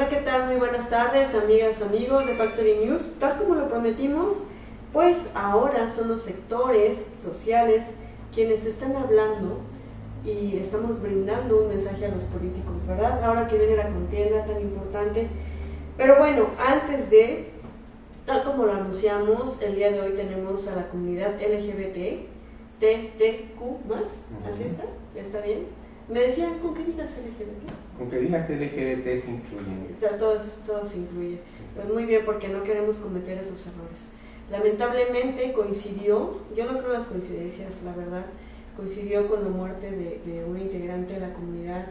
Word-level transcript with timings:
Hola, 0.00 0.08
¿qué 0.08 0.22
tal? 0.22 0.46
Muy 0.46 0.56
buenas 0.56 0.88
tardes, 0.88 1.34
amigas, 1.34 1.82
amigos 1.82 2.24
de 2.24 2.34
Factory 2.34 2.86
News. 2.86 3.06
Tal 3.18 3.36
como 3.36 3.54
lo 3.54 3.68
prometimos, 3.68 4.44
pues 4.94 5.28
ahora 5.34 5.92
son 5.92 6.08
los 6.08 6.22
sectores 6.22 7.04
sociales 7.22 7.84
quienes 8.32 8.64
están 8.64 8.96
hablando 8.96 9.58
y 10.24 10.56
estamos 10.56 11.02
brindando 11.02 11.60
un 11.60 11.68
mensaje 11.68 12.06
a 12.06 12.08
los 12.08 12.22
políticos, 12.22 12.76
¿verdad? 12.88 13.22
Ahora 13.22 13.46
que 13.46 13.58
viene 13.58 13.76
la 13.76 13.90
contienda 13.90 14.46
tan 14.46 14.62
importante. 14.62 15.28
Pero 15.98 16.16
bueno, 16.16 16.46
antes 16.66 17.10
de, 17.10 17.50
tal 18.24 18.42
como 18.44 18.64
lo 18.64 18.72
anunciamos, 18.72 19.60
el 19.60 19.74
día 19.74 19.92
de 19.92 20.00
hoy 20.00 20.12
tenemos 20.12 20.66
a 20.68 20.76
la 20.76 20.88
comunidad 20.88 21.34
LGBT, 21.34 22.26
TTQ 22.80 23.60
¿así 24.48 24.62
está? 24.62 24.84
¿Está 25.14 25.42
bien? 25.42 25.66
Me 26.12 26.20
decían, 26.20 26.58
¿con 26.58 26.74
qué 26.74 26.84
digas 26.84 27.16
LGBT? 27.18 27.98
Con 27.98 28.10
que 28.10 28.18
digas 28.18 28.50
LGBT 28.50 29.04
se 29.22 29.30
incluyen. 29.30 29.96
Ya, 30.00 30.16
todos, 30.18 30.60
todos 30.66 30.88
se 30.88 30.98
incluye. 30.98 31.38
Pues 31.74 31.88
muy 31.88 32.04
bien, 32.04 32.22
porque 32.24 32.48
no 32.48 32.62
queremos 32.64 32.96
cometer 32.96 33.38
esos 33.38 33.66
errores. 33.66 34.06
Lamentablemente 34.50 35.52
coincidió, 35.52 36.38
yo 36.56 36.64
no 36.64 36.78
creo 36.78 36.92
las 36.92 37.04
coincidencias, 37.04 37.82
la 37.84 37.94
verdad, 37.94 38.26
coincidió 38.76 39.28
con 39.28 39.44
la 39.44 39.50
muerte 39.50 39.90
de, 39.90 40.20
de 40.24 40.44
una 40.44 40.60
integrante 40.60 41.14
de 41.14 41.20
la 41.20 41.32
comunidad, 41.32 41.86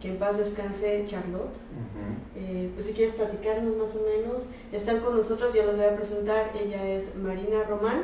que 0.00 0.08
en 0.10 0.18
paz 0.18 0.38
descanse 0.38 1.02
Charlotte. 1.06 1.56
eh, 2.36 2.70
pues 2.74 2.86
si 2.86 2.92
quieres 2.92 3.14
platicarnos 3.14 3.76
más 3.76 3.96
o 3.96 4.02
menos, 4.04 4.46
están 4.70 5.00
con 5.00 5.16
nosotros, 5.16 5.52
ya 5.54 5.64
los 5.64 5.76
voy 5.76 5.86
a 5.86 5.96
presentar, 5.96 6.52
ella 6.54 6.86
es 6.86 7.16
Marina 7.16 7.64
Román, 7.68 8.02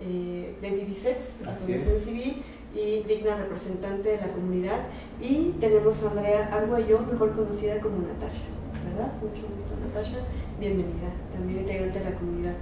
eh, 0.00 0.54
de 0.62 0.70
Divisex, 0.70 1.42
Asociación 1.46 1.98
Civil, 1.98 2.42
y 2.74 3.02
digna 3.04 3.36
representante 3.36 4.10
de 4.10 4.16
la 4.18 4.28
comunidad. 4.28 4.86
Y 5.20 5.54
tenemos 5.60 6.02
a 6.02 6.10
Andrea 6.10 6.50
Arguello, 6.52 7.00
mejor 7.10 7.32
conocida 7.34 7.80
como 7.80 7.98
Natasha, 7.98 8.42
¿verdad? 8.90 9.12
Mucho 9.22 9.42
gusto, 9.54 9.74
Natasha. 9.86 10.18
Bienvenida, 10.58 11.10
también 11.32 11.60
integrante 11.60 11.98
de 11.98 12.10
la 12.10 12.16
comunidad. 12.16 12.54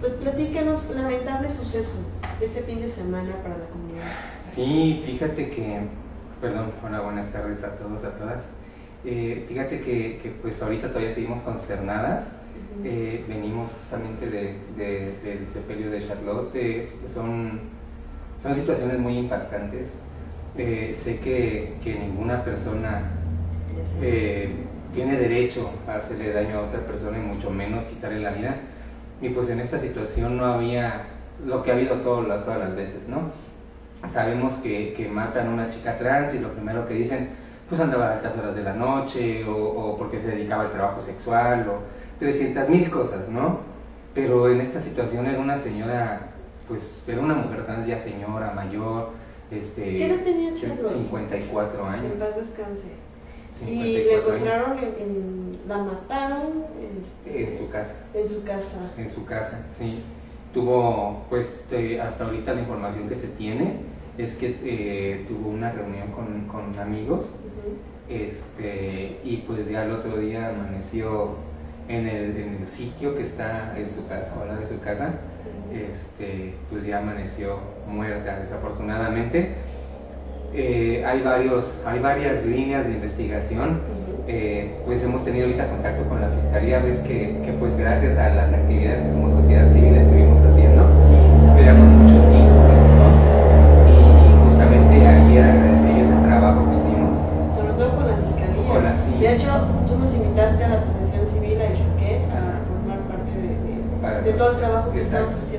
Pues 0.00 0.12
platícanos, 0.14 0.88
lamentable 0.90 1.48
suceso 1.48 1.98
este 2.40 2.62
fin 2.62 2.80
de 2.80 2.88
semana 2.88 3.36
para 3.42 3.56
la 3.56 3.66
comunidad. 3.66 4.02
Sí, 4.44 5.02
fíjate 5.06 5.50
que, 5.50 5.80
perdón, 6.40 6.72
hola, 6.84 7.00
buenas 7.00 7.30
tardes 7.30 7.62
a 7.62 7.76
todos, 7.76 8.04
a 8.04 8.14
todas. 8.16 8.48
Eh, 9.04 9.44
fíjate 9.48 9.80
que, 9.80 10.18
que, 10.22 10.30
pues 10.42 10.60
ahorita 10.62 10.88
todavía 10.88 11.12
seguimos 11.14 11.40
consternadas. 11.42 12.32
Uh 12.32 12.82
-huh. 12.82 12.86
eh, 12.86 13.24
venimos 13.28 13.70
justamente 13.78 14.28
de, 14.28 14.56
de, 14.76 15.16
del 15.22 15.48
sepelio 15.48 15.90
de 15.90 16.06
Charlotte. 16.06 16.88
son, 17.12 17.60
son 18.42 18.54
situaciones 18.54 18.98
muy 18.98 19.18
impactantes. 19.18 19.94
Eh, 20.56 20.94
sé 20.96 21.18
que, 21.20 21.76
que, 21.82 21.94
ninguna 21.94 22.44
persona 22.44 23.04
eh, 24.02 24.50
tiene 24.92 25.16
derecho 25.16 25.70
a 25.86 25.94
hacerle 25.94 26.32
daño 26.32 26.58
a 26.58 26.62
otra 26.62 26.80
persona 26.80 27.18
y 27.18 27.22
mucho 27.22 27.50
menos 27.50 27.84
quitarle 27.84 28.20
la 28.20 28.32
vida. 28.32 28.56
Y 29.20 29.30
pues 29.30 29.48
en 29.48 29.60
esta 29.60 29.78
situación 29.78 30.36
no 30.36 30.46
había 30.46 31.04
lo 31.46 31.62
que 31.62 31.70
ha 31.70 31.74
habido 31.74 31.96
todo, 31.96 32.24
todas 32.24 32.58
las 32.58 32.74
veces, 32.74 33.08
¿no? 33.08 33.30
Sabemos 34.10 34.54
que, 34.54 34.94
que, 34.94 35.08
matan 35.08 35.46
a 35.46 35.50
una 35.50 35.70
chica 35.70 35.96
trans 35.96 36.34
y 36.34 36.40
lo 36.40 36.52
primero 36.52 36.86
que 36.88 36.94
dicen, 36.94 37.28
pues 37.68 37.80
andaba 37.80 38.08
a 38.08 38.12
altas 38.14 38.36
horas 38.36 38.56
de 38.56 38.64
la 38.64 38.74
noche 38.74 39.44
o, 39.44 39.54
o 39.54 39.96
porque 39.96 40.20
se 40.20 40.28
dedicaba 40.28 40.64
al 40.64 40.72
trabajo 40.72 41.00
sexual 41.00 41.66
o 41.68 41.78
300 42.18 42.68
mil 42.68 42.90
cosas, 42.90 43.28
¿no? 43.28 43.60
Pero 44.14 44.50
en 44.50 44.60
esta 44.60 44.80
situación 44.80 45.26
era 45.26 45.38
una 45.38 45.56
señora, 45.56 46.31
pues 46.68 47.00
era 47.06 47.20
una 47.20 47.34
mujer 47.34 47.64
trans 47.64 47.86
ya 47.86 47.98
señora, 47.98 48.52
mayor, 48.52 49.10
este, 49.52 49.96
¿Qué 49.96 50.06
edad 50.06 50.22
tenía 50.24 50.54
Charlotte? 50.54 50.92
54 50.92 51.86
años. 51.86 52.12
En 52.12 52.18
paz 52.18 52.36
descanse. 52.36 52.86
y 53.66 53.82
le 53.82 54.16
encontraron, 54.16 54.78
en, 54.78 54.84
en, 54.98 55.58
la 55.68 55.78
mataron 55.78 56.64
este, 57.02 57.52
en 57.52 57.58
su 57.58 57.68
casa. 57.68 57.94
En 58.14 58.26
su 58.26 58.42
casa. 58.42 58.92
En 58.96 59.10
su 59.10 59.24
casa, 59.26 59.66
sí. 59.70 60.02
Tuvo, 60.54 61.24
pues 61.28 61.62
te, 61.68 62.00
hasta 62.00 62.24
ahorita 62.24 62.54
la 62.54 62.60
información 62.60 63.08
que 63.08 63.14
se 63.14 63.28
tiene 63.28 63.80
es 64.16 64.36
que 64.36 64.58
eh, 64.64 65.24
tuvo 65.28 65.50
una 65.50 65.70
reunión 65.72 66.10
con, 66.12 66.46
con 66.46 66.78
amigos 66.78 67.30
uh 67.30 68.12
-huh. 68.12 68.14
este, 68.14 69.20
y 69.24 69.38
pues 69.46 69.68
ya 69.68 69.84
el 69.84 69.92
otro 69.92 70.18
día 70.18 70.50
amaneció 70.50 71.36
en 71.88 72.06
el, 72.06 72.36
en 72.36 72.54
el 72.60 72.66
sitio 72.66 73.14
que 73.14 73.22
está 73.22 73.74
en 73.76 73.90
su 73.90 74.06
casa, 74.06 74.34
o 74.38 74.54
de 74.54 74.66
su 74.66 74.80
casa. 74.80 75.14
Este, 75.74 76.54
pues 76.70 76.84
ya 76.84 76.98
amaneció 76.98 77.58
muerta 77.88 78.38
desafortunadamente. 78.40 79.54
Eh, 80.54 81.02
hay, 81.06 81.22
varios, 81.22 81.64
hay 81.86 81.98
varias 81.98 82.44
líneas 82.44 82.86
de 82.86 82.92
investigación. 82.92 83.80
Eh, 84.28 84.70
pues 84.84 85.02
hemos 85.02 85.24
tenido 85.24 85.46
ahorita 85.46 85.66
contacto 85.68 86.08
con 86.08 86.20
la 86.20 86.28
fiscalía, 86.28 86.78
ves 86.80 86.98
que, 87.00 87.40
que, 87.44 87.52
pues 87.58 87.76
gracias 87.76 88.16
a 88.18 88.30
las 88.30 88.52
actividades 88.52 89.00
que 89.00 89.10
como 89.10 89.30
sociedad 89.32 89.68
civil 89.72 89.96
estuvimos 89.96 90.38
haciendo, 90.38 90.86
sí. 91.02 91.16
teníamos 91.56 91.88
mucho 91.88 92.20
tiempo, 92.30 92.54
¿no? 93.00 93.08
Y, 93.88 93.98
y, 93.98 94.44
justamente 94.44 95.06
ayer 95.08 95.42
agradecí 95.42 96.00
ese 96.00 96.14
trabajo 96.22 96.70
que 96.70 96.76
hicimos. 96.76 97.18
Sobre 97.56 97.72
todo 97.72 97.96
con 97.96 98.06
la 98.06 98.16
fiscalía. 98.18 98.68
Con 98.68 98.84
la, 98.84 98.98
sí. 99.00 99.18
De 99.18 99.32
hecho, 99.34 99.50
tú 99.88 99.98
nos 99.98 100.14
invitaste 100.14 100.64
a 100.64 100.68
la 100.68 100.74
asociación 100.76 101.26
civil 101.26 101.60
a 101.60 101.72
Ichuquet 101.72 102.22
a 102.30 102.62
formar 102.68 103.00
parte 103.10 103.32
de, 103.32 103.58
de, 103.58 104.22
de, 104.22 104.38
todo 104.38 104.50
el 104.52 104.56
trabajo 104.58 104.92
que 104.92 105.00
estamos 105.00 105.32
haciendo. 105.32 105.51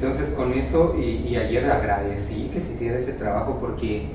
Entonces 0.00 0.30
con 0.30 0.54
eso 0.54 0.96
y, 0.98 1.28
y, 1.28 1.36
ayer 1.36 1.70
agradecí 1.70 2.48
que 2.54 2.62
se 2.62 2.72
hiciera 2.72 2.98
ese 2.98 3.12
trabajo 3.12 3.58
porque 3.60 4.06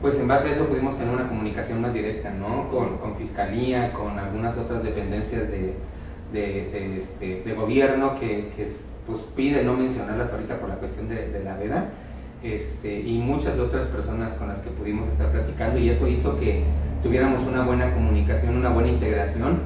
pues 0.00 0.20
en 0.20 0.28
base 0.28 0.46
a 0.46 0.52
eso 0.52 0.66
pudimos 0.66 0.96
tener 0.96 1.12
una 1.12 1.26
comunicación 1.26 1.82
más 1.82 1.92
directa, 1.92 2.30
¿no? 2.30 2.68
Con, 2.68 3.16
fiscalía, 3.16 3.92
con 3.92 4.20
algunas 4.20 4.56
otras 4.56 4.84
dependencias 4.84 5.50
de, 5.50 5.74
este, 6.96 7.54
gobierno 7.54 8.20
que, 8.20 8.52
que 8.56 8.68
pues 9.04 9.18
pide 9.34 9.64
no 9.64 9.72
mencionarlas 9.72 10.32
ahorita 10.32 10.60
por 10.60 10.68
la 10.68 10.76
cuestión 10.76 11.08
de, 11.08 11.28
de 11.28 11.42
la 11.42 11.56
veda, 11.56 11.90
este, 12.44 13.00
y 13.00 13.18
muchas 13.18 13.58
otras 13.58 13.88
personas 13.88 14.34
con 14.34 14.46
las 14.46 14.60
que 14.60 14.70
pudimos 14.70 15.08
estar 15.08 15.32
platicando 15.32 15.80
y 15.80 15.88
eso 15.88 16.06
hizo 16.06 16.38
que 16.38 16.62
tuviéramos 17.02 17.42
una 17.48 17.64
buena 17.64 17.92
comunicación, 17.92 18.56
una 18.56 18.68
buena 18.68 18.90
integración 18.90 19.58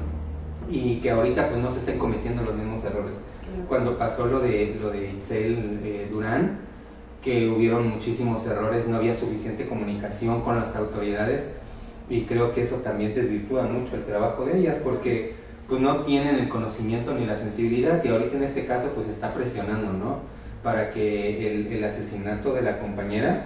y 0.71 0.95
que 1.01 1.11
ahorita 1.11 1.49
pues 1.49 1.61
no 1.61 1.69
se 1.69 1.77
estén 1.77 1.99
cometiendo 1.99 2.41
los 2.41 2.55
mismos 2.55 2.83
errores. 2.83 3.13
Cuando 3.67 3.97
pasó 3.97 4.25
lo 4.27 4.39
de, 4.39 4.77
lo 4.81 4.89
de 4.91 5.11
Itzel 5.11 5.79
eh, 5.83 6.07
Durán, 6.11 6.59
que 7.21 7.49
hubieron 7.49 7.87
muchísimos 7.87 8.45
errores, 8.47 8.87
no 8.87 8.97
había 8.97 9.15
suficiente 9.15 9.67
comunicación 9.67 10.41
con 10.41 10.59
las 10.59 10.75
autoridades 10.75 11.47
y 12.09 12.23
creo 12.23 12.53
que 12.53 12.63
eso 12.63 12.77
también 12.77 13.13
desvirtúa 13.13 13.63
mucho 13.63 13.95
el 13.95 14.03
trabajo 14.03 14.45
de 14.45 14.59
ellas 14.59 14.77
porque 14.83 15.35
pues 15.67 15.79
no 15.81 16.01
tienen 16.01 16.35
el 16.35 16.49
conocimiento 16.49 17.13
ni 17.13 17.25
la 17.25 17.37
sensibilidad 17.37 18.03
y 18.03 18.09
ahorita 18.09 18.35
en 18.35 18.43
este 18.43 18.65
caso 18.65 18.89
pues 18.93 19.07
está 19.07 19.33
presionando, 19.33 19.93
¿no? 19.93 20.17
Para 20.63 20.91
que 20.91 21.73
el, 21.73 21.83
asesinato 21.83 22.53
de 22.53 22.61
la 22.61 22.79
compañera 22.79 23.45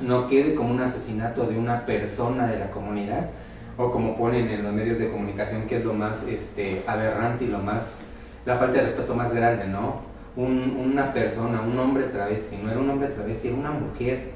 no 0.00 0.28
quede 0.28 0.54
como 0.54 0.72
un 0.72 0.80
asesinato 0.80 1.46
de 1.46 1.58
una 1.58 1.84
persona 1.84 2.46
de 2.46 2.58
la 2.58 2.70
comunidad 2.70 3.30
o 3.76 3.90
como 3.90 4.16
ponen 4.16 4.48
en 4.48 4.62
los 4.62 4.72
medios 4.72 4.98
de 4.98 5.10
comunicación 5.10 5.66
que 5.66 5.76
es 5.76 5.84
lo 5.84 5.92
más 5.92 6.26
este, 6.26 6.82
aberrante 6.86 7.44
y 7.44 7.48
lo 7.48 7.58
más 7.58 8.00
la 8.48 8.56
falta 8.56 8.78
de 8.78 8.84
respeto 8.84 9.14
más 9.14 9.34
grande, 9.34 9.66
¿no? 9.66 9.96
Un, 10.34 10.74
una 10.82 11.12
persona, 11.12 11.60
un 11.60 11.78
hombre 11.78 12.04
travesti, 12.04 12.56
no 12.56 12.70
era 12.70 12.80
un 12.80 12.88
hombre 12.88 13.08
travesti, 13.08 13.48
era 13.48 13.56
una 13.58 13.72
mujer, 13.72 14.30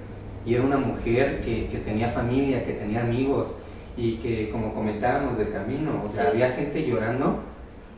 y 0.45 0.55
era 0.55 0.65
una 0.65 0.77
mujer 0.77 1.41
que, 1.41 1.69
que 1.69 1.79
tenía 1.79 2.11
familia, 2.11 2.63
que 2.67 2.75
tenía 2.75 3.01
amigos, 3.01 3.55
y 3.97 4.17
que 4.17 4.51
como 4.51 4.75
comentábamos 4.75 5.39
del 5.39 5.51
camino, 5.51 6.05
o 6.07 6.13
sea, 6.13 6.25
sí. 6.25 6.31
había 6.31 6.51
gente 6.51 6.87
llorando, 6.87 7.39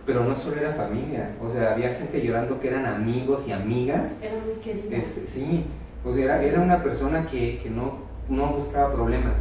pero 0.07 0.23
no 0.23 0.37
solo 0.37 0.57
era 0.57 0.71
familia, 0.75 1.31
o 1.43 1.51
sea, 1.51 1.73
había 1.73 1.95
gente 1.97 2.25
llorando 2.25 2.61
que 2.61 2.69
eran 2.69 2.87
amigos 2.87 3.49
y 3.49 3.53
amigas. 3.53 4.17
Era 4.23 4.35
muy 4.35 4.55
querida. 4.63 4.97
Este, 4.97 5.27
sí, 5.27 5.65
o 6.05 6.15
sea, 6.15 6.25
era, 6.25 6.43
era 6.45 6.61
una 6.61 6.81
persona 6.81 7.27
que, 7.27 7.59
que 7.61 7.71
no, 7.71 7.99
no 8.29 8.53
buscaba 8.53 8.95
problemas. 8.95 9.39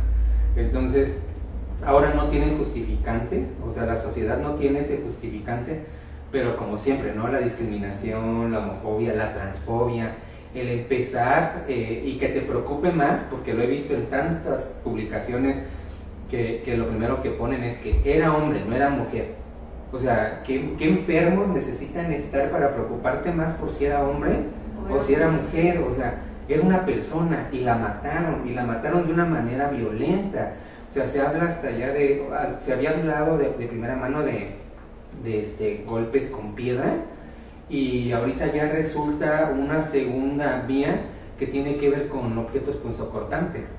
Entonces, 0.55 1.17
ahora 1.85 2.15
no 2.15 2.29
tienen 2.29 2.57
justificante, 2.57 3.45
o 3.63 3.71
sea, 3.71 3.85
la 3.85 3.97
sociedad 3.97 4.39
no 4.39 4.55
tiene 4.55 4.79
ese 4.79 5.01
justificante 5.03 5.83
pero 6.33 6.57
como 6.57 6.79
siempre, 6.79 7.13
¿no? 7.13 7.27
La 7.27 7.37
discriminación, 7.37 8.51
la 8.51 8.57
homofobia, 8.57 9.13
la 9.13 9.35
transfobia, 9.35 10.15
el 10.55 10.67
empezar 10.67 11.63
eh, 11.67 12.01
y 12.03 12.17
que 12.17 12.27
te 12.29 12.41
preocupe 12.41 12.91
más, 12.91 13.21
porque 13.29 13.53
lo 13.53 13.61
he 13.61 13.67
visto 13.67 13.93
en 13.93 14.07
tantas 14.07 14.71
publicaciones 14.83 15.57
que, 16.31 16.63
que, 16.65 16.75
lo 16.75 16.87
primero 16.87 17.21
que 17.21 17.29
ponen 17.29 17.63
es 17.63 17.77
que 17.77 18.01
era 18.03 18.35
hombre, 18.35 18.63
no 18.67 18.75
era 18.75 18.89
mujer. 18.89 19.35
O 19.91 19.99
sea, 19.99 20.41
¿qué, 20.43 20.73
¿qué, 20.79 20.89
enfermos 20.89 21.49
necesitan 21.49 22.11
estar 22.11 22.49
para 22.49 22.73
preocuparte 22.73 23.31
más 23.31 23.53
por 23.53 23.71
si 23.71 23.85
era 23.85 24.03
hombre 24.03 24.31
o 24.91 24.99
si 25.01 25.13
era 25.13 25.27
mujer? 25.29 25.83
O 25.87 25.93
sea, 25.93 26.15
era 26.49 26.63
una 26.63 26.83
persona 26.83 27.47
y 27.51 27.59
la 27.59 27.75
mataron, 27.75 28.47
y 28.49 28.53
la 28.53 28.63
mataron 28.63 29.05
de 29.05 29.13
una 29.13 29.25
manera 29.25 29.69
violenta. 29.69 30.53
O 30.89 30.91
sea, 30.91 31.05
se 31.05 31.21
habla 31.21 31.43
hasta 31.43 31.67
allá 31.67 31.93
de, 31.93 32.27
se 32.57 32.73
había 32.73 32.89
hablado 32.89 33.37
de, 33.37 33.49
de 33.51 33.67
primera 33.67 33.95
mano 33.95 34.23
de 34.23 34.62
de 35.23 35.39
este, 35.39 35.83
golpes 35.87 36.27
con 36.27 36.55
piedra 36.55 36.95
y 37.69 38.11
ahorita 38.11 38.53
ya 38.53 38.71
resulta 38.71 39.53
una 39.57 39.83
segunda 39.83 40.65
vía 40.67 41.01
que 41.39 41.47
tiene 41.47 41.77
que 41.77 41.89
ver 41.89 42.07
con 42.07 42.37
objetos 42.37 42.75
punzocortantes. 42.77 43.73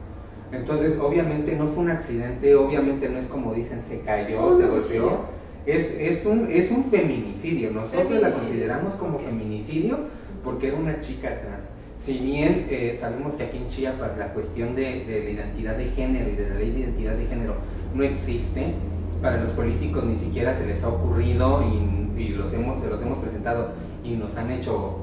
Entonces, 0.52 0.98
obviamente 0.98 1.54
no 1.56 1.66
fue 1.66 1.84
un 1.84 1.90
accidente, 1.90 2.54
obviamente 2.54 3.08
no 3.08 3.18
es 3.18 3.26
como 3.26 3.54
dicen, 3.54 3.80
se 3.80 4.00
cayó, 4.00 4.58
se 4.58 4.66
golpeó. 4.66 5.20
Es, 5.66 5.94
es, 5.98 6.26
un, 6.26 6.50
es 6.50 6.70
un 6.70 6.84
feminicidio. 6.84 7.70
Nosotros 7.70 8.20
la 8.20 8.30
consideramos 8.30 8.94
como 8.94 9.18
feminicidio 9.18 9.98
porque 10.44 10.68
era 10.68 10.76
una 10.76 11.00
chica 11.00 11.40
trans. 11.40 11.64
Si 11.96 12.18
bien 12.18 12.66
eh, 12.68 12.96
sabemos 12.98 13.34
que 13.34 13.44
aquí 13.44 13.56
en 13.56 13.66
Chiapas 13.66 14.18
la 14.18 14.34
cuestión 14.34 14.76
de, 14.76 15.04
de, 15.04 15.24
la 15.24 15.30
identidad 15.30 15.76
de 15.76 15.86
género 15.86 16.30
y 16.30 16.36
de 16.36 16.50
la 16.50 16.54
ley 16.56 16.70
de 16.70 16.80
identidad 16.80 17.14
de 17.14 17.26
género 17.26 17.54
no 17.94 18.02
existe, 18.02 18.74
para 19.24 19.38
los 19.38 19.52
políticos 19.52 20.04
ni 20.04 20.16
siquiera 20.16 20.54
se 20.54 20.66
les 20.66 20.84
ha 20.84 20.88
ocurrido 20.88 21.62
y, 21.62 22.20
y 22.20 22.28
los 22.28 22.52
hemos, 22.52 22.82
se 22.82 22.90
los 22.90 23.00
hemos 23.00 23.18
presentado 23.20 23.70
y 24.04 24.16
nos 24.16 24.36
han 24.36 24.50
hecho 24.50 24.98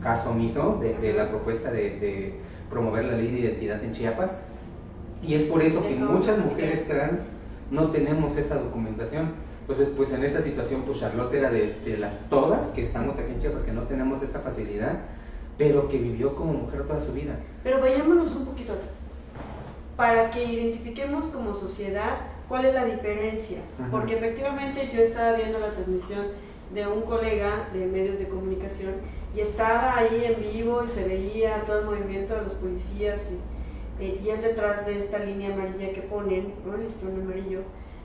caso 0.00 0.30
omiso 0.30 0.78
de, 0.80 0.94
de 0.94 1.12
la 1.12 1.28
propuesta 1.28 1.72
de, 1.72 1.98
de, 1.98 2.34
promover 2.70 3.04
la 3.04 3.16
ley 3.16 3.32
de 3.32 3.40
identidad 3.40 3.82
en 3.82 3.92
Chiapas. 3.92 4.38
Y 5.22 5.34
es 5.34 5.44
por 5.44 5.60
eso 5.60 5.82
que 5.86 5.96
muchas 5.96 6.38
mujeres 6.38 6.86
trans 6.86 7.26
no 7.72 7.90
tenemos 7.90 8.36
esa 8.36 8.56
documentación. 8.56 9.32
Entonces, 9.62 9.88
pues 9.96 10.12
en 10.12 10.24
esa 10.24 10.40
situación, 10.40 10.82
pues 10.86 11.00
Charlotte 11.00 11.34
era 11.34 11.50
de, 11.50 11.80
de, 11.84 11.98
las 11.98 12.14
todas 12.30 12.68
que 12.68 12.82
estamos 12.82 13.18
aquí 13.18 13.32
en 13.32 13.40
Chiapas, 13.40 13.64
que 13.64 13.72
no 13.72 13.82
tenemos 13.82 14.22
esa 14.22 14.38
facilidad, 14.38 14.98
pero 15.58 15.88
que 15.88 15.98
vivió 15.98 16.36
como 16.36 16.52
mujer 16.52 16.84
toda 16.84 17.00
su 17.00 17.12
vida. 17.12 17.34
Pero 17.64 17.80
vayámonos 17.80 18.36
un 18.36 18.46
poquito 18.46 18.72
atrás, 18.74 18.98
para 19.96 20.30
que 20.30 20.44
identifiquemos 20.44 21.24
como 21.26 21.54
sociedad 21.54 22.33
cuál 22.48 22.66
es 22.66 22.74
la 22.74 22.84
diferencia, 22.84 23.58
Ajá. 23.78 23.90
porque 23.90 24.14
efectivamente 24.14 24.90
yo 24.92 25.02
estaba 25.02 25.36
viendo 25.36 25.58
la 25.58 25.70
transmisión 25.70 26.26
de 26.72 26.86
un 26.86 27.02
colega 27.02 27.68
de 27.72 27.86
medios 27.86 28.18
de 28.18 28.28
comunicación 28.28 28.94
y 29.34 29.40
estaba 29.40 29.96
ahí 29.96 30.24
en 30.24 30.40
vivo 30.40 30.82
y 30.82 30.88
se 30.88 31.06
veía 31.06 31.64
todo 31.64 31.80
el 31.80 31.86
movimiento 31.86 32.34
de 32.34 32.42
los 32.42 32.54
policías 32.54 33.30
y, 33.30 34.04
eh, 34.04 34.20
y 34.22 34.28
él 34.28 34.40
detrás 34.40 34.86
de 34.86 34.98
esta 34.98 35.18
línea 35.18 35.52
amarilla 35.52 35.92
que 35.92 36.02
ponen, 36.02 36.52
¿no? 36.66 36.74
el 36.74 36.84
listón 36.84 37.20
amarillo, 37.20 37.60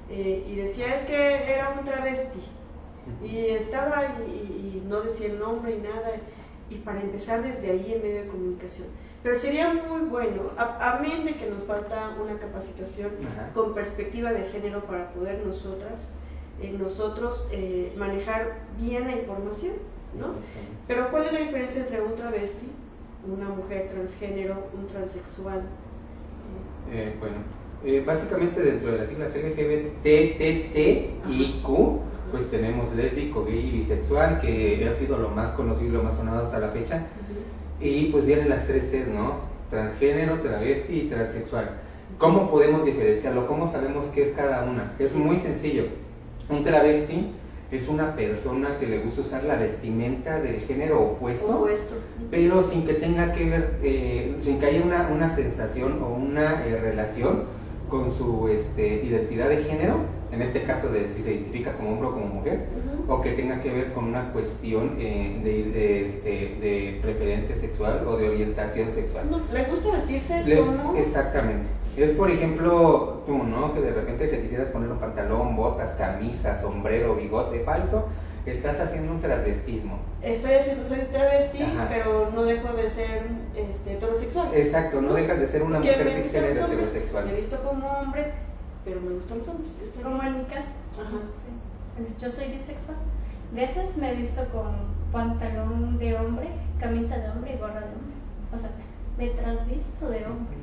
eh, 0.10 0.44
y 0.48 0.56
decía 0.56 0.96
es 0.96 1.04
que 1.04 1.52
era 1.52 1.76
un 1.78 1.86
travesti 1.86 2.42
y 3.24 3.48
estaba 3.48 4.18
y, 4.28 4.32
y, 4.32 4.84
no 4.88 5.02
decía 5.02 5.28
el 5.28 5.40
nombre 5.40 5.76
y 5.76 5.80
nada 5.80 6.14
y 6.70 6.76
para 6.76 7.02
empezar 7.02 7.44
desde 7.44 7.72
ahí 7.72 7.94
en 7.94 8.02
medio 8.02 8.22
de 8.24 8.28
comunicación 8.28 8.88
pero 9.24 9.38
sería 9.38 9.74
muy 9.74 10.02
bueno 10.02 10.44
a, 10.58 10.98
a 10.98 11.02
de 11.02 11.36
que 11.36 11.50
nos 11.50 11.64
falta 11.64 12.16
una 12.22 12.38
capacitación 12.38 13.12
Ajá. 13.34 13.52
con 13.54 13.74
perspectiva 13.74 14.32
de 14.32 14.44
género 14.46 14.84
para 14.86 15.12
poder 15.12 15.46
nosotras 15.46 16.10
eh, 16.62 16.76
nosotros 16.78 17.48
eh, 17.52 17.94
manejar 17.98 18.60
bien 18.80 19.08
la 19.08 19.14
información 19.14 19.74
¿no? 20.18 20.34
pero 20.88 21.10
cuál 21.12 21.26
es 21.26 21.34
la 21.34 21.40
diferencia 21.40 21.82
entre 21.82 22.02
un 22.02 22.16
travesti 22.16 22.68
una 23.28 23.50
mujer 23.50 23.90
transgénero 23.90 24.70
un 24.74 24.88
transexual 24.88 25.62
eh, 26.92 27.16
bueno 27.20 27.60
eh, 27.86 28.04
básicamente 28.06 28.62
dentro 28.62 28.92
de 28.92 28.98
las 28.98 29.08
siglas 29.08 29.34
LGBTTIQ, 29.34 30.04
pues 32.30 32.52
tenemos 32.52 32.94
lésbico, 32.94 33.46
gay 33.46 33.70
y 33.70 33.72
bisexual, 33.72 34.42
que 34.42 34.86
ha 34.88 34.92
sido 34.92 35.18
lo 35.18 35.30
más 35.30 35.52
conocido 35.52 35.88
y 35.88 35.94
lo 35.94 36.04
más 36.04 36.18
sonado 36.18 36.44
hasta 36.44 36.60
la 36.60 36.68
fecha. 36.70 37.06
Y 37.82 38.06
pues 38.06 38.26
vienen 38.26 38.50
las 38.50 38.68
tres 38.68 38.92
T's, 38.92 39.08
¿no? 39.08 39.40
Transgénero, 39.70 40.42
travesti 40.42 41.02
y 41.02 41.10
transexual. 41.10 41.70
¿Cómo 42.18 42.50
podemos 42.50 42.86
diferenciarlo? 42.86 43.48
¿Cómo 43.48 43.72
sabemos 43.72 44.08
qué 44.08 44.24
es 44.24 44.36
cada 44.36 44.64
una? 44.64 44.94
Es 45.00 45.16
muy 45.16 45.38
sencillo. 45.38 45.86
Un 46.50 46.64
travesti 46.64 47.32
es 47.72 47.88
una 47.88 48.16
persona 48.16 48.78
que 48.80 48.88
le 48.88 49.00
gusta 49.00 49.22
usar 49.22 49.44
la 49.44 49.56
vestimenta 49.56 50.42
del 50.42 50.60
género 50.62 51.02
opuesto, 51.02 51.56
opuesto. 51.56 51.96
pero 52.32 52.64
sin 52.64 52.86
que 52.86 52.96
tenga 52.96 53.32
que 53.34 53.46
ver, 53.46 53.78
eh, 53.84 54.36
sin 54.42 54.60
que 54.60 54.66
haya 54.66 54.82
una, 54.84 55.10
una 55.14 55.30
sensación 55.30 56.02
o 56.02 56.08
una 56.08 56.66
eh, 56.66 56.78
relación 56.78 57.44
con 57.88 58.12
su 58.12 58.48
este, 58.48 59.04
identidad 59.04 59.50
de 59.50 59.64
género, 59.64 59.98
en 60.32 60.42
este 60.42 60.64
caso 60.64 60.90
de 60.90 61.08
si 61.10 61.24
se 61.24 61.34
identifica 61.34 61.74
como 61.74 61.92
hombre 61.92 62.08
o 62.08 62.12
como 62.14 62.26
mujer, 62.28 62.68
uh 62.76 63.10
-huh. 63.10 63.18
o 63.18 63.22
que 63.22 63.32
tenga 63.32 63.62
que 63.62 63.72
ver 63.72 63.94
con 63.94 64.06
una 64.06 64.32
cuestión 64.32 64.96
eh, 65.00 65.40
de, 65.44 65.64
de, 65.72 66.06
este, 66.06 66.30
de, 66.30 67.00
preferencia 67.02 67.56
sexual 67.56 68.06
o 68.08 68.18
de 68.18 68.30
orientación 68.30 68.92
sexual. 68.92 69.26
No, 69.30 69.42
¿Le 69.52 69.64
gusta 69.66 69.92
vestirse 69.92 70.44
como? 70.56 70.96
Exactamente. 70.96 71.68
Es, 71.98 72.12
por 72.12 72.30
ejemplo, 72.30 73.24
tú, 73.26 73.44
¿no? 73.44 73.74
Que 73.74 73.82
de 73.82 73.92
repente 73.92 74.28
te 74.28 74.42
quisieras 74.42 74.68
poner 74.70 74.90
un 74.90 75.00
pantalón, 75.00 75.56
botas, 75.56 75.92
camisa, 75.92 76.62
sombrero, 76.62 77.16
bigote 77.16 77.60
falso, 77.62 78.08
estás 78.46 78.80
haciendo 78.80 79.12
un 79.12 79.22
travestismo. 79.22 80.00
Estoy 80.22 80.54
haciendo, 80.54 80.86
soy 80.86 81.00
travesti, 81.12 81.64
Ajá. 81.64 81.88
pero 81.90 82.30
no 82.34 82.44
dejo 82.44 82.74
de 82.74 82.90
ser 82.90 83.24
este, 83.56 83.94
heterosexual. 83.94 84.50
Exacto, 84.54 85.02
no, 85.02 85.10
no 85.10 85.14
dejas 85.16 85.40
de 85.40 85.48
ser 85.48 85.64
una 85.64 85.80
Porque 85.80 85.98
mujer 85.98 86.12
cisgénero 86.24 86.66
heterosexual. 86.66 87.26
Me 87.26 87.32
he 87.32 87.36
visto 87.36 87.62
como 87.64 87.88
hombre, 87.88 88.32
pero 88.86 89.02
me 89.02 89.14
gustan 89.14 89.40
los 89.40 89.48
hombres. 89.48 89.76
Estoy 89.84 90.04
como 90.04 90.24
en 90.24 90.40
mi 90.40 90.46
caso. 90.46 90.68
Este, 91.98 92.22
yo 92.22 92.30
soy 92.30 92.46
bisexual. 92.54 92.98
A 93.52 93.56
veces 93.56 93.98
me 93.98 94.12
he 94.12 94.16
visto 94.16 94.44
con 94.50 94.68
pantalón 95.12 95.98
de 95.98 96.16
hombre, 96.16 96.48
camisa 96.80 97.18
de 97.18 97.30
hombre 97.30 97.56
y 97.56 97.58
gorra 97.58 97.82
de 97.82 97.88
hombre. 97.88 98.16
O 98.54 98.58
sea, 98.58 98.70
me 99.18 99.28
trasvisto 99.30 100.10
de 100.10 100.26
hombre. 100.26 100.58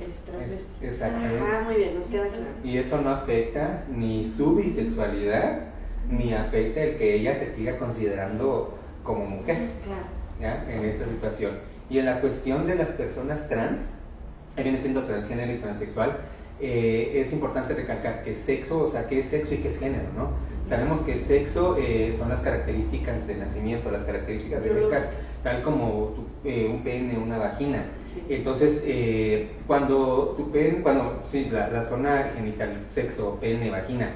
Eres 0.00 0.20
transvesti. 0.20 0.84
Es, 0.84 0.92
exactamente. 0.92 1.40
Ah, 1.40 1.62
muy 1.64 1.76
bien, 1.76 1.94
nos 1.94 2.06
queda 2.06 2.28
claro. 2.28 2.46
Y 2.64 2.78
eso 2.78 3.00
no 3.00 3.10
afecta 3.10 3.84
ni 3.90 4.26
su 4.26 4.56
bisexualidad 4.56 5.72
ni 6.10 6.34
afecta 6.34 6.82
el 6.82 6.96
que 6.96 7.14
ella 7.14 7.34
se 7.34 7.46
siga 7.46 7.78
considerando 7.78 8.76
como 9.02 9.24
mujer 9.24 9.68
claro. 9.84 10.06
¿ya? 10.40 10.72
en 10.72 10.84
esa 10.84 11.04
situación. 11.06 11.58
Y 11.88 11.98
en 11.98 12.06
la 12.06 12.20
cuestión 12.20 12.66
de 12.66 12.74
las 12.74 12.88
personas 12.88 13.48
trans, 13.48 13.90
viene 14.56 14.78
siendo 14.78 15.04
transgénero 15.04 15.52
y 15.52 15.58
transexual, 15.58 16.16
eh, 16.62 17.20
es 17.20 17.32
importante 17.32 17.74
recalcar 17.74 18.22
que 18.22 18.34
sexo, 18.34 18.84
o 18.84 18.88
sea, 18.88 19.08
qué 19.08 19.18
es 19.18 19.26
sexo 19.26 19.54
y 19.54 19.58
qué 19.58 19.68
es 19.68 19.78
género, 19.78 20.06
¿no? 20.16 20.30
Sabemos 20.66 21.00
que 21.00 21.18
sexo 21.18 21.76
eh, 21.76 22.14
son 22.16 22.28
las 22.28 22.40
características 22.40 23.26
de 23.26 23.34
nacimiento, 23.34 23.90
las 23.90 24.04
características 24.04 24.62
biológicas, 24.62 25.08
tal 25.42 25.60
como 25.62 26.14
tu, 26.14 26.48
eh, 26.48 26.68
un 26.72 26.82
pene, 26.82 27.18
una 27.18 27.36
vagina. 27.36 27.84
Entonces, 28.28 28.82
eh, 28.86 29.50
cuando 29.66 30.34
tu 30.36 30.50
pene, 30.52 30.80
cuando 30.82 31.24
sí, 31.32 31.48
la, 31.50 31.68
la, 31.68 31.82
zona 31.82 32.30
genital, 32.36 32.86
sexo, 32.88 33.38
pene, 33.40 33.70
vagina, 33.70 34.12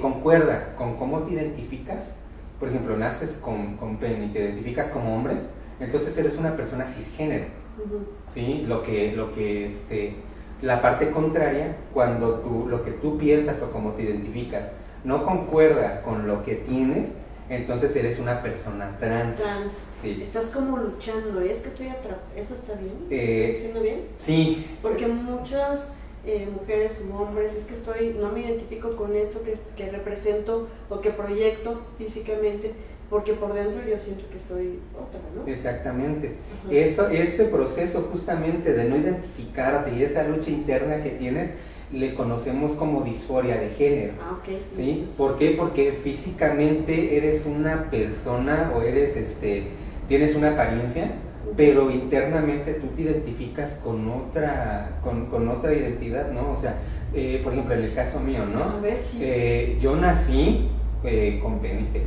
concuerda 0.00 0.74
con 0.76 0.96
cómo 0.96 1.24
te 1.24 1.32
identificas, 1.32 2.14
por 2.60 2.68
ejemplo, 2.68 2.96
naces 2.96 3.32
con, 3.42 3.76
con 3.76 3.96
pene 3.96 4.26
y 4.26 4.28
te 4.28 4.38
identificas 4.38 4.88
como 4.88 5.16
hombre, 5.16 5.34
entonces 5.80 6.16
eres 6.16 6.38
una 6.38 6.56
persona 6.56 6.86
cisgénero. 6.86 7.46
Uh 7.76 7.82
-huh. 7.82 8.32
¿Sí? 8.32 8.64
Lo 8.66 8.82
que, 8.82 9.12
lo 9.12 9.34
que 9.34 9.66
este, 9.66 10.14
la 10.62 10.80
parte 10.80 11.10
contraria, 11.10 11.76
cuando 11.92 12.36
tú, 12.36 12.66
lo 12.68 12.84
que 12.84 12.92
tú 12.92 13.18
piensas 13.18 13.62
o 13.62 13.70
cómo 13.70 13.92
te 13.92 14.02
identificas 14.02 14.70
no 15.04 15.24
concuerda 15.24 16.02
con 16.02 16.26
lo 16.26 16.44
que 16.44 16.56
tienes, 16.56 17.10
entonces 17.48 17.94
eres 17.94 18.18
una 18.18 18.42
persona 18.42 18.96
trans. 18.98 19.36
Trans. 19.36 19.84
Sí. 20.02 20.18
Estás 20.20 20.46
como 20.46 20.78
luchando, 20.78 21.40
es 21.40 21.58
que 21.58 21.68
estoy 21.68 21.88
atrapada. 21.88 22.22
¿Eso 22.34 22.54
está 22.54 22.74
bien? 22.74 22.94
Eh, 23.10 23.44
¿Está 23.44 23.58
haciendo 23.58 23.82
bien? 23.82 24.00
Sí. 24.16 24.66
Porque 24.82 25.06
muchas 25.06 25.92
eh, 26.26 26.48
mujeres 26.52 27.00
u 27.08 27.14
hombres, 27.16 27.54
es 27.54 27.64
que 27.64 27.74
estoy, 27.74 28.16
no 28.18 28.32
me 28.32 28.40
identifico 28.40 28.96
con 28.96 29.14
esto 29.14 29.42
que, 29.44 29.54
que 29.76 29.92
represento 29.92 30.66
o 30.90 31.00
que 31.00 31.10
proyecto 31.10 31.82
físicamente, 31.98 32.72
porque 33.08 33.34
por 33.34 33.54
dentro 33.54 33.80
yo 33.88 33.98
siento 33.98 34.24
que 34.30 34.38
soy 34.38 34.80
otra, 34.94 35.20
¿no? 35.34 35.50
Exactamente. 35.50 36.32
Eso, 36.70 37.08
ese 37.08 37.44
proceso 37.44 38.08
justamente 38.10 38.72
de 38.72 38.88
no 38.88 38.96
identificarte 38.96 39.94
y 39.96 40.02
esa 40.02 40.24
lucha 40.24 40.50
interna 40.50 41.02
que 41.02 41.10
tienes, 41.10 41.52
le 41.92 42.14
conocemos 42.14 42.72
como 42.72 43.02
disforia 43.02 43.58
de 43.58 43.70
género. 43.70 44.14
Ah, 44.20 44.36
okay. 44.40 44.60
¿Sí? 44.70 45.06
¿Por 45.16 45.38
qué? 45.38 45.50
Porque 45.50 45.92
físicamente 45.92 47.16
eres 47.16 47.46
una 47.46 47.90
persona 47.90 48.72
o 48.74 48.82
eres 48.82 49.16
este 49.16 49.68
tienes 50.08 50.36
una 50.36 50.52
apariencia, 50.52 51.10
pero 51.56 51.90
internamente 51.90 52.74
tú 52.74 52.88
te 52.88 53.02
identificas 53.02 53.72
con 53.84 54.08
otra 54.08 54.98
con, 55.02 55.26
con 55.26 55.48
otra 55.48 55.72
identidad, 55.74 56.32
¿no? 56.32 56.52
O 56.52 56.56
sea, 56.56 56.76
eh, 57.14 57.40
por 57.42 57.52
ejemplo, 57.52 57.74
en 57.74 57.84
el 57.84 57.94
caso 57.94 58.18
mío, 58.20 58.44
¿no? 58.46 58.64
A 58.64 58.80
ver, 58.80 59.00
sí. 59.00 59.18
eh, 59.22 59.78
yo 59.80 59.94
nací 59.94 60.68
eh, 61.04 61.38
con 61.42 61.60
pene 61.60 61.82
y 61.82 61.98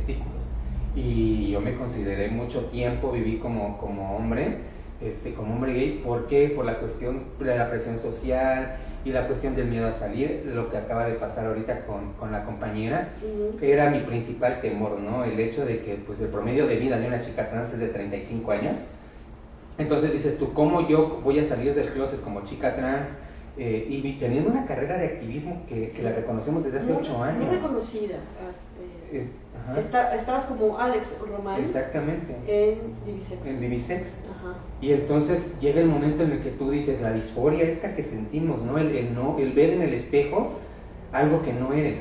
y 0.94 1.50
yo 1.50 1.60
me 1.60 1.76
consideré 1.76 2.28
mucho 2.28 2.66
tiempo, 2.66 3.12
viví 3.12 3.38
como, 3.38 3.78
como 3.78 4.16
hombre, 4.16 4.58
este, 5.00 5.32
como 5.32 5.54
hombre 5.54 5.72
gay, 5.72 6.02
¿por 6.04 6.26
qué? 6.26 6.48
Por 6.54 6.64
la 6.66 6.78
cuestión 6.78 7.22
de 7.38 7.56
la 7.56 7.70
presión 7.70 7.98
social 7.98 8.76
y 9.04 9.10
la 9.12 9.26
cuestión 9.26 9.56
del 9.56 9.66
miedo 9.66 9.86
a 9.86 9.92
salir, 9.92 10.42
lo 10.54 10.70
que 10.70 10.76
acaba 10.76 11.06
de 11.06 11.14
pasar 11.14 11.46
ahorita 11.46 11.86
con, 11.86 12.12
con 12.14 12.32
la 12.32 12.44
compañera, 12.44 13.08
uh 13.22 13.56
-huh. 13.58 13.62
era 13.62 13.88
mi 13.88 14.00
principal 14.00 14.60
temor, 14.60 14.98
¿no? 14.98 15.24
El 15.24 15.38
hecho 15.40 15.64
de 15.64 15.80
que 15.80 15.94
pues 15.94 16.20
el 16.20 16.28
promedio 16.28 16.66
de 16.66 16.76
vida 16.76 16.98
de 16.98 17.06
una 17.06 17.20
chica 17.20 17.48
trans 17.48 17.72
es 17.72 17.78
de 17.78 17.88
35 17.88 18.50
años. 18.52 18.76
Entonces 19.78 20.12
dices 20.12 20.38
tú, 20.38 20.52
¿cómo 20.52 20.86
yo 20.86 21.20
voy 21.24 21.38
a 21.38 21.44
salir 21.44 21.74
del 21.74 21.88
closet 21.88 22.20
como 22.20 22.44
chica 22.44 22.74
trans? 22.74 23.08
Eh, 23.58 23.86
y 23.88 24.12
teniendo 24.14 24.50
una 24.50 24.64
carrera 24.64 24.96
de 24.96 25.06
activismo 25.06 25.62
que, 25.68 25.92
la 26.02 26.12
reconocemos 26.12 26.64
desde 26.64 26.78
hace 26.78 26.92
ocho 26.92 27.22
años. 27.22 27.44
Muy 27.44 27.56
reconocida. 27.56 28.16
Ah, 28.16 28.70
eh, 29.12 29.26
estabas 30.16 30.44
como 30.44 30.78
Alex 30.78 31.16
Román. 31.20 31.60
Exactamente. 31.60 32.34
En 32.46 32.78
Divisex. 33.04 33.46
En 33.46 33.60
Divisex. 33.60 34.14
Y 34.80 34.92
entonces 34.92 35.46
llega 35.60 35.80
el 35.80 35.88
momento 35.88 36.22
en 36.22 36.32
el 36.32 36.40
que 36.40 36.50
tú 36.50 36.70
dices, 36.70 37.00
la 37.00 37.12
disforia 37.12 37.64
esta 37.64 37.94
que 37.94 38.02
sentimos, 38.02 38.62
¿no? 38.62 38.78
El, 38.78 39.14
no, 39.14 39.38
el 39.38 39.52
ver 39.52 39.70
en 39.70 39.82
el 39.82 39.94
espejo 39.94 40.52
algo 41.12 41.42
que 41.42 41.52
no 41.52 41.72
eres. 41.72 42.00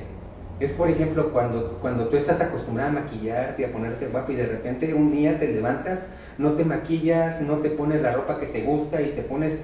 Es 0.60 0.72
por 0.74 0.90
ejemplo 0.90 1.32
cuando, 1.32 1.78
cuando 1.82 2.10
tú 2.10 2.18
estás 2.18 2.42
acostumbrada 2.42 2.90
a 2.90 2.94
maquillarte, 2.94 3.66
a 3.66 3.72
ponerte 3.72 4.08
guapo 4.08 4.32
y 4.32 4.36
de 4.36 4.46
repente 4.46 4.94
un 4.94 5.12
día 5.12 5.40
te 5.40 5.48
levantas, 5.48 6.00
no 6.38 6.54
te 6.54 6.66
maquillas, 6.66 7.42
no 7.42 7.58
te 7.58 7.70
pones 7.70 8.02
la 8.02 8.14
ropa 8.14 8.40
que 8.40 8.48
te 8.48 8.64
gusta 8.64 9.02
y 9.02 9.12
te 9.12 9.22
pones 9.22 9.62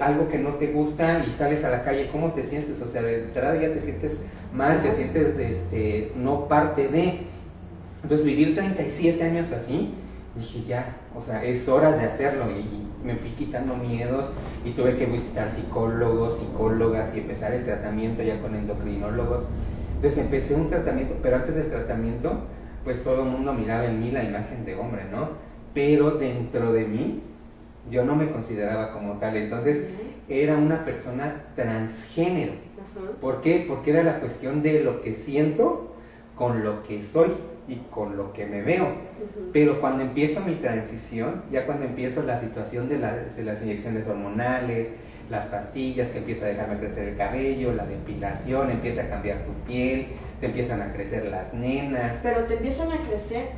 algo 0.00 0.28
que 0.28 0.38
no 0.38 0.50
te 0.54 0.68
gusta 0.68 1.24
y 1.28 1.32
sales 1.32 1.64
a 1.64 1.70
la 1.70 1.82
calle, 1.82 2.08
¿cómo 2.12 2.32
te 2.32 2.44
sientes? 2.44 2.80
O 2.82 2.88
sea, 2.88 3.02
de 3.02 3.24
entrada 3.24 3.60
ya 3.60 3.72
te 3.72 3.80
sientes 3.80 4.20
mal, 4.54 4.82
te 4.82 4.92
sientes 4.92 5.38
este, 5.38 6.12
no 6.16 6.46
parte 6.46 6.88
de. 6.88 7.18
Entonces 8.02 8.26
vivir 8.26 8.54
37 8.54 9.22
años 9.22 9.50
así, 9.52 9.94
dije 10.36 10.62
ya, 10.66 10.96
o 11.16 11.22
sea, 11.22 11.44
es 11.44 11.68
hora 11.68 11.92
de 11.92 12.04
hacerlo 12.04 12.46
y, 12.50 12.82
me 13.02 13.16
fui 13.16 13.30
quitando 13.30 13.74
miedos 13.74 14.26
y 14.64 14.70
tuve 14.70 14.96
que 14.96 15.06
visitar 15.06 15.50
psicólogos, 15.50 16.38
psicólogas 16.38 17.12
y 17.16 17.18
empezar 17.18 17.52
el 17.52 17.64
tratamiento 17.64 18.22
ya 18.22 18.40
con 18.40 18.54
endocrinólogos. 18.54 19.42
Entonces 19.96 20.20
empecé 20.20 20.54
un 20.54 20.70
tratamiento, 20.70 21.16
pero 21.20 21.34
antes 21.34 21.56
del 21.56 21.68
tratamiento, 21.68 22.44
pues 22.84 23.02
todo 23.02 23.24
el 23.24 23.30
mundo 23.30 23.52
miraba 23.54 23.86
en 23.86 24.00
mí 24.00 24.12
la 24.12 24.22
imagen 24.22 24.64
de 24.64 24.76
hombre, 24.76 25.02
¿no? 25.10 25.30
Pero 25.74 26.12
dentro 26.12 26.72
de 26.72 26.86
mí, 26.86 27.22
yo 27.90 28.04
no 28.04 28.16
me 28.16 28.30
consideraba 28.30 28.92
como 28.92 29.14
tal. 29.14 29.36
Entonces 29.36 29.88
era 30.28 30.56
una 30.56 30.84
persona 30.84 31.42
transgénero. 31.56 32.52
¿Por 33.20 33.40
qué? 33.40 33.64
Porque 33.66 33.90
era 33.90 34.02
la 34.02 34.20
cuestión 34.20 34.62
de 34.62 34.82
lo 34.82 35.00
que 35.00 35.14
siento 35.14 35.94
con 36.36 36.64
lo 36.64 36.82
que 36.82 37.02
soy 37.02 37.30
y 37.68 37.76
con 37.90 38.16
lo 38.16 38.32
que 38.32 38.46
me 38.46 38.62
veo. 38.62 38.88
Pero 39.52 39.80
cuando 39.80 40.02
empiezo 40.02 40.40
mi 40.40 40.54
transición, 40.56 41.42
ya 41.50 41.66
cuando 41.66 41.84
empiezo 41.86 42.22
la 42.22 42.38
situación 42.38 42.88
de, 42.88 42.98
las 42.98 43.62
inyecciones 43.62 44.06
hormonales, 44.06 44.94
las 45.30 45.46
pastillas, 45.46 46.08
que 46.08 46.18
empiezo 46.18 46.44
a 46.44 46.48
dejarme 46.48 46.78
crecer 46.78 47.08
el 47.08 47.16
cabello, 47.16 47.72
la 47.72 47.86
depilación, 47.86 48.70
empieza 48.70 49.02
a 49.02 49.08
cambiar 49.08 49.44
tu 49.44 49.52
piel, 49.66 50.08
te 50.40 50.46
empiezan 50.46 50.82
a 50.82 50.92
crecer 50.92 51.26
las 51.26 51.54
nenas. 51.54 52.18
Pero 52.22 52.44
te 52.44 52.54
empiezan 52.54 52.92
a 52.92 52.98
crecer, 52.98 53.50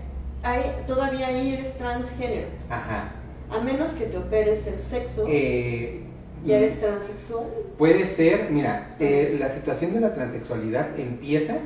hay, 0.42 0.62
todavía 0.86 1.28
ahí 1.28 1.54
eres 1.54 1.76
transgénero. 1.76 2.48
Ajá. 2.68 3.12
A 3.50 3.60
menos 3.60 3.90
que 3.90 4.06
te 4.06 4.18
operes 4.18 4.66
el 4.66 4.78
sexo. 4.78 5.26
Eh, 5.28 6.00
¿Ya 6.44 6.56
eres 6.58 6.78
transexual? 6.78 7.46
Puede 7.78 8.06
ser, 8.06 8.50
mira, 8.50 8.96
eh, 9.00 9.36
la 9.38 9.48
situación 9.48 9.94
de 9.94 10.00
la 10.00 10.12
transexualidad 10.12 10.98
empieza 10.98 11.56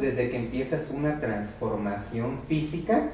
desde 0.00 0.30
que 0.30 0.36
empiezas 0.36 0.92
una 0.94 1.18
transformación 1.20 2.40
física, 2.46 3.10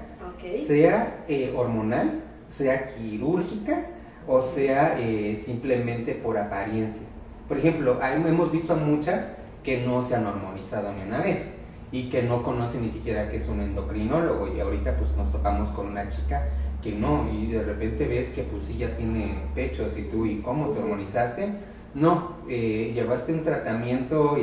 sea 0.66 1.24
eh, 1.28 1.54
hormonal, 1.56 2.20
sea 2.48 2.94
quirúrgica 2.94 3.86
o 4.26 4.42
sea 4.42 4.98
eh, 4.98 5.40
simplemente 5.42 6.14
por 6.14 6.38
apariencia. 6.38 7.02
Por 7.48 7.58
ejemplo, 7.58 7.98
hemos 8.02 8.50
visto 8.50 8.72
a 8.72 8.76
muchas 8.76 9.32
que 9.62 9.84
no 9.84 10.02
se 10.02 10.14
han 10.14 10.26
hormonizado 10.26 10.92
ni 10.92 11.02
una 11.02 11.20
vez 11.20 11.50
y 11.92 12.08
que 12.08 12.22
no 12.22 12.42
conocen 12.42 12.82
ni 12.82 12.88
siquiera 12.88 13.30
que 13.30 13.36
es 13.36 13.48
un 13.48 13.60
endocrinólogo 13.60 14.54
y 14.54 14.60
ahorita 14.60 14.96
pues 14.96 15.10
nos 15.16 15.30
topamos 15.30 15.68
con 15.70 15.86
una 15.88 16.08
chica 16.08 16.48
que 16.84 16.92
no 16.92 17.28
y 17.32 17.46
de 17.46 17.64
repente 17.64 18.06
ves 18.06 18.28
que 18.28 18.42
pues 18.42 18.66
sí 18.66 18.78
ya 18.78 18.96
tiene 18.96 19.38
pechos 19.54 19.98
y 19.98 20.02
tú 20.02 20.26
y 20.26 20.42
cómo 20.42 20.68
te 20.68 20.80
hormonizaste 20.80 21.48
no 21.94 22.36
eh, 22.48 22.92
llevaste 22.94 23.32
un 23.32 23.42
tratamiento 23.42 24.36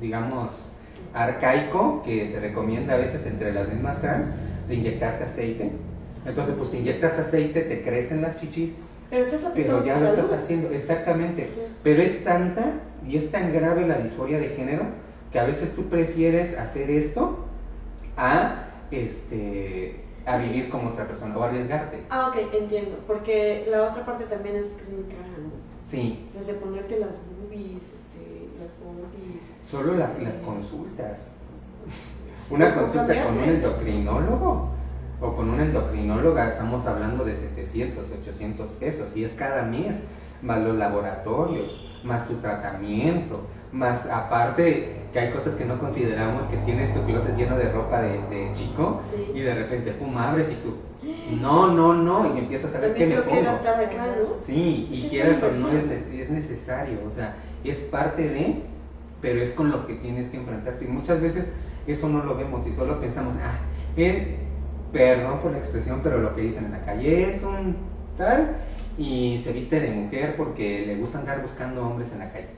digamos 0.00 0.72
arcaico 1.16 2.02
que 2.04 2.28
se 2.28 2.40
recomienda 2.40 2.94
a 2.94 2.98
veces 2.98 3.26
entre 3.26 3.52
las 3.52 3.68
mismas 3.68 4.00
trans 4.00 4.28
de 4.68 4.74
inyectarte 4.74 5.24
aceite. 5.24 5.70
Entonces, 6.24 6.54
pues 6.58 6.70
te 6.70 6.78
inyectas 6.78 7.18
aceite, 7.18 7.62
te 7.62 7.82
crecen 7.82 8.22
las 8.22 8.40
chichis, 8.40 8.72
pero, 9.54 9.84
ya 9.84 9.98
lo 10.00 10.08
estás 10.08 10.32
haciendo, 10.32 10.70
exactamente. 10.70 11.48
Pero 11.82 12.02
es 12.02 12.24
tanta 12.24 12.80
y 13.06 13.16
es 13.16 13.30
tan 13.30 13.52
grave 13.52 13.86
la 13.86 13.98
disforia 13.98 14.38
de 14.38 14.48
género 14.48 14.84
que 15.30 15.38
a 15.38 15.44
veces 15.44 15.74
tú 15.74 15.84
prefieres 15.84 16.58
hacer 16.58 16.90
esto 16.90 17.38
a 18.16 18.64
este 18.90 20.05
a 20.26 20.38
vivir 20.38 20.68
como 20.68 20.90
otra 20.90 21.06
persona 21.06 21.36
o 21.38 21.42
arriesgarte. 21.42 22.04
Ah, 22.10 22.28
ok, 22.28 22.52
entiendo. 22.52 22.98
Porque 23.06 23.66
la 23.70 23.84
otra 23.84 24.04
parte 24.04 24.24
también 24.24 24.56
es 24.56 24.68
que 24.72 24.82
es 24.82 24.90
muy 24.90 25.04
cara, 25.04 25.28
¿no? 25.40 25.50
Sí. 25.88 26.28
Desde 26.36 26.54
ponerte 26.54 26.98
las 26.98 27.20
boobies, 27.24 27.82
este, 27.82 28.48
las 28.60 28.74
boobies, 28.80 29.44
Solo 29.70 29.94
las 29.94 30.36
consultas. 30.38 31.28
Una 32.50 32.74
consulta 32.74 33.24
con 33.24 33.38
un 33.38 33.44
endocrinólogo 33.44 34.68
o 35.20 35.32
con 35.34 35.48
una 35.48 35.62
endocrinóloga 35.62 36.48
estamos 36.48 36.86
hablando 36.86 37.24
de 37.24 37.34
700, 37.34 38.06
800 38.20 38.70
pesos 38.72 39.16
y 39.16 39.24
es 39.24 39.32
cada 39.34 39.62
mes, 39.62 40.02
más 40.42 40.62
los 40.62 40.76
laboratorios, 40.76 42.00
más 42.04 42.28
tu 42.28 42.34
tratamiento, 42.34 43.40
más 43.72 44.06
aparte 44.06 44.94
que 45.12 45.18
hay 45.18 45.30
cosas 45.30 45.54
que 45.54 45.64
no 45.64 45.78
consideramos 45.78 46.46
que 46.46 46.56
tienes 46.58 46.92
tu 46.92 47.02
closet 47.04 47.36
lleno 47.36 47.56
de 47.56 47.70
ropa 47.70 48.00
de, 48.02 48.50
chico 48.52 49.00
y 49.34 49.40
de 49.40 49.54
repente 49.54 49.92
fuma, 49.92 50.30
abres 50.30 50.50
y 50.50 50.54
tú 50.56 50.74
no, 51.40 51.72
no, 51.72 51.94
no 51.94 52.34
y 52.34 52.38
empiezas 52.38 52.74
a 52.74 52.80
ver 52.80 52.94
qué 52.94 53.06
me 53.06 53.16
pongo. 53.22 53.48
acá, 53.48 54.16
¿no? 54.18 54.40
Sí, 54.44 54.88
y 54.90 55.08
quieras 55.08 55.42
o 55.42 55.52
no 55.52 55.70
es, 55.70 55.84
es 56.12 56.30
necesario, 56.30 56.98
o 57.06 57.10
sea, 57.10 57.34
es 57.64 57.78
parte 57.78 58.28
de 58.28 58.62
pero 59.20 59.40
es 59.40 59.50
con 59.50 59.70
lo 59.70 59.86
que 59.86 59.94
tienes 59.94 60.28
que 60.28 60.36
enfrentarte. 60.36 60.84
Y 60.84 60.88
muchas 60.88 61.20
veces 61.20 61.46
eso 61.86 62.08
no 62.08 62.22
lo 62.24 62.36
vemos 62.36 62.66
y 62.66 62.72
solo 62.72 63.00
pensamos, 63.00 63.34
ah, 63.42 63.58
eh, 63.96 64.36
perdón 64.92 65.40
por 65.40 65.52
la 65.52 65.58
expresión, 65.58 66.00
pero 66.02 66.18
lo 66.18 66.34
que 66.34 66.42
dicen 66.42 66.66
en 66.66 66.72
la 66.72 66.84
calle 66.84 67.30
es 67.30 67.42
un 67.42 67.76
tal 68.16 68.56
y 68.98 69.38
se 69.42 69.52
viste 69.52 69.80
de 69.80 69.90
mujer 69.90 70.36
porque 70.36 70.84
le 70.86 70.96
gusta 70.96 71.18
andar 71.18 71.42
buscando 71.42 71.86
hombres 71.86 72.12
en 72.12 72.20
la 72.20 72.32
calle. 72.32 72.48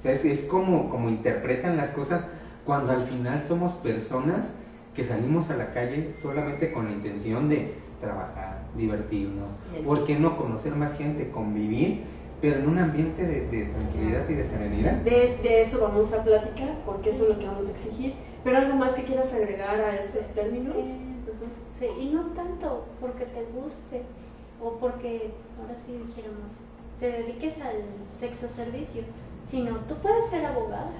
O 0.00 0.02
sea, 0.02 0.12
es, 0.12 0.44
como, 0.44 0.88
como 0.88 1.10
interpretan 1.10 1.76
las 1.76 1.90
cosas 1.90 2.24
cuando 2.64 2.92
al 2.92 3.02
final 3.02 3.42
somos 3.42 3.72
personas 3.72 4.50
que 4.94 5.04
salimos 5.04 5.50
a 5.50 5.56
la 5.56 5.74
calle 5.74 6.10
solamente 6.20 6.72
con 6.72 6.86
la 6.86 6.92
intención 6.92 7.50
de 7.50 7.74
trabajar, 8.00 8.62
divertirnos, 8.74 9.52
¿por 9.84 10.06
qué 10.06 10.18
no 10.18 10.38
conocer 10.38 10.74
más 10.74 10.96
gente, 10.96 11.30
convivir? 11.30 12.00
pero 12.40 12.56
en 12.56 12.68
un 12.68 12.78
ambiente 12.78 13.26
de, 13.26 13.64
tranquilidad 13.66 14.28
y 14.28 14.34
de 14.34 14.44
serenidad. 14.44 14.92
De, 15.02 15.60
eso 15.60 15.80
vamos 15.80 16.12
a 16.12 16.24
platicar, 16.24 16.74
porque 16.86 17.10
eso 17.10 17.24
es 17.24 17.28
lo 17.28 17.38
que 17.38 17.46
vamos 17.46 17.68
a 17.68 17.70
exigir. 17.70 18.14
¿Pero 18.42 18.56
algo 18.56 18.76
más 18.76 18.94
que 18.94 19.04
quieras 19.04 19.32
agregar 19.34 19.78
a 19.78 19.94
estos 19.96 20.26
términos? 20.28 20.76
sí, 21.78 21.86
y 22.00 22.06
no 22.06 22.22
tanto 22.34 22.86
porque 23.00 23.26
te 23.26 23.44
guste 23.54 24.02
o 24.62 24.78
porque, 24.78 25.30
ahora 25.60 25.74
sí 25.76 25.92
dijéramos, 26.06 26.52
te 26.98 27.10
dediques 27.10 27.60
al 27.60 27.76
sexo 28.18 28.48
servicio, 28.48 29.02
sino 29.50 29.76
tú 29.88 29.96
puedes 29.96 30.26
ser 30.26 30.46
abogada, 30.46 30.92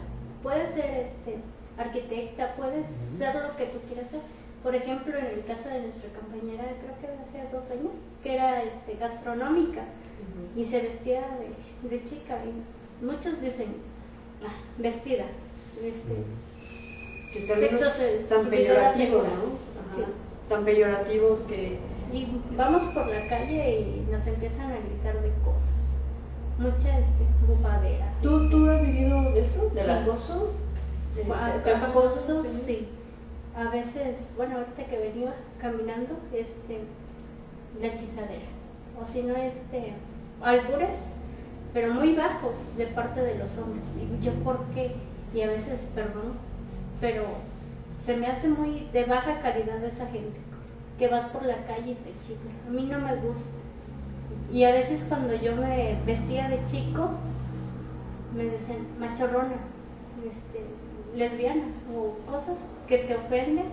puedes 0.42 0.70
ser 0.70 0.90
este, 1.06 1.38
arquitecta, 1.78 2.54
puedes 2.56 2.86
ser 3.16 3.34
lo 3.34 3.56
que 3.56 3.66
tú 3.66 3.78
quieras 3.88 4.10
ser. 4.10 4.20
Por 4.62 4.74
ejemplo, 4.74 5.16
en 5.16 5.26
el 5.26 5.44
caso 5.44 5.68
de 5.68 5.82
nuestra 5.82 6.10
compañera, 6.10 6.64
creo 6.80 6.98
que 7.00 7.22
hace 7.22 7.48
dos 7.50 7.70
años, 7.70 7.94
que 8.22 8.34
era 8.34 8.62
este, 8.62 8.96
gastronómica 8.96 9.82
y 10.56 10.64
se 10.64 10.82
vestía 10.82 11.22
de, 11.88 12.04
chica. 12.04 12.38
Y 12.44 13.04
muchos 13.04 13.40
dicen, 13.40 13.76
ah, 14.44 14.52
vestida. 14.76 15.24
Este, 15.82 16.24
que 17.32 18.26
tan 18.28 18.50
peyorativos, 18.50 19.22
¿no? 19.24 20.08
Tan 20.48 20.64
peyorativos 20.64 21.40
que... 21.40 21.78
Y 22.12 22.26
vamos 22.56 22.84
por 22.86 23.06
la 23.06 23.28
calle 23.28 23.80
y 23.80 24.10
nos 24.10 24.26
empiezan 24.26 24.72
a 24.72 24.80
gritar 24.80 25.22
de 25.22 25.30
cosas. 25.44 25.79
Mucha 26.60 26.98
este, 26.98 27.24
bufadera. 27.48 28.12
¿Tú, 28.22 28.50
¿Tú 28.50 28.68
has 28.68 28.82
vivido 28.82 29.22
de 29.32 29.40
eso? 29.40 29.70
¿Del 29.70 29.90
acoso? 29.90 30.52
acoso, 31.72 32.44
sí. 32.44 32.88
A 33.56 33.70
veces, 33.70 34.28
bueno, 34.36 34.58
ahorita 34.58 34.84
que 34.84 34.98
venía 34.98 35.34
caminando, 35.58 36.18
este, 36.34 36.80
la 37.80 37.98
chifladera. 37.98 38.44
O 39.02 39.06
si 39.10 39.22
no, 39.22 39.34
este, 39.36 39.94
albures, 40.42 40.98
pero 41.72 41.94
muy 41.94 42.14
bajos 42.14 42.54
de 42.76 42.86
parte 42.88 43.22
de 43.22 43.38
los 43.38 43.56
hombres. 43.56 43.88
Y 43.96 44.22
yo, 44.22 44.32
¿por 44.44 44.62
qué? 44.74 44.94
Y 45.34 45.40
a 45.40 45.48
veces, 45.48 45.80
perdón, 45.94 46.34
pero 47.00 47.24
se 48.04 48.16
me 48.16 48.26
hace 48.26 48.48
muy 48.48 48.88
de 48.92 49.04
baja 49.04 49.40
calidad 49.40 49.82
esa 49.82 50.06
gente 50.08 50.38
que 50.98 51.08
vas 51.08 51.24
por 51.26 51.44
la 51.44 51.64
calle 51.64 51.92
y 51.92 51.94
te 51.94 52.12
chifla. 52.26 52.50
A 52.68 52.70
mí 52.70 52.84
no 52.84 52.98
me 52.98 53.16
gusta. 53.16 53.59
Y 54.52 54.64
a 54.64 54.72
veces 54.72 55.04
cuando 55.08 55.34
yo 55.34 55.54
me 55.56 55.96
vestía 56.06 56.48
de 56.48 56.64
chico, 56.64 57.10
me 58.36 58.44
decían 58.44 58.78
machorrona, 58.98 59.56
este, 60.28 60.64
lesbiana 61.16 61.62
o 61.94 62.14
cosas 62.30 62.58
que 62.88 62.98
te 62.98 63.16
ofenden 63.16 63.66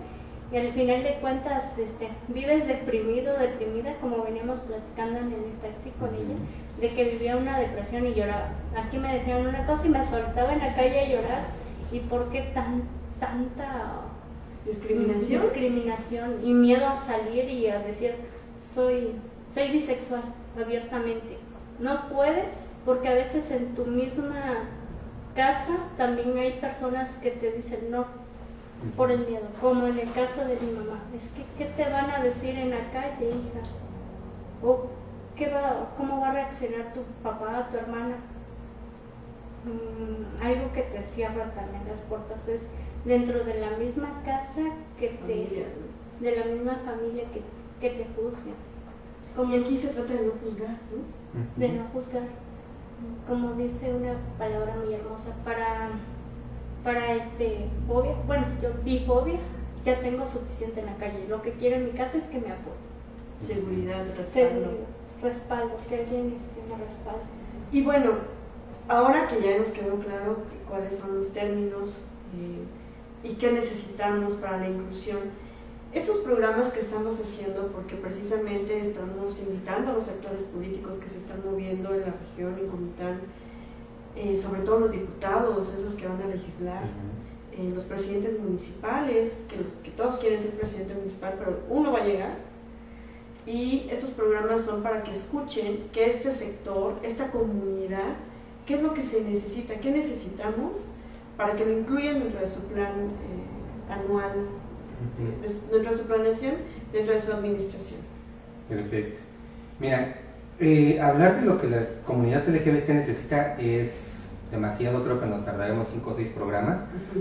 y 0.50 0.56
al 0.56 0.72
final 0.72 1.02
de 1.02 1.14
cuentas 1.20 1.76
este, 1.78 2.08
vives 2.28 2.66
deprimido, 2.66 3.36
deprimida, 3.38 3.94
como 4.00 4.22
veníamos 4.22 4.60
platicando 4.60 5.18
en 5.18 5.32
el 5.32 5.52
taxi 5.60 5.90
con 5.98 6.14
ella, 6.14 6.36
de 6.80 6.88
que 6.90 7.04
vivía 7.04 7.36
una 7.36 7.58
depresión 7.58 8.06
y 8.06 8.14
lloraba. 8.14 8.48
Aquí 8.76 8.98
me 8.98 9.12
decían 9.12 9.46
una 9.46 9.66
cosa 9.66 9.86
y 9.86 9.90
me 9.90 10.04
soltaba 10.06 10.52
en 10.52 10.60
la 10.60 10.74
calle 10.74 11.00
a 11.00 11.08
llorar. 11.08 11.42
¿Y 11.92 12.00
por 12.00 12.30
qué 12.30 12.42
tan, 12.54 12.84
tanta 13.20 14.00
discriminación? 14.64 15.42
discriminación 15.42 16.36
y 16.42 16.54
miedo 16.54 16.86
a 16.86 16.96
salir 16.96 17.48
y 17.50 17.66
a 17.66 17.80
decir 17.80 18.14
soy, 18.74 19.12
soy 19.52 19.68
bisexual 19.70 20.22
abiertamente? 20.56 21.38
No 21.80 22.08
puedes 22.08 22.68
porque 22.84 23.08
a 23.08 23.14
veces 23.14 23.50
en 23.50 23.74
tu 23.74 23.84
misma 23.84 24.64
casa 25.34 25.76
también 25.96 26.36
hay 26.38 26.52
personas 26.52 27.12
que 27.18 27.30
te 27.32 27.52
dicen 27.52 27.90
no 27.90 28.06
por 28.96 29.10
el 29.10 29.26
miedo, 29.26 29.46
como 29.60 29.86
en 29.86 29.98
el 29.98 30.10
caso 30.12 30.44
de 30.44 30.56
mi 30.56 30.72
mamá. 30.72 31.00
Es 31.16 31.28
que, 31.30 31.44
¿qué 31.58 31.70
te 31.72 31.90
van 31.90 32.10
a 32.10 32.22
decir 32.22 32.56
en 32.56 32.70
la 32.70 32.90
calle, 32.92 33.28
hija? 33.28 33.60
¿O 34.62 34.86
qué 35.36 35.48
va, 35.48 35.90
cómo 35.96 36.20
va 36.20 36.30
a 36.30 36.32
reaccionar 36.32 36.92
tu 36.94 37.02
papá, 37.22 37.68
tu 37.70 37.76
hermana? 37.76 38.16
Mm, 39.64 40.42
algo 40.44 40.72
que 40.72 40.82
te 40.82 41.02
cierra 41.02 41.52
también 41.54 41.82
las 41.88 41.98
puertas 42.00 42.46
es 42.48 42.62
dentro 43.04 43.44
de 43.44 43.60
la 43.60 43.70
misma 43.76 44.08
casa 44.24 44.62
que 44.98 45.08
te, 45.08 45.66
de 46.20 46.36
la 46.36 46.44
misma 46.46 46.80
familia 46.84 47.24
que, 47.32 47.42
que 47.80 47.96
te 47.96 48.06
juzga. 48.14 48.52
Como, 49.38 49.54
y 49.54 49.60
aquí 49.60 49.76
se 49.76 49.90
trata 49.90 50.14
de 50.14 50.26
no 50.26 50.32
juzgar, 50.42 50.70
¿no? 50.90 51.46
De 51.54 51.68
no 51.68 51.84
juzgar. 51.92 52.24
Como 53.28 53.52
dice 53.52 53.94
una 53.94 54.14
palabra 54.36 54.74
muy 54.82 54.92
hermosa, 54.92 55.32
para 55.44 55.90
para 56.82 57.12
este 57.12 57.68
fobia, 57.86 58.14
bueno, 58.26 58.46
yo 58.60 58.70
bifobia, 58.84 59.38
ya 59.84 60.00
tengo 60.00 60.26
suficiente 60.26 60.80
en 60.80 60.86
la 60.86 60.96
calle. 60.96 61.24
Lo 61.28 61.40
que 61.40 61.52
quiero 61.52 61.76
en 61.76 61.84
mi 61.84 61.90
casa 61.92 62.18
es 62.18 62.24
que 62.24 62.40
me 62.40 62.50
apoye. 62.50 62.76
Seguridad, 63.40 64.04
respaldo. 64.16 64.26
Seguridad, 64.32 64.86
respaldo, 65.22 65.76
que 65.88 66.00
alguien 66.00 66.34
este, 66.36 66.60
me 66.68 66.82
respalde. 66.82 67.22
Y 67.70 67.82
bueno, 67.82 68.14
ahora 68.88 69.28
que 69.28 69.40
ya 69.40 69.56
nos 69.56 69.70
quedó 69.70 70.00
claro 70.00 70.38
cuáles 70.68 70.94
son 70.94 71.14
los 71.16 71.32
términos 71.32 72.02
eh, 72.34 73.28
y 73.28 73.34
qué 73.34 73.52
necesitamos 73.52 74.34
para 74.34 74.58
la 74.58 74.68
inclusión, 74.68 75.20
estos 75.92 76.18
programas 76.18 76.70
que 76.70 76.80
estamos 76.80 77.18
haciendo, 77.18 77.68
porque 77.68 77.96
precisamente 77.96 78.78
estamos 78.78 79.40
invitando 79.40 79.90
a 79.90 79.94
los 79.94 80.04
sectores 80.04 80.42
políticos 80.42 80.96
que 80.96 81.08
se 81.08 81.18
están 81.18 81.42
moviendo 81.44 81.94
en 81.94 82.00
la 82.00 82.12
región, 82.12 82.58
en 82.58 82.68
Comitán, 82.68 83.20
eh, 84.14 84.36
sobre 84.36 84.60
todo 84.60 84.80
los 84.80 84.90
diputados, 84.90 85.72
esos 85.72 85.94
que 85.94 86.06
van 86.06 86.20
a 86.20 86.26
legislar, 86.26 86.84
eh, 87.52 87.70
los 87.74 87.84
presidentes 87.84 88.38
municipales, 88.38 89.44
que, 89.48 89.56
que, 89.82 89.90
todos 89.96 90.18
quieren 90.18 90.40
ser 90.40 90.50
presidente 90.52 90.94
municipal, 90.94 91.34
pero 91.38 91.60
uno 91.70 91.92
va 91.92 92.00
a 92.00 92.04
llegar. 92.04 92.36
Y 93.46 93.88
estos 93.90 94.10
programas 94.10 94.62
son 94.62 94.82
para 94.82 95.02
que 95.02 95.10
escuchen 95.10 95.88
que 95.92 96.04
este 96.04 96.32
sector, 96.32 96.96
esta 97.02 97.30
comunidad, 97.30 98.16
qué 98.66 98.74
es 98.74 98.82
lo 98.82 98.92
que 98.92 99.02
se 99.02 99.22
necesita, 99.22 99.80
qué 99.80 99.90
necesitamos 99.90 100.86
para 101.38 101.56
que 101.56 101.64
lo 101.64 101.78
incluyan 101.78 102.18
dentro 102.18 102.40
de 102.40 102.46
su 102.46 102.60
plan 102.64 102.92
eh, 102.92 103.92
anual, 103.92 104.48
dentro 105.70 105.90
de 105.90 105.96
su 105.96 106.04
planeación, 106.06 106.54
dentro 106.92 107.14
de 107.14 107.20
su 107.20 107.32
administración. 107.32 108.00
Perfecto. 108.68 109.20
Mira, 109.80 110.16
eh, 110.60 111.00
hablar 111.00 111.40
de 111.40 111.46
lo 111.46 111.60
que 111.60 111.68
la 111.68 111.86
comunidad 112.04 112.48
LGBT 112.48 112.88
necesita 112.90 113.56
es 113.58 114.28
demasiado, 114.50 115.04
creo 115.04 115.20
que 115.20 115.26
nos 115.26 115.44
tardaremos 115.44 115.88
cinco 115.88 116.10
o 116.10 116.16
seis 116.16 116.30
programas 116.30 116.80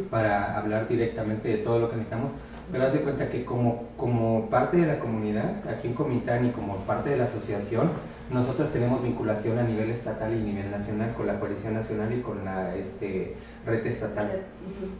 para 0.09 0.57
hablar 0.57 0.87
directamente 0.87 1.49
de 1.49 1.57
todo 1.57 1.79
lo 1.79 1.89
que 1.89 1.97
necesitamos, 1.97 2.31
pero 2.71 2.85
haz 2.85 2.93
de 2.93 3.01
cuenta 3.01 3.29
que 3.29 3.45
como, 3.45 3.83
como 3.97 4.49
parte 4.49 4.77
de 4.77 4.87
la 4.87 4.99
comunidad, 4.99 5.67
aquí 5.69 5.87
en 5.87 5.93
Comitán 5.93 6.45
y 6.45 6.51
como 6.51 6.77
parte 6.77 7.09
de 7.11 7.17
la 7.17 7.25
asociación, 7.25 7.89
nosotros 8.31 8.71
tenemos 8.73 9.01
vinculación 9.03 9.57
a 9.57 9.63
nivel 9.63 9.89
estatal 9.89 10.33
y 10.33 10.41
nivel 10.41 10.69
nacional 10.69 11.13
con 11.15 11.27
la 11.27 11.39
Policía 11.39 11.71
Nacional 11.71 12.13
y 12.13 12.21
con 12.21 12.43
la 12.43 12.75
este, 12.75 13.35
red 13.65 13.85
estatal. 13.85 14.41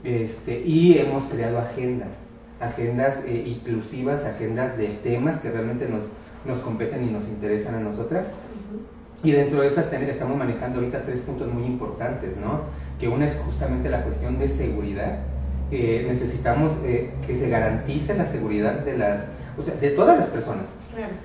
este, 0.03 0.61
y 0.61 0.97
hemos 0.97 1.25
creado 1.25 1.59
agendas, 1.59 2.09
agendas 2.59 3.23
eh, 3.25 3.43
inclusivas, 3.45 4.25
agendas 4.25 4.77
de 4.77 4.87
temas 4.87 5.39
que 5.39 5.51
realmente 5.51 5.87
nos 5.87 6.03
nos 6.47 6.59
competen 6.59 7.03
y 7.07 7.11
nos 7.11 7.27
interesan 7.27 7.75
a 7.75 7.79
nosotras. 7.79 8.27
Y 9.23 9.31
dentro 9.31 9.61
de 9.61 9.67
esas 9.67 9.91
estamos 9.91 10.37
manejando 10.37 10.79
ahorita 10.79 11.03
tres 11.03 11.21
puntos 11.21 11.51
muy 11.51 11.65
importantes, 11.65 12.37
¿no? 12.37 12.61
Que 12.99 13.07
una 13.07 13.25
es 13.25 13.35
justamente 13.45 13.89
la 13.89 14.03
cuestión 14.03 14.39
de 14.39 14.49
seguridad. 14.49 15.19
Eh, 15.71 16.05
necesitamos 16.07 16.73
eh, 16.85 17.09
que 17.25 17.35
se 17.35 17.49
garantice 17.49 18.15
la 18.15 18.25
seguridad 18.25 18.85
de 18.85 18.97
las, 18.97 19.25
o 19.57 19.63
sea, 19.63 19.75
de 19.75 19.89
todas 19.89 20.17
las 20.17 20.27
personas. 20.27 20.65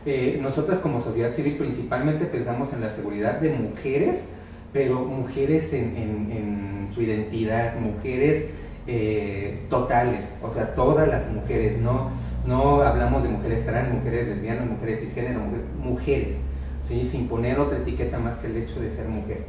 Eh, 0.04 0.38
nosotras 0.42 0.80
como 0.80 1.00
sociedad 1.00 1.32
civil 1.32 1.56
principalmente 1.56 2.26
pensamos 2.26 2.72
en 2.74 2.82
la 2.82 2.90
seguridad 2.90 3.40
de 3.40 3.50
mujeres, 3.50 4.26
pero 4.72 5.00
mujeres 5.04 5.72
en, 5.72 5.96
en 5.96 6.88
su 6.92 7.02
identidad, 7.02 7.78
mujeres 7.78 8.48
totales, 9.68 10.34
o 10.42 10.50
sea, 10.50 10.74
todas 10.74 11.08
las 11.08 11.28
mujeres, 11.28 11.80
no 11.80 12.10
no 12.46 12.82
hablamos 12.82 13.22
de 13.22 13.28
mujeres 13.28 13.64
trans, 13.64 13.92
mujeres 13.92 14.28
lesbianas, 14.28 14.66
mujeres 14.66 15.00
cisgénero, 15.00 15.40
mujeres, 15.78 16.38
¿sí? 16.82 17.04
sin 17.04 17.28
poner 17.28 17.58
otra 17.58 17.78
etiqueta 17.78 18.18
más 18.18 18.38
que 18.38 18.48
el 18.48 18.56
hecho 18.56 18.80
de 18.80 18.90
ser 18.90 19.06
mujer. 19.08 19.42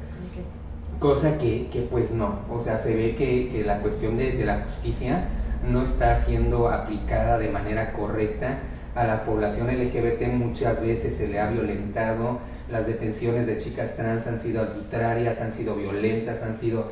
Cosa 0.99 1.37
que, 1.37 1.67
que, 1.71 1.81
pues 1.81 2.11
no, 2.11 2.39
o 2.49 2.61
sea, 2.61 2.77
se 2.77 2.95
ve 2.95 3.15
que, 3.15 3.49
que 3.49 3.63
la 3.63 3.79
cuestión 3.79 4.17
de, 4.17 4.33
de, 4.33 4.45
la 4.45 4.61
justicia 4.61 5.25
no 5.69 5.83
está 5.83 6.19
siendo 6.19 6.69
aplicada 6.69 7.37
de 7.37 7.49
manera 7.49 7.91
correcta 7.93 8.59
a 8.95 9.05
la 9.05 9.25
población 9.25 9.67
LGBT 9.67 10.31
muchas 10.33 10.79
veces 10.81 11.15
se 11.15 11.27
le 11.27 11.39
ha 11.39 11.49
violentado, 11.49 12.39
las 12.71 12.85
detenciones 12.85 13.47
de 13.47 13.57
chicas 13.57 13.95
trans 13.95 14.27
han 14.27 14.39
sido 14.39 14.61
arbitrarias, 14.61 15.41
han 15.41 15.51
sido 15.51 15.75
violentas, 15.75 16.43
han 16.43 16.55
sido 16.55 16.91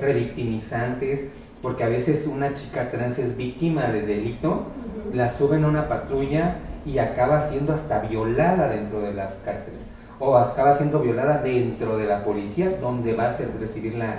revictimizantes, 0.00 1.26
porque 1.66 1.82
a 1.82 1.88
veces 1.88 2.28
una 2.28 2.54
chica 2.54 2.92
trans 2.92 3.18
es 3.18 3.36
víctima 3.36 3.88
de 3.88 4.02
delito 4.02 4.66
la 5.12 5.28
suben 5.28 5.64
a 5.64 5.66
una 5.66 5.88
patrulla 5.88 6.58
y 6.84 6.98
acaba 6.98 7.42
siendo 7.42 7.72
hasta 7.72 8.02
violada 8.02 8.68
dentro 8.68 9.00
de 9.00 9.12
las 9.12 9.32
cárceles 9.44 9.80
o 10.20 10.36
acaba 10.36 10.74
siendo 10.74 11.00
violada 11.00 11.42
dentro 11.42 11.98
de 11.98 12.06
la 12.06 12.22
policía 12.22 12.78
donde 12.80 13.14
va 13.14 13.30
a 13.30 13.32
ser, 13.32 13.48
recibir 13.58 13.96
la, 13.96 14.14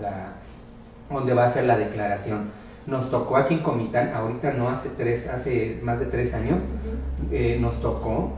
la, 0.00 0.34
donde 1.10 1.34
va 1.34 1.42
a 1.42 1.46
hacer 1.46 1.64
la 1.64 1.76
declaración. 1.76 2.50
Nos 2.86 3.10
tocó 3.10 3.36
aquí 3.36 3.54
en 3.54 3.64
Comitán, 3.64 4.12
ahorita 4.14 4.52
no 4.52 4.68
hace 4.68 4.90
tres, 4.90 5.26
hace 5.26 5.80
más 5.82 5.98
de 5.98 6.06
tres 6.06 6.34
años, 6.34 6.62
eh, 7.32 7.58
nos 7.60 7.80
tocó 7.80 8.30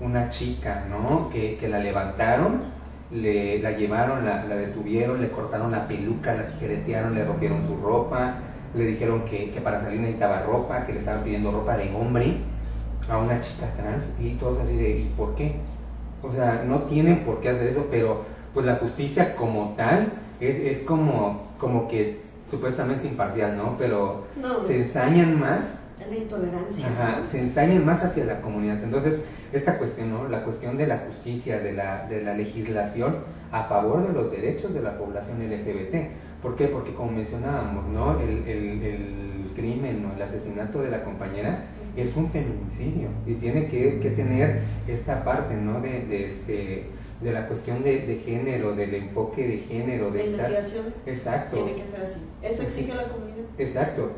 una 0.00 0.28
chica, 0.28 0.86
¿no? 0.90 1.30
Que, 1.30 1.56
que 1.56 1.68
la 1.68 1.78
levantaron, 1.78 2.62
le, 3.10 3.60
la 3.62 3.72
llevaron, 3.72 4.24
la, 4.24 4.44
la, 4.44 4.56
detuvieron, 4.56 5.20
le 5.20 5.30
cortaron 5.30 5.72
la 5.72 5.88
peluca, 5.88 6.34
la 6.34 6.48
tijeretearon, 6.48 7.14
le 7.14 7.24
rompieron 7.24 7.66
su 7.66 7.76
ropa, 7.76 8.34
le 8.74 8.86
dijeron 8.86 9.22
que, 9.24 9.50
que, 9.50 9.60
para 9.60 9.80
salir 9.80 10.00
necesitaba 10.00 10.42
ropa, 10.42 10.84
que 10.86 10.92
le 10.92 10.98
estaban 10.98 11.22
pidiendo 11.24 11.50
ropa 11.50 11.76
de 11.76 11.92
hombre 11.94 12.34
a 13.08 13.18
una 13.18 13.40
chica 13.40 13.66
trans 13.76 14.12
y 14.20 14.32
todos 14.32 14.58
así 14.58 14.76
de, 14.76 14.90
¿y 14.90 15.04
por 15.16 15.34
qué? 15.34 15.52
O 16.22 16.32
sea, 16.32 16.62
no 16.66 16.80
tienen 16.82 17.22
por 17.24 17.40
qué 17.40 17.50
hacer 17.50 17.68
eso, 17.68 17.86
pero 17.90 18.18
pues 18.52 18.66
la 18.66 18.76
justicia 18.76 19.34
como 19.36 19.74
tal 19.76 20.08
es, 20.40 20.58
es 20.58 20.82
como, 20.82 21.38
como 21.58 21.88
que 21.88 22.16
supuestamente 22.50 23.06
imparcial, 23.06 23.56
¿no? 23.56 23.76
Pero 23.78 24.22
se 24.62 24.76
ensañan 24.76 25.38
más. 25.38 25.78
La 26.08 26.16
intolerancia. 26.16 26.86
Ajá, 26.86 27.26
se 27.26 27.40
ensañan 27.40 27.84
más 27.84 28.02
hacia 28.02 28.24
la 28.24 28.40
comunidad. 28.40 28.82
Entonces, 28.82 29.20
esta 29.52 29.78
cuestión, 29.78 30.10
¿no? 30.10 30.28
La 30.28 30.44
cuestión 30.44 30.76
de 30.76 30.86
la 30.86 30.98
justicia, 30.98 31.60
de 31.60 31.72
la, 31.72 32.06
de 32.06 32.22
la 32.22 32.34
legislación 32.34 33.16
a 33.50 33.64
favor 33.64 34.06
de 34.06 34.12
los 34.12 34.30
derechos 34.30 34.74
de 34.74 34.82
la 34.82 34.98
población 34.98 35.38
LGBT 35.38 36.10
¿Por 36.42 36.54
qué? 36.54 36.68
Porque 36.68 36.94
como 36.94 37.12
mencionábamos, 37.12 37.88
¿no? 37.88 38.20
El, 38.20 38.46
el, 38.48 39.38
crimen 39.56 40.06
o 40.06 40.14
el 40.14 40.22
asesinato 40.22 40.82
de 40.82 40.88
la 40.88 41.02
compañera 41.02 41.64
es 41.96 42.16
un 42.16 42.30
feminicidio 42.30 43.08
y 43.26 43.34
tiene 43.34 43.66
que, 43.66 43.98
que 43.98 44.10
tener 44.10 44.60
esta 44.86 45.24
parte, 45.24 45.52
¿no? 45.54 45.80
De, 45.80 46.06
de, 46.06 46.26
este, 46.26 46.84
de 47.20 47.32
la 47.32 47.48
cuestión 47.48 47.82
de, 47.82 48.06
de, 48.06 48.18
género, 48.18 48.76
del 48.76 48.94
enfoque 48.94 49.44
de 49.44 49.58
género. 49.58 50.12
De 50.12 50.18
la 50.20 50.24
investigación 50.26 50.94
Exacto. 51.06 51.56
tiene 51.56 51.74
que 51.74 51.88
ser 51.88 52.02
así. 52.02 52.20
Eso 52.40 52.62
exige 52.62 52.94
la 52.94 53.08
comunidad. 53.08 53.46
Exacto. 53.58 54.12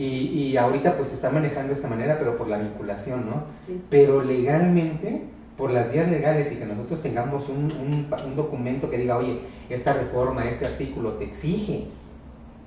Y, 0.00 0.04
y 0.04 0.56
ahorita 0.56 0.96
pues 0.96 1.10
se 1.10 1.16
está 1.16 1.28
manejando 1.28 1.68
de 1.68 1.74
esta 1.74 1.86
manera, 1.86 2.18
pero 2.18 2.38
por 2.38 2.48
la 2.48 2.56
vinculación, 2.56 3.28
¿no? 3.28 3.42
Sí. 3.66 3.82
Pero 3.90 4.22
legalmente 4.22 5.24
por 5.58 5.72
las 5.72 5.92
vías 5.92 6.08
legales 6.08 6.50
y 6.50 6.56
que 6.56 6.64
nosotros 6.64 7.02
tengamos 7.02 7.50
un, 7.50 7.70
un, 7.70 8.34
documento 8.34 8.88
que 8.88 8.96
diga, 8.96 9.18
oye, 9.18 9.40
esta 9.68 9.92
reforma, 9.92 10.48
este 10.48 10.64
artículo 10.64 11.12
te 11.12 11.24
exige 11.24 11.88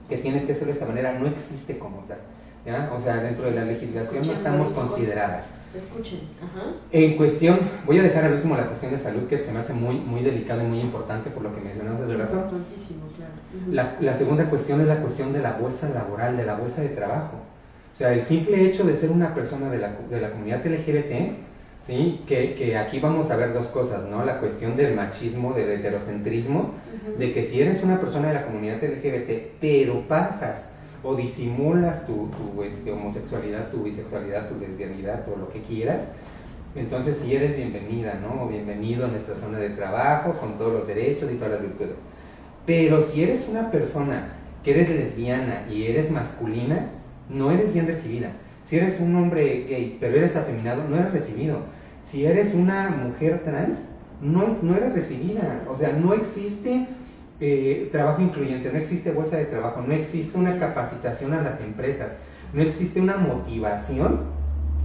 que 0.07 0.17
tienes 0.17 0.43
que 0.43 0.51
hacerlo 0.51 0.67
de 0.67 0.73
esta 0.73 0.85
manera, 0.85 1.17
no 1.17 1.25
existe 1.25 1.79
como 1.79 2.03
tal. 2.07 2.19
¿ya? 2.67 2.91
O 2.95 3.01
sea, 3.01 3.17
dentro 3.17 3.45
de 3.45 3.51
la 3.51 3.65
legislación 3.65 4.27
no 4.27 4.33
estamos 4.33 4.71
consideradas. 4.71 5.49
Escuchen. 5.75 6.19
Ajá. 6.39 6.67
En 6.91 7.17
cuestión, 7.17 7.61
voy 7.87 7.97
a 7.97 8.03
dejar 8.03 8.25
al 8.25 8.33
último 8.33 8.55
la 8.55 8.67
cuestión 8.67 8.91
de 8.91 8.99
salud, 8.99 9.23
que 9.23 9.39
se 9.39 9.51
me 9.51 9.57
hace 9.57 9.73
muy, 9.73 9.95
muy 9.95 10.21
delicado 10.21 10.61
y 10.61 10.67
muy 10.67 10.81
importante 10.81 11.31
por 11.31 11.41
lo 11.41 11.55
que 11.55 11.61
mencionamos 11.61 11.99
hace 11.99 12.15
rato. 12.15 12.33
Importantísimo. 12.35 13.01
La, 13.71 13.97
la 13.99 14.13
segunda 14.13 14.49
cuestión 14.49 14.81
es 14.81 14.87
la 14.87 14.97
cuestión 14.97 15.33
de 15.33 15.41
la 15.41 15.53
bolsa 15.53 15.89
laboral, 15.89 16.37
de 16.37 16.45
la 16.45 16.55
bolsa 16.55 16.81
de 16.81 16.89
trabajo. 16.89 17.37
O 17.93 17.97
sea, 17.97 18.11
el 18.13 18.23
simple 18.23 18.65
hecho 18.65 18.83
de 18.83 18.95
ser 18.95 19.11
una 19.11 19.35
persona 19.35 19.69
de 19.69 19.77
la, 19.77 19.93
de 20.09 20.19
la 20.19 20.31
comunidad 20.31 20.65
LGBT, 20.65 21.35
¿sí? 21.85 22.21
Que, 22.27 22.55
que, 22.55 22.75
aquí 22.77 22.99
vamos 22.99 23.29
a 23.29 23.35
ver 23.35 23.53
dos 23.53 23.67
cosas, 23.67 24.05
¿no? 24.05 24.25
La 24.25 24.39
cuestión 24.39 24.75
del 24.75 24.95
machismo, 24.95 25.53
del 25.53 25.69
heterocentrismo, 25.69 26.71
de 27.19 27.31
que 27.31 27.43
si 27.43 27.61
eres 27.61 27.83
una 27.83 27.99
persona 27.99 28.29
de 28.29 28.33
la 28.33 28.45
comunidad 28.45 28.83
LGBT, 28.83 29.59
pero 29.61 30.01
pasas 30.07 30.65
o 31.03 31.15
disimulas 31.15 32.07
tu, 32.07 32.29
tu 32.29 32.63
este, 32.63 32.91
homosexualidad, 32.91 33.69
tu 33.69 33.83
bisexualidad, 33.83 34.49
tu 34.49 34.59
lesbianidad 34.59 35.27
o 35.27 35.37
lo 35.37 35.51
que 35.51 35.61
quieras, 35.61 35.99
entonces 36.75 37.17
si 37.17 37.35
eres 37.35 37.55
bienvenida, 37.55 38.15
¿no? 38.15 38.43
O 38.43 38.47
bienvenido 38.47 39.05
a 39.05 39.09
nuestra 39.09 39.35
zona 39.35 39.59
de 39.59 39.69
trabajo 39.69 40.33
con 40.39 40.57
todos 40.57 40.73
los 40.73 40.87
derechos 40.87 41.31
y 41.31 41.35
todas 41.35 41.51
las 41.51 41.61
virtudes. 41.61 41.97
Pero 42.65 43.03
si 43.03 43.23
eres 43.23 43.47
una 43.49 43.71
persona 43.71 44.29
que 44.63 44.71
eres 44.71 44.89
lesbiana 44.89 45.65
y 45.69 45.83
eres 45.83 46.09
masculina, 46.11 46.87
no 47.29 47.51
eres 47.51 47.73
bien 47.73 47.87
recibida. 47.87 48.31
Si 48.65 48.77
eres 48.77 48.99
un 48.99 49.15
hombre 49.15 49.65
gay, 49.67 49.97
pero 49.99 50.15
eres 50.15 50.35
afeminado, 50.35 50.83
no 50.87 50.97
eres 50.97 51.11
recibido. 51.11 51.59
Si 52.03 52.25
eres 52.25 52.53
una 52.53 52.89
mujer 52.89 53.43
trans, 53.43 53.85
no, 54.21 54.75
eres 54.75 54.93
recibida. 54.93 55.61
O 55.69 55.75
sea, 55.75 55.91
no 55.91 56.13
existe 56.13 56.87
eh, 57.39 57.89
trabajo 57.91 58.21
incluyente, 58.21 58.71
no 58.71 58.77
existe 58.77 59.11
bolsa 59.11 59.37
de 59.37 59.45
trabajo, 59.45 59.81
no 59.85 59.93
existe 59.93 60.37
una 60.37 60.59
capacitación 60.59 61.33
a 61.33 61.41
las 61.41 61.59
empresas, 61.59 62.15
no 62.53 62.61
existe 62.61 63.01
una 63.01 63.17
motivación 63.17 64.21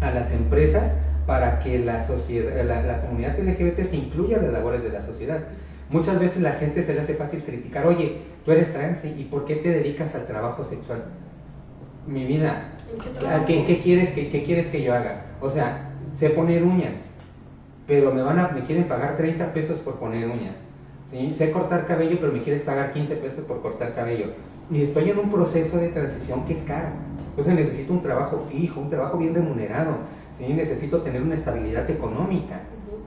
a 0.01 0.11
las 0.11 0.33
empresas 0.33 0.93
para 1.27 1.61
que 1.61 1.79
la, 1.79 2.05
sociedad, 2.07 2.65
la, 2.65 3.01
comunidad 3.03 3.39
LGBT 3.39 3.83
se 3.83 3.97
incluya 3.97 4.39
en 4.39 4.45
las 4.45 4.53
labores 4.53 4.83
de 4.83 4.91
la 4.91 5.03
sociedad. 5.03 5.41
Muchas 5.91 6.21
veces 6.21 6.43
la 6.43 6.53
gente 6.53 6.83
se 6.83 6.95
le 6.95 7.01
hace 7.01 7.15
fácil 7.15 7.43
criticar, 7.43 7.87
oye, 7.87 8.19
tú 8.45 8.53
eres 8.53 8.73
trans 8.73 9.05
y 9.05 9.25
¿por 9.25 9.47
qué 9.47 9.57
te 9.57 9.71
dedicas 9.71 10.15
al 10.15 10.27
trabajo 10.27 10.63
sexual? 10.63 11.05
Mi 12.07 12.27
vida, 12.27 12.73
¿qué, 13.47 13.65
qué 13.65 13.81
quieres, 13.81 14.11
que, 14.11 14.29
qué 14.31 14.43
quieres 14.43 14.69
que 14.69 14.83
yo 14.83 14.95
haga? 14.95 15.25
O 15.41 15.49
sea, 15.49 15.93
sé 16.15 16.31
poner 16.31 16.63
uñas, 16.63 16.97
pero 17.87 18.13
me, 18.13 18.23
van 18.23 18.39
a, 18.39 18.49
me 18.49 18.63
quieren 18.63 18.85
pagar 18.85 19.17
30 19.17 19.53
pesos 19.55 19.79
por 19.79 19.95
poner 19.95 20.29
uñas. 20.29 20.57
¿sí? 21.11 21.33
Sé 21.33 21.51
cortar 21.53 21.87
cabello, 21.87 22.19
pero 22.21 22.33
me 22.33 22.43
quieres 22.43 22.63
pagar 22.63 22.93
15 22.93 23.17
pesos 23.17 23.45
por 23.47 23.63
cortar 23.63 23.95
cabello. 23.95 24.27
Y 24.71 24.83
estoy 24.83 25.09
en 25.09 25.19
un 25.19 25.31
proceso 25.31 25.79
de 25.79 25.89
transición 25.89 26.45
que 26.45 26.53
es 26.53 26.63
caro. 26.63 26.89
Entonces 27.31 27.55
necesito 27.55 27.95
un 27.95 28.03
trabajo 28.03 28.39
fijo, 28.51 28.81
un 28.81 28.91
trabajo 28.91 29.17
bien 29.17 29.35
remunerado. 29.35 29.97
¿sí? 30.37 30.53
Necesito 30.53 31.01
tener 31.01 31.23
una 31.23 31.35
estabilidad 31.35 31.89
económica. 31.91 32.61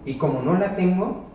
Y 0.04 0.16
como 0.16 0.42
no 0.42 0.58
la 0.58 0.76
tengo, 0.76 1.26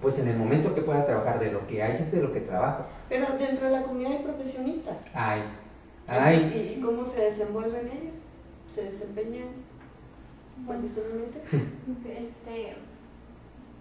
pues 0.00 0.18
en 0.18 0.28
el 0.28 0.36
momento 0.36 0.74
que 0.74 0.82
pueda 0.82 1.04
trabajar 1.04 1.38
de 1.38 1.52
lo 1.52 1.66
que 1.66 1.82
hay 1.82 2.02
es 2.02 2.12
de 2.12 2.22
lo 2.22 2.32
que 2.32 2.40
trabajo. 2.40 2.84
Pero 3.08 3.26
dentro 3.38 3.66
de 3.66 3.72
la 3.72 3.82
comunidad 3.82 4.12
hay 4.12 4.22
profesionistas. 4.22 4.96
Hay. 5.14 5.42
Hay. 6.06 6.76
¿Y 6.76 6.80
cómo 6.80 7.04
se 7.04 7.22
desenvuelven 7.22 7.86
ellos? 7.86 8.14
¿Se 8.74 8.84
desempeñan 8.84 9.48
profesionalmente? 10.66 11.40
Este, 12.06 12.74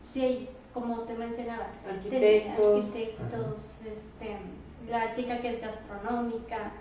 sí, 0.06 0.50
como 0.74 1.02
te 1.02 1.14
mencionaba, 1.14 1.68
arquitectos, 1.88 2.86
arquitectos 2.86 3.82
este, 3.86 4.38
la 4.90 5.14
chica 5.14 5.40
que 5.40 5.54
es 5.54 5.62
gastronómica, 5.62 6.72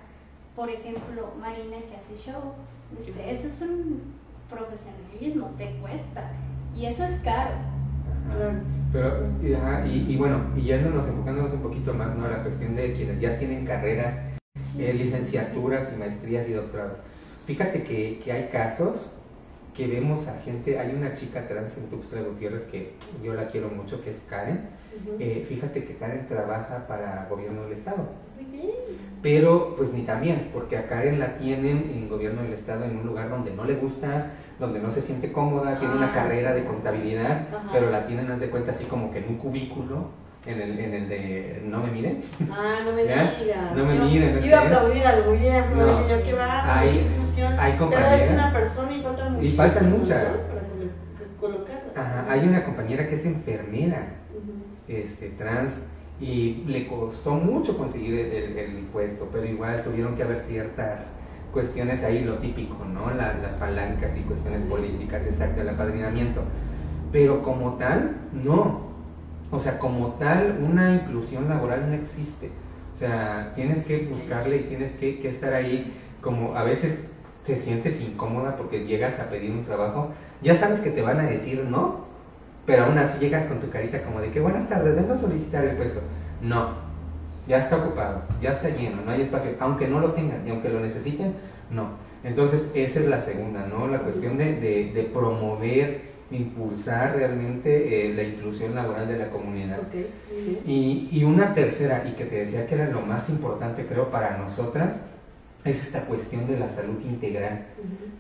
por 0.57 0.71
ejemplo, 0.71 1.33
Marina 1.39 1.77
que 1.79 1.97
hace 1.97 2.31
show, 2.31 2.55
este, 2.99 3.31
eso 3.31 3.49
es 3.49 3.61
un 3.61 4.15
profesionalismo, 4.51 5.51
te 5.59 5.77
cuesta, 5.81 6.31
y 6.75 6.87
eso 6.87 7.05
es 7.05 7.19
caro. 7.21 7.55
Pero, 8.93 9.27
y, 9.87 10.13
y, 10.13 10.17
bueno, 10.17 10.41
y 10.57 10.63
yéndonos, 10.63 11.07
enfocándonos 11.07 11.53
un 11.53 11.61
poquito 11.61 11.93
más 11.93 12.17
¿no? 12.17 12.25
a 12.25 12.31
la 12.31 12.43
cuestión 12.43 12.75
de 12.75 12.93
quienes 12.93 13.21
ya 13.21 13.39
tienen 13.39 13.67
carreras, 13.67 14.19
eh, 14.79 14.93
licenciaturas 14.95 15.93
y 15.95 15.99
maestrías 15.99 16.49
y 16.49 16.53
doctorados. 16.53 16.99
Fíjate 17.47 17.83
que, 17.83 18.21
que 18.25 18.33
hay 18.33 18.49
casos 18.49 19.11
que 19.75 19.87
vemos 19.87 20.27
a 20.27 20.41
gente, 20.41 20.79
hay 20.79 20.95
una 20.95 21.15
chica 21.15 21.47
trans 21.47 21.77
en 21.79 21.85
Tuxtla 21.85 22.23
Gutiérrez 22.23 22.65
que 22.65 22.95
yo 23.23 23.35
la 23.35 23.47
quiero 23.47 23.69
mucho, 23.69 24.03
que 24.03 24.11
es 24.11 24.21
Karen. 24.29 24.69
Eh, 25.21 25.47
fíjate 25.49 25.85
que 25.85 25.95
Karen 25.97 26.27
trabaja 26.27 26.87
para 26.89 27.27
gobierno 27.31 27.63
del 27.63 27.75
Estado. 27.75 28.09
Pero 29.23 29.75
pues 29.77 29.93
ni 29.93 30.03
también, 30.03 30.51
porque 30.53 30.77
a 30.77 30.87
Karen 30.87 31.19
la 31.19 31.39
tienen 31.39 31.91
en 31.93 32.09
gobierno 32.09 32.43
del 32.43 32.53
Estado 32.53 32.85
en 32.85 32.97
un 32.97 33.07
lugar 33.07 33.29
donde 33.29 33.53
no 33.53 33.65
le 33.65 33.75
gusta, 33.75 34.33
donde 34.61 34.79
no 34.79 34.91
se 34.91 35.03
siente 35.03 35.33
cómoda, 35.33 35.79
tiene 35.79 35.95
una 35.95 36.11
ah, 36.11 36.15
carrera 36.15 36.55
de 36.55 36.65
contabilidad, 36.65 37.49
pero 37.73 37.91
la 37.91 38.07
tienen, 38.07 38.31
haz 38.31 38.39
de 38.39 38.49
cuenta, 38.49 38.71
así 38.71 38.85
como 38.85 39.11
que 39.11 39.19
en 39.19 39.29
un 39.29 39.37
cubículo 39.37 40.07
en 40.47 40.63
el, 40.63 40.79
en 40.79 40.95
el 40.95 41.09
de 41.09 41.63
No 41.65 41.83
me 41.83 41.91
miren. 41.91 42.23
Ah, 42.51 42.79
no 42.85 42.93
me 42.93 43.03
digas. 43.05 43.33
No 43.75 43.85
me 43.85 43.99
miren. 43.99 44.39
Yo 44.39 44.47
iba 44.47 44.59
a 44.59 44.65
aplaudir 44.65 45.07
al 45.07 45.25
gobierno, 45.25 45.87
no. 45.87 46.09
yo 46.09 46.23
que 46.23 46.33
va, 46.33 46.79
hay, 46.79 47.07
hay 47.59 47.73
compañeras. 47.77 48.13
Pero 48.13 48.25
es 48.25 48.31
una 48.31 48.53
persona 48.53 48.93
y 48.93 49.03
faltan 49.03 49.33
muchas. 49.33 49.45
Y 49.45 49.57
faltan 49.57 49.91
muchas. 49.91 50.25
Para 50.37 50.63
colocarlas. 51.41 51.97
Ajá, 51.97 52.27
hay 52.29 52.49
una 52.49 52.65
compañera 52.65 53.09
que 53.09 53.17
es 53.17 53.27
enfermera, 53.27 54.07
este, 54.87 55.29
trans, 55.31 55.83
y 56.21 56.65
le 56.67 56.89
costó 56.89 57.35
mucho 57.35 57.77
conseguir 57.77 58.15
el, 58.15 58.59
el, 58.59 58.83
puesto, 58.93 59.29
pero 59.33 59.47
igual 59.47 59.83
tuvieron 59.85 60.17
que 60.17 60.25
haber 60.25 60.41
ciertas 60.41 61.09
cuestiones 61.53 62.03
ahí, 62.03 62.25
lo 62.25 62.35
típico, 62.39 62.85
¿no? 62.85 63.11
las 63.15 63.53
palancas 63.55 64.17
y 64.17 64.21
cuestiones 64.21 64.63
políticas, 64.63 65.25
exacto, 65.25 65.61
el 65.61 65.69
apadrinamiento. 65.69 66.43
Pero 67.13 67.43
como 67.43 67.75
tal, 67.75 68.17
no. 68.33 68.89
O 69.51 69.61
sea, 69.61 69.79
como 69.79 70.09
tal, 70.15 70.59
una 70.63 70.95
inclusión 70.95 71.49
laboral 71.49 71.89
no 71.89 71.95
existe. 71.95 72.51
O 72.95 72.99
sea, 72.99 73.53
tienes 73.55 73.85
que 73.85 74.07
buscarle 74.07 74.57
y 74.57 74.65
tienes 74.65 74.93
que, 74.93 75.27
estar 75.27 75.55
ahí, 75.55 75.95
como 76.21 76.57
a 76.57 76.65
veces 76.65 77.09
te 77.47 77.57
sientes 77.57 78.01
incómoda 78.01 78.57
porque 78.57 78.85
llegas 78.85 79.19
a 79.21 79.31
pedir 79.31 79.53
un 79.53 79.63
trabajo, 79.63 80.11
ya 80.43 80.57
sabes 80.57 80.81
que 80.81 80.91
te 80.91 81.01
van 81.01 81.21
a 81.21 81.31
decir 81.31 81.65
no, 81.65 82.08
pero 82.69 82.85
aún 82.85 82.99
así 82.99 83.19
llegas 83.19 83.47
con 83.47 83.61
tu 83.61 83.71
carita 83.71 84.03
como 84.03 84.21
de 84.21 84.31
que 84.31 84.41
buenas 84.41 84.69
tardes, 84.69 84.95
vengo 84.95 85.15
a 85.15 85.19
solicitar 85.19 85.65
el 85.65 85.75
puesto. 85.77 86.01
No, 86.43 86.73
ya 87.49 87.61
está 87.61 87.79
ocupado, 87.79 88.25
ya 88.43 88.51
está 88.51 88.69
lleno, 88.69 88.99
no 89.05 89.11
hay 89.11 89.23
espacio, 89.23 89.53
aunque 89.59 89.89
no 89.89 90.01
lo 90.01 90.13
tengan 90.13 90.47
y 90.47 90.51
aunque 90.51 90.69
lo 90.69 90.79
necesiten, 90.79 91.33
no. 91.71 91.93
Entonces, 92.23 92.71
esa 92.75 93.01
es 93.01 93.09
la 93.09 93.23
segunda, 93.23 93.67
¿no? 93.67 93.89
La 93.89 94.01
cuestión 94.01 94.37
de, 94.37 94.61
de, 94.61 94.93
de 94.93 95.03
promover 95.05 96.09
impulsar 96.31 97.17
realmente 97.17 98.11
eh, 98.11 98.15
la 98.15 98.23
inclusión 98.23 98.75
laboral 98.75 99.09
de 99.09 99.17
la 99.17 99.31
comunidad. 99.31 99.79
y, 100.67 101.09
y, 101.11 101.25
una 101.25 101.55
tercera, 101.55 102.05
y 102.07 102.13
que 102.17 102.27
te 102.27 102.37
decía 102.37 102.67
que 102.67 102.75
era 102.75 102.91
lo 102.91 103.01
más 103.01 103.31
importante 103.31 103.87
creo 103.87 104.11
para 104.11 104.37
nosotras, 104.37 105.01
es 105.69 105.83
esta 105.83 106.03
cuestión 106.03 106.47
de 106.47 106.59
la 106.59 106.71
salud 106.71 107.01
integral. 107.05 107.67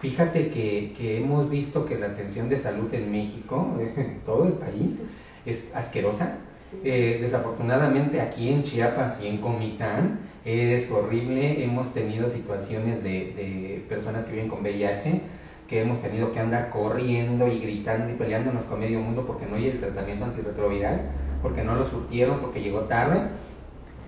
Fíjate 0.00 0.48
que, 0.50 0.94
que, 0.96 1.18
hemos 1.18 1.50
visto 1.50 1.87
que 1.87 1.98
la 1.98 2.06
atención 2.06 2.48
de 2.48 2.58
salud 2.58 2.92
en 2.94 3.11
México, 3.11 3.74
en 3.96 4.20
todo 4.24 4.46
el 4.46 4.54
país, 4.54 5.00
es 5.46 5.68
asquerosa. 5.74 6.38
Eh, 6.84 7.18
desafortunadamente 7.20 8.20
aquí 8.20 8.50
en 8.50 8.62
Chiapas 8.62 9.22
y 9.22 9.28
en 9.28 9.38
Comitán 9.38 10.20
es 10.44 10.90
horrible. 10.90 11.64
Hemos 11.64 11.92
tenido 11.94 12.28
situaciones 12.28 13.02
de, 13.02 13.11
de 13.11 13.84
personas 13.88 14.24
que 14.24 14.32
viven 14.32 14.48
con 14.48 14.61
VIH 14.61 15.20
que 15.68 15.82
hemos 15.82 16.00
tenido 16.00 16.32
que 16.32 16.40
andar 16.40 16.70
corriendo 16.70 17.46
y 17.46 17.61
gritando 17.61 18.11
y 18.11 18.16
peleándonos 18.16 18.64
con 18.64 18.80
medio 18.80 19.00
mundo 19.00 19.24
porque 19.26 19.44
no 19.44 19.56
hay 19.56 19.66
el 19.66 19.78
tratamiento 19.78 20.24
antirretroviral, 20.24 21.02
porque 21.42 21.62
no 21.62 21.76
lo 21.76 21.87
surtieron, 21.87 22.40
porque 22.40 22.62
llegó 22.62 22.80
tarde. 22.82 23.20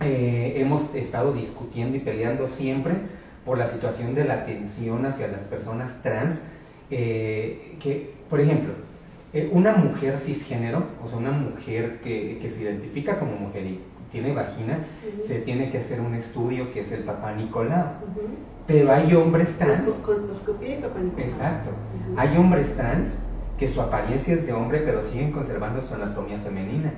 Eh, 0.01 0.55
hemos 0.57 0.95
estado 0.95 1.35
discutiendo 1.35 1.99
y 1.99 2.01
peleando 2.01 2.49
siempre 2.49 2.95
por 3.45 3.59
la 3.59 3.67
situación 3.67 4.15
de 4.15 4.25
la 4.25 4.35
atención 4.35 5.07
hacia 5.07 5.29
las 5.29 5.43
personas 5.43 5.91
trans, 6.03 6.41
eh, 6.91 7.77
que, 7.81 8.15
por 8.29 8.41
ejemplo, 8.41 8.73
eh, 9.33 9.49
una 9.53 9.73
mujer 9.73 10.19
cisgénero, 10.19 10.85
o 11.05 11.09
sea, 11.09 11.19
una 11.19 11.31
mujer 11.31 12.01
que, 12.01 12.39
que, 12.43 12.51
se 12.51 12.63
identifica 12.63 13.19
como 13.19 13.37
mujer 13.37 13.65
y 13.65 13.81
tiene 14.11 14.33
vagina, 14.33 14.79
se 15.23 15.41
tiene 15.41 15.71
que 15.71 15.79
hacer 15.79 16.01
un 16.01 16.15
estudio 16.15 16.73
que 16.73 16.81
es 16.81 16.93
el 16.93 17.05
papá 17.05 17.33
Nicolau. 17.33 17.87
Pero 18.67 18.93
hay 18.93 19.15
hombres 19.15 19.57
trans. 19.57 19.89
Exacto. 21.19 21.71
Hay 22.17 22.37
hombres 22.37 22.75
trans 22.77 23.19
que 23.59 23.69
su 23.69 23.81
apariencia 23.81 24.35
es 24.35 24.47
de 24.47 24.53
hombre, 24.53 24.83
pero 24.85 25.03
siguen 25.03 25.33
conservando 25.33 25.83
su 25.83 25.95
anatomía 25.95 26.39
femenina. 26.39 26.93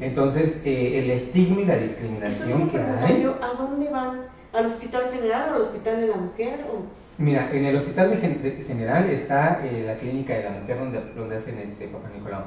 Entonces, 0.00 0.60
eh, 0.64 1.00
el 1.02 1.10
estigma 1.10 1.60
y 1.62 1.64
la 1.64 1.76
discriminación 1.76 2.68
que 2.70 2.78
hay. 2.78 3.24
¿A 3.24 3.54
dónde 3.56 3.90
van? 3.90 4.35
¿Al 4.52 4.66
hospital 4.66 5.10
general 5.12 5.52
o 5.52 5.56
al 5.56 5.62
hospital 5.62 6.00
de 6.00 6.06
la 6.08 6.16
mujer? 6.16 6.60
O? 6.72 6.82
Mira, 7.18 7.50
en 7.50 7.64
el 7.64 7.76
hospital 7.76 8.10
de 8.10 8.64
general 8.66 9.08
está 9.08 9.64
eh, 9.64 9.84
la 9.86 9.96
clínica 9.96 10.34
de 10.34 10.44
la 10.44 10.50
mujer 10.50 10.78
donde, 10.78 11.00
donde 11.14 11.36
hacen 11.36 11.58
este 11.58 11.88
Papá 11.88 12.10
Nicolau. 12.14 12.42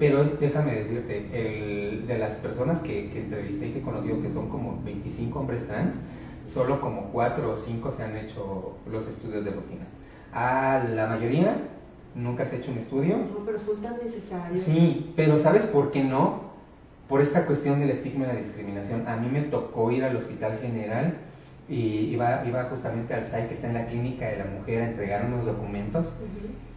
Pero 0.00 0.24
déjame 0.24 0.74
decirte, 0.74 1.28
el, 1.32 2.04
de 2.06 2.18
las 2.18 2.34
personas 2.34 2.80
que, 2.80 3.10
que 3.10 3.20
entrevisté 3.20 3.68
y 3.68 3.72
que 3.74 3.80
conocí, 3.80 4.08
que 4.08 4.32
son 4.32 4.48
como 4.48 4.80
25 4.84 5.38
hombres 5.38 5.66
trans, 5.68 5.96
solo 6.52 6.80
como 6.80 7.10
cuatro 7.12 7.52
o 7.52 7.56
cinco 7.56 7.92
se 7.92 8.02
han 8.02 8.16
hecho 8.16 8.74
los 8.90 9.06
estudios 9.06 9.44
de 9.44 9.52
rutina. 9.52 9.86
A 10.32 10.82
la 10.92 11.06
mayoría 11.06 11.56
nunca 12.16 12.44
se 12.44 12.56
ha 12.56 12.58
hecho 12.58 12.72
un 12.72 12.78
estudio. 12.78 13.18
No, 13.18 13.44
pero 13.46 13.58
son 13.58 13.80
tan 13.80 13.98
necesarios. 14.02 14.58
Sí, 14.60 15.12
pero 15.14 15.38
¿sabes 15.38 15.64
por 15.66 15.92
qué 15.92 16.02
no? 16.02 16.48
Por 17.08 17.22
esta 17.22 17.46
cuestión 17.46 17.78
del 17.78 17.90
estigma 17.90 18.24
y 18.24 18.28
la 18.28 18.34
discriminación. 18.34 19.06
A 19.06 19.16
mí 19.16 19.28
me 19.30 19.42
tocó 19.42 19.92
ir 19.92 20.02
al 20.04 20.16
hospital 20.16 20.58
general 20.60 21.14
y 21.68 22.10
iba, 22.12 22.44
iba 22.46 22.64
justamente 22.64 23.14
al 23.14 23.26
SAI 23.26 23.48
que 23.48 23.54
está 23.54 23.68
en 23.68 23.74
la 23.74 23.86
clínica 23.86 24.28
de 24.28 24.38
la 24.38 24.44
mujer 24.46 24.82
a 24.82 24.86
entregar 24.86 25.26
unos 25.26 25.44
documentos 25.44 26.14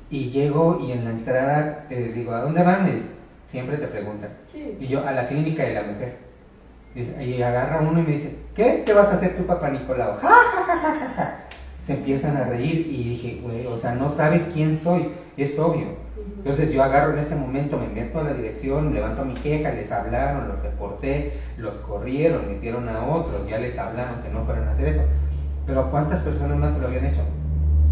y 0.10 0.30
llego 0.30 0.80
y 0.82 0.92
en 0.92 1.06
la 1.06 1.12
entrada 1.12 1.86
eh, 1.90 2.12
digo, 2.14 2.34
¿a 2.34 2.42
dónde 2.42 2.64
van? 2.64 3.02
siempre 3.48 3.78
te 3.78 3.88
preguntan. 3.88 4.32
Y 4.80 4.88
yo, 4.88 5.06
a 5.06 5.12
la 5.12 5.26
clínica 5.26 5.64
de 5.64 5.74
la 5.74 5.84
mujer. 5.84 6.18
y 6.96 7.42
agarra 7.42 7.82
uno 7.82 8.00
y 8.00 8.04
me 8.04 8.12
dice, 8.12 8.36
¿qué? 8.56 8.84
¿Qué 8.86 8.94
vas 8.94 9.08
a 9.08 9.14
hacer 9.14 9.38
tu 9.38 9.46
papá 9.46 9.70
Nicolau? 9.70 10.18
¡Ja, 10.18 10.30
ja, 10.30 10.64
ja, 10.64 10.78
ja, 10.78 11.14
ja! 11.16 11.38
Se 11.84 11.94
empiezan 11.94 12.38
a 12.38 12.44
reír 12.44 12.88
y 12.90 13.10
dije, 13.10 13.40
güey, 13.42 13.66
o 13.68 13.78
sea, 13.78 13.94
no 13.94 14.10
sabes 14.10 14.50
quién 14.54 14.78
soy, 14.78 15.10
es 15.38 15.58
obvio. 15.58 16.01
Entonces 16.44 16.74
yo 16.74 16.84
agarro 16.84 17.14
en 17.14 17.20
ese 17.20 17.36
momento, 17.36 17.78
me 17.78 17.88
meto 17.88 18.20
a 18.20 18.24
la 18.24 18.34
dirección, 18.34 18.96
levanto 18.96 19.24
mi 19.24 19.36
queja, 19.36 19.74
les 19.74 19.92
hablaron, 19.92 20.48
los 20.48 20.60
reporté, 20.64 21.34
los 21.60 21.76
corrieron, 21.76 22.48
metieron 22.48 22.90
a 22.90 23.06
otros, 23.06 23.48
ya 23.48 23.60
les 23.60 23.78
hablaron 23.78 24.24
que 24.24 24.30
no 24.30 24.42
fueran 24.42 24.68
a 24.68 24.72
hacer 24.72 24.88
eso. 24.88 25.04
Pero 25.68 25.92
¿cuántas 25.92 26.22
personas 26.22 26.58
más 26.58 26.74
se 26.74 26.82
lo 26.82 26.88
habían 26.88 27.06
hecho? 27.06 27.22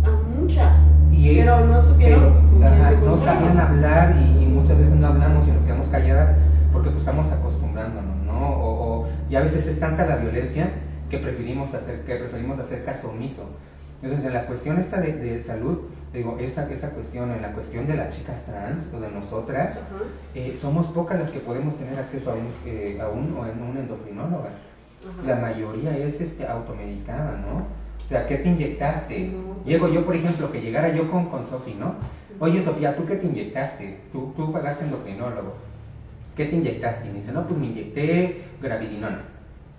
A 0.03 0.09
muchas. 0.09 0.79
pero 1.11 1.63
no 1.63 1.79
supieron. 1.79 2.59
no 3.05 3.17
sabían 3.17 3.59
hablar 3.59 4.15
y, 4.17 4.47
muchas 4.47 4.79
veces 4.79 4.95
no 4.95 5.07
hablamos 5.07 5.47
y 5.47 5.51
nos 5.51 5.63
quedamos 5.63 5.87
calladas 5.87 6.35
porque 6.73 6.89
pues 6.89 7.01
estamos 7.01 7.31
acostumbrándonos, 7.31 8.17
¿no? 8.25 8.49
O, 8.49 9.07
y 9.29 9.35
a 9.35 9.41
veces 9.41 9.67
es 9.67 9.79
tanta 9.79 10.07
la 10.07 10.17
violencia 10.17 10.71
que 11.09 11.19
preferimos 11.19 11.73
hacer, 11.75 11.99
que 12.01 12.15
preferimos 12.15 12.57
hacer 12.57 12.83
caso 12.83 13.11
omiso. 13.11 13.47
Entonces 14.01 14.25
en 14.25 14.33
la 14.33 14.47
cuestión 14.47 14.79
esta 14.79 14.99
de, 14.99 15.13
de 15.13 15.41
salud, 15.41 15.77
digo, 16.13 16.37
esa, 16.39 16.69
esa 16.71 16.89
cuestión, 16.91 17.31
en 17.31 17.41
la 17.41 17.51
cuestión 17.53 17.87
de 17.87 17.95
las 17.95 18.15
chicas 18.15 18.43
trans 18.45 18.87
o 18.93 18.99
de 18.99 19.09
nosotras, 19.09 19.79
eh, 20.33 20.57
somos 20.59 20.87
pocas 20.87 21.19
las 21.19 21.29
que 21.29 21.39
podemos 21.39 21.77
tener 21.77 21.97
acceso 21.99 22.31
a 22.31 22.35
un, 22.35 22.47
eh, 22.65 22.99
a 23.01 23.09
un, 23.09 23.35
o 23.37 23.45
en 23.45 23.61
un 23.61 23.77
endocrinóloga. 23.77 24.49
La 25.25 25.35
mayoría 25.35 25.97
es 25.97 26.19
este, 26.19 26.45
automedicada, 26.45 27.37
¿no? 27.37 27.59
O 27.59 28.09
sea, 28.09 28.27
¿qué 28.27 28.37
te 28.37 28.49
inyectaste? 28.49 29.31
Llego 29.65 29.87
yo, 29.87 30.03
por 30.03 30.15
ejemplo, 30.15 30.51
que 30.51 30.61
llegara 30.61 30.93
yo 30.93 31.09
con, 31.11 31.29
con 31.29 31.47
Sofi, 31.47 31.75
¿no? 31.75 31.95
Oye, 32.39 32.61
Sofía, 32.61 32.95
¿tú 32.95 33.05
qué 33.05 33.15
te 33.15 33.27
inyectaste? 33.27 33.99
Tú, 34.11 34.33
tú 34.35 34.51
pagaste 34.51 34.85
endocrinólogo. 34.85 35.53
¿Qué 36.35 36.45
te 36.45 36.55
inyectaste? 36.55 37.07
Y 37.07 37.09
me 37.11 37.19
dice, 37.19 37.31
no, 37.31 37.45
pues 37.45 37.59
me 37.59 37.67
inyecté 37.67 38.45
gravidinona. 38.61 39.21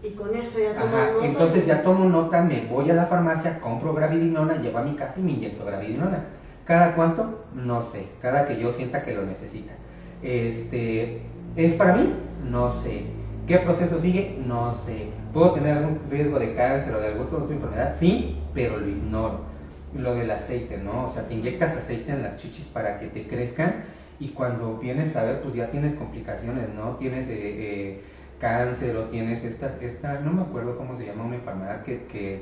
Y 0.02 0.10
con 0.12 0.34
eso 0.34 0.58
ya 0.58 0.74
tomo 0.74 0.96
nota. 0.96 1.26
Entonces 1.26 1.66
ya 1.66 1.82
tomo 1.82 2.04
nota, 2.06 2.42
me 2.42 2.66
voy 2.66 2.90
a 2.90 2.94
la 2.94 3.06
farmacia, 3.06 3.60
compro 3.60 3.92
gravidinona, 3.92 4.56
llevo 4.56 4.78
a 4.78 4.82
mi 4.82 4.94
casa 4.94 5.20
y 5.20 5.22
me 5.22 5.32
inyecto 5.32 5.64
gravidinona. 5.64 6.24
¿Cada 6.64 6.94
cuánto? 6.94 7.44
No 7.54 7.82
sé. 7.82 8.06
Cada 8.22 8.46
que 8.46 8.58
yo 8.58 8.72
sienta 8.72 9.04
que 9.04 9.14
lo 9.14 9.24
necesita. 9.24 9.72
Este, 10.22 11.22
¿Es 11.56 11.74
para 11.74 11.96
mí? 11.96 12.14
No 12.48 12.72
sé. 12.72 13.02
¿Qué 13.46 13.58
proceso 13.58 14.00
sigue? 14.00 14.38
No 14.46 14.74
sé. 14.74 15.08
¿Puedo 15.34 15.52
tener 15.52 15.76
algún 15.76 16.00
riesgo 16.10 16.38
de 16.38 16.54
cáncer 16.54 16.94
o 16.94 17.00
de 17.00 17.08
alguna 17.08 17.38
otra 17.38 17.54
enfermedad? 17.54 17.94
Sí, 17.96 18.38
pero 18.54 18.78
lo 18.78 18.88
ignoro. 18.88 19.40
Lo 19.94 20.14
del 20.14 20.30
aceite, 20.30 20.78
¿no? 20.78 21.04
O 21.04 21.10
sea, 21.10 21.26
te 21.26 21.34
inyectas 21.34 21.76
aceite 21.76 22.12
en 22.12 22.22
las 22.22 22.36
chichis 22.36 22.66
para 22.66 23.00
que 23.00 23.08
te 23.08 23.26
crezcan 23.26 23.84
y 24.20 24.28
cuando 24.28 24.78
vienes 24.78 25.16
a 25.16 25.24
ver, 25.24 25.42
pues 25.42 25.54
ya 25.54 25.68
tienes 25.70 25.94
complicaciones, 25.94 26.68
¿no? 26.74 26.96
Tienes... 26.96 27.28
Eh, 27.28 27.34
eh, 27.34 28.00
cáncer 28.40 28.96
o 28.96 29.04
tienes 29.04 29.44
estas, 29.44 29.80
esta, 29.82 30.20
no 30.20 30.32
me 30.32 30.42
acuerdo 30.42 30.76
cómo 30.76 30.96
se 30.96 31.06
llama 31.06 31.24
una 31.24 31.36
enfermedad 31.36 31.84
que, 31.84 32.04
que 32.04 32.40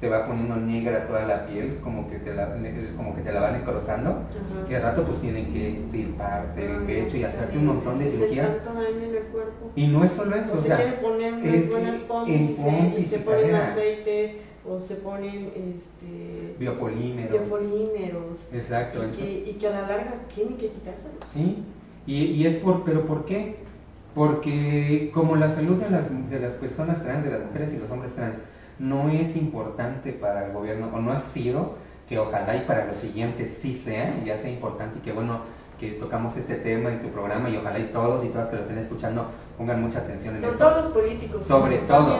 te 0.00 0.08
va 0.08 0.26
poniendo 0.26 0.56
negra 0.56 1.06
toda 1.06 1.26
la 1.26 1.46
piel, 1.46 1.78
como 1.82 2.08
que 2.10 2.18
te 2.18 2.34
la, 2.34 2.54
como 2.96 3.14
que 3.14 3.22
te 3.22 3.32
la 3.32 3.40
van 3.40 3.56
encorozando, 3.56 4.22
y 4.68 4.74
al 4.74 4.82
rato 4.82 5.04
pues 5.04 5.20
tienen 5.20 5.52
que 5.52 5.76
estirparte 5.76 6.66
el 6.66 6.82
pecho 6.82 7.16
y 7.16 7.24
hacerte 7.24 7.56
un 7.56 7.66
montón 7.66 7.98
de 7.98 8.10
cirugías. 8.10 8.50
Y 9.74 9.86
no 9.86 10.04
es 10.04 10.12
solo 10.12 10.36
eso, 10.36 10.54
o, 10.54 10.56
se 10.58 10.74
quiere 10.74 10.92
poner 10.92 11.34
unas 11.34 11.70
buenas 11.70 11.96
pompis 11.98 12.50
y, 12.50 12.54
se, 12.54 12.94
y 12.98 13.02
se 13.02 13.18
ponen 13.20 13.54
aceite 13.54 14.40
o 14.68 14.80
se 14.80 14.96
ponen 14.96 15.52
este 15.76 16.56
biopolímeros. 16.58 17.30
biopolímeros 17.30 18.48
Exacto. 18.52 19.00
Y 19.06 19.16
que, 19.16 19.50
y 19.50 19.52
que 19.54 19.66
a 19.68 19.70
la 19.70 19.82
larga 19.82 20.14
tienen 20.34 20.56
que 20.56 20.68
quitárselo. 20.68 21.14
Sí, 21.32 21.62
y, 22.06 22.24
y 22.24 22.46
es 22.46 22.56
por, 22.56 22.84
pero 22.84 23.06
¿por 23.06 23.24
qué? 23.24 23.56
Porque 24.16 25.10
como 25.12 25.36
la 25.36 25.50
salud 25.50 25.76
de 25.76 25.90
las, 25.90 26.06
de 26.30 26.40
las 26.40 26.54
personas 26.54 27.02
trans, 27.02 27.22
de 27.22 27.32
las 27.32 27.44
mujeres 27.44 27.74
y 27.74 27.76
los 27.76 27.90
hombres 27.90 28.14
trans, 28.14 28.38
no 28.78 29.10
es 29.10 29.36
importante 29.36 30.10
para 30.14 30.46
el 30.46 30.54
gobierno, 30.54 30.88
o 30.94 30.98
no 31.00 31.12
ha 31.12 31.20
sido, 31.20 31.74
que 32.08 32.18
ojalá 32.18 32.56
y 32.56 32.60
para 32.60 32.86
los 32.86 32.96
siguientes 32.96 33.58
sí 33.60 33.74
sea, 33.74 34.16
y 34.22 34.26
ya 34.26 34.38
sea 34.38 34.50
importante 34.50 35.00
y 35.00 35.02
que 35.02 35.12
bueno 35.12 35.40
que 35.78 35.90
tocamos 35.92 36.34
este 36.38 36.54
tema 36.54 36.90
en 36.90 37.02
tu 37.02 37.08
programa 37.08 37.50
y 37.50 37.58
ojalá 37.58 37.78
y 37.78 37.90
todos 37.92 38.24
y 38.24 38.28
todas 38.28 38.48
que 38.48 38.56
lo 38.56 38.62
estén 38.62 38.78
escuchando 38.78 39.26
pongan 39.58 39.82
mucha 39.82 39.98
atención 39.98 40.34
en 40.34 40.40
Sobre 40.40 40.56
todos 40.56 40.84
los 40.84 40.94
políticos. 40.94 41.44
Sobre 41.44 41.76
todo. 41.76 42.18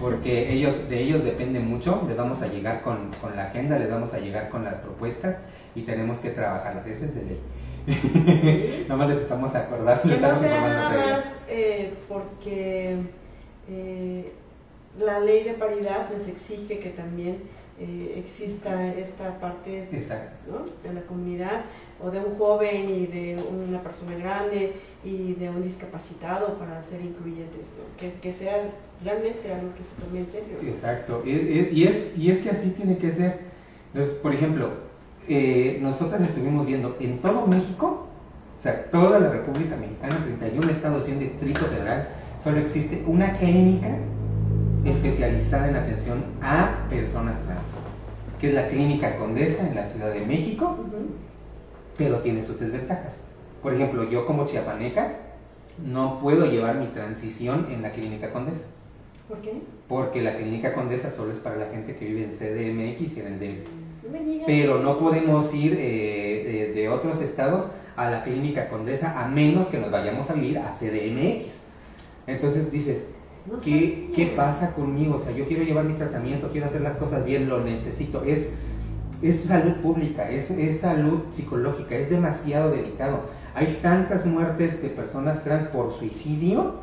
Porque 0.00 0.54
ellos, 0.54 0.88
de 0.88 1.00
ellos 1.02 1.22
depende 1.22 1.60
mucho, 1.60 2.02
les 2.08 2.16
vamos 2.16 2.40
a 2.40 2.46
llegar 2.46 2.80
con, 2.80 3.10
con 3.20 3.36
la 3.36 3.44
agenda, 3.48 3.78
les 3.78 3.90
vamos 3.90 4.14
a 4.14 4.18
llegar 4.20 4.48
con 4.48 4.64
las 4.64 4.76
propuestas 4.76 5.36
y 5.74 5.82
tenemos 5.82 6.18
que 6.18 6.30
trabajarlas. 6.30 6.86
Eso 6.86 7.04
es 7.04 7.14
de 7.14 7.24
ley. 7.24 7.40
nada 8.88 8.96
más 8.96 9.08
les 9.10 9.18
estamos 9.18 9.54
acordando. 9.54 10.02
Que 10.02 10.18
no 10.18 10.34
sea 10.34 10.60
nada 10.60 10.90
más 10.90 11.40
eh, 11.48 11.92
porque 12.08 12.96
eh, 13.68 14.32
la 14.98 15.20
ley 15.20 15.44
de 15.44 15.54
paridad 15.54 16.08
les 16.10 16.28
exige 16.28 16.78
que 16.78 16.90
también 16.90 17.38
eh, 17.78 18.14
exista 18.16 18.94
esta 18.94 19.38
parte 19.40 19.88
de 19.90 20.92
la 20.92 21.02
comunidad 21.02 21.64
o 22.00 22.10
de 22.10 22.20
un 22.20 22.36
joven 22.38 22.88
y 22.88 23.06
de 23.06 23.36
una 23.66 23.82
persona 23.82 24.16
grande 24.16 24.74
y 25.02 25.34
de 25.34 25.50
un 25.50 25.60
discapacitado 25.60 26.54
para 26.54 26.82
ser 26.82 27.00
incluyentes, 27.00 27.66
que, 27.98 28.10
que, 28.20 28.32
sea 28.32 28.70
realmente 29.02 29.52
algo 29.52 29.74
que 29.74 29.82
se 29.82 29.90
tome 30.00 30.20
en 30.20 30.30
serio. 30.30 30.58
Exacto, 30.62 31.22
y, 31.26 31.30
y, 31.30 31.84
es, 31.84 32.16
y 32.16 32.30
es 32.30 32.40
que 32.40 32.50
así 32.50 32.70
tiene 32.70 32.96
que 32.96 33.10
ser. 33.10 33.40
Entonces, 33.92 34.14
por 34.18 34.32
ejemplo, 34.32 34.70
eh, 35.28 35.78
nosotras 35.80 36.20
estuvimos 36.20 36.66
viendo 36.66 36.96
en 37.00 37.18
todo 37.18 37.46
México, 37.46 38.06
o 38.58 38.62
sea, 38.62 38.90
toda 38.90 39.18
la 39.18 39.30
República 39.30 39.76
Mexicana, 39.76 40.18
31 40.24 40.70
estados 40.70 41.08
y 41.08 41.12
un 41.12 41.18
distrito 41.18 41.60
federal, 41.60 42.08
solo 42.42 42.58
existe 42.58 43.02
una 43.06 43.32
clínica 43.32 43.96
especializada 44.84 45.68
en 45.68 45.76
atención 45.76 46.24
a 46.42 46.86
personas 46.90 47.40
trans, 47.44 47.66
que 48.38 48.48
es 48.48 48.54
la 48.54 48.68
Clínica 48.68 49.16
Condesa 49.16 49.66
en 49.66 49.74
la 49.74 49.86
Ciudad 49.86 50.12
de 50.12 50.20
México, 50.26 50.76
pero 51.96 52.18
tiene 52.18 52.44
sus 52.44 52.60
desventajas. 52.60 53.20
Por 53.62 53.72
ejemplo, 53.72 54.04
yo 54.10 54.26
como 54.26 54.44
chiapaneca 54.46 55.12
no 55.84 56.20
puedo 56.20 56.44
llevar 56.46 56.76
mi 56.76 56.88
transición 56.88 57.68
en 57.70 57.80
la 57.80 57.92
Clínica 57.92 58.30
Condesa. 58.30 58.64
¿Por 59.26 59.38
qué? 59.38 59.62
Porque 59.88 60.20
la 60.20 60.36
Clínica 60.36 60.74
Condesa 60.74 61.10
solo 61.10 61.32
es 61.32 61.38
para 61.38 61.56
la 61.56 61.66
gente 61.66 61.96
que 61.96 62.04
vive 62.04 62.24
en 62.24 62.32
CDMX 62.32 63.16
y 63.16 63.20
en 63.20 63.26
el 63.26 63.38
DF 63.38 63.83
pero 64.46 64.78
no 64.80 64.98
podemos 64.98 65.54
ir 65.54 65.76
eh, 65.78 66.72
de, 66.74 66.88
otros 66.88 67.20
estados 67.22 67.66
a 67.96 68.10
la 68.10 68.24
clínica 68.24 68.68
Condesa 68.68 69.22
a 69.22 69.28
menos 69.28 69.68
que 69.68 69.78
nos 69.78 69.90
vayamos 69.90 70.28
a 70.30 70.34
vivir 70.34 70.58
a 70.58 70.70
CDMX. 70.70 71.60
Entonces 72.26 72.70
dices, 72.70 73.06
¿qué, 73.62 74.10
¿qué, 74.14 74.26
pasa 74.26 74.74
conmigo? 74.74 75.16
O 75.16 75.20
sea, 75.20 75.32
yo 75.32 75.46
quiero 75.46 75.62
llevar 75.62 75.84
mi 75.84 75.94
tratamiento, 75.94 76.50
quiero 76.50 76.66
hacer 76.66 76.80
las 76.80 76.96
cosas 76.96 77.24
bien, 77.24 77.48
lo 77.48 77.60
necesito. 77.60 78.24
Es, 78.24 78.50
es 79.22 79.40
salud 79.42 79.74
pública, 79.76 80.28
es, 80.30 80.50
es 80.50 80.80
salud 80.80 81.20
psicológica, 81.32 81.94
es 81.94 82.10
demasiado 82.10 82.70
delicado. 82.70 83.20
Hay 83.54 83.78
tantas 83.82 84.26
muertes 84.26 84.82
de 84.82 84.88
personas 84.88 85.44
trans 85.44 85.68
por 85.68 85.92
suicidio 85.92 86.74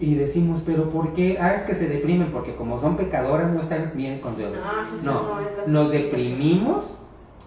y 0.00 0.14
decimos, 0.14 0.62
pero 0.64 0.88
¿por 0.88 1.12
qué? 1.12 1.36
Ah, 1.38 1.54
es 1.54 1.62
que 1.62 1.74
se 1.74 1.86
deprimen 1.86 2.32
porque 2.32 2.54
como 2.54 2.80
son 2.80 2.96
pecadoras 2.96 3.52
no 3.52 3.60
están 3.60 3.92
bien 3.94 4.20
con 4.20 4.36
Dios. 4.36 4.54
Ah, 4.64 4.88
no, 5.04 5.40
nos 5.66 5.90
deprimimos 5.90 6.94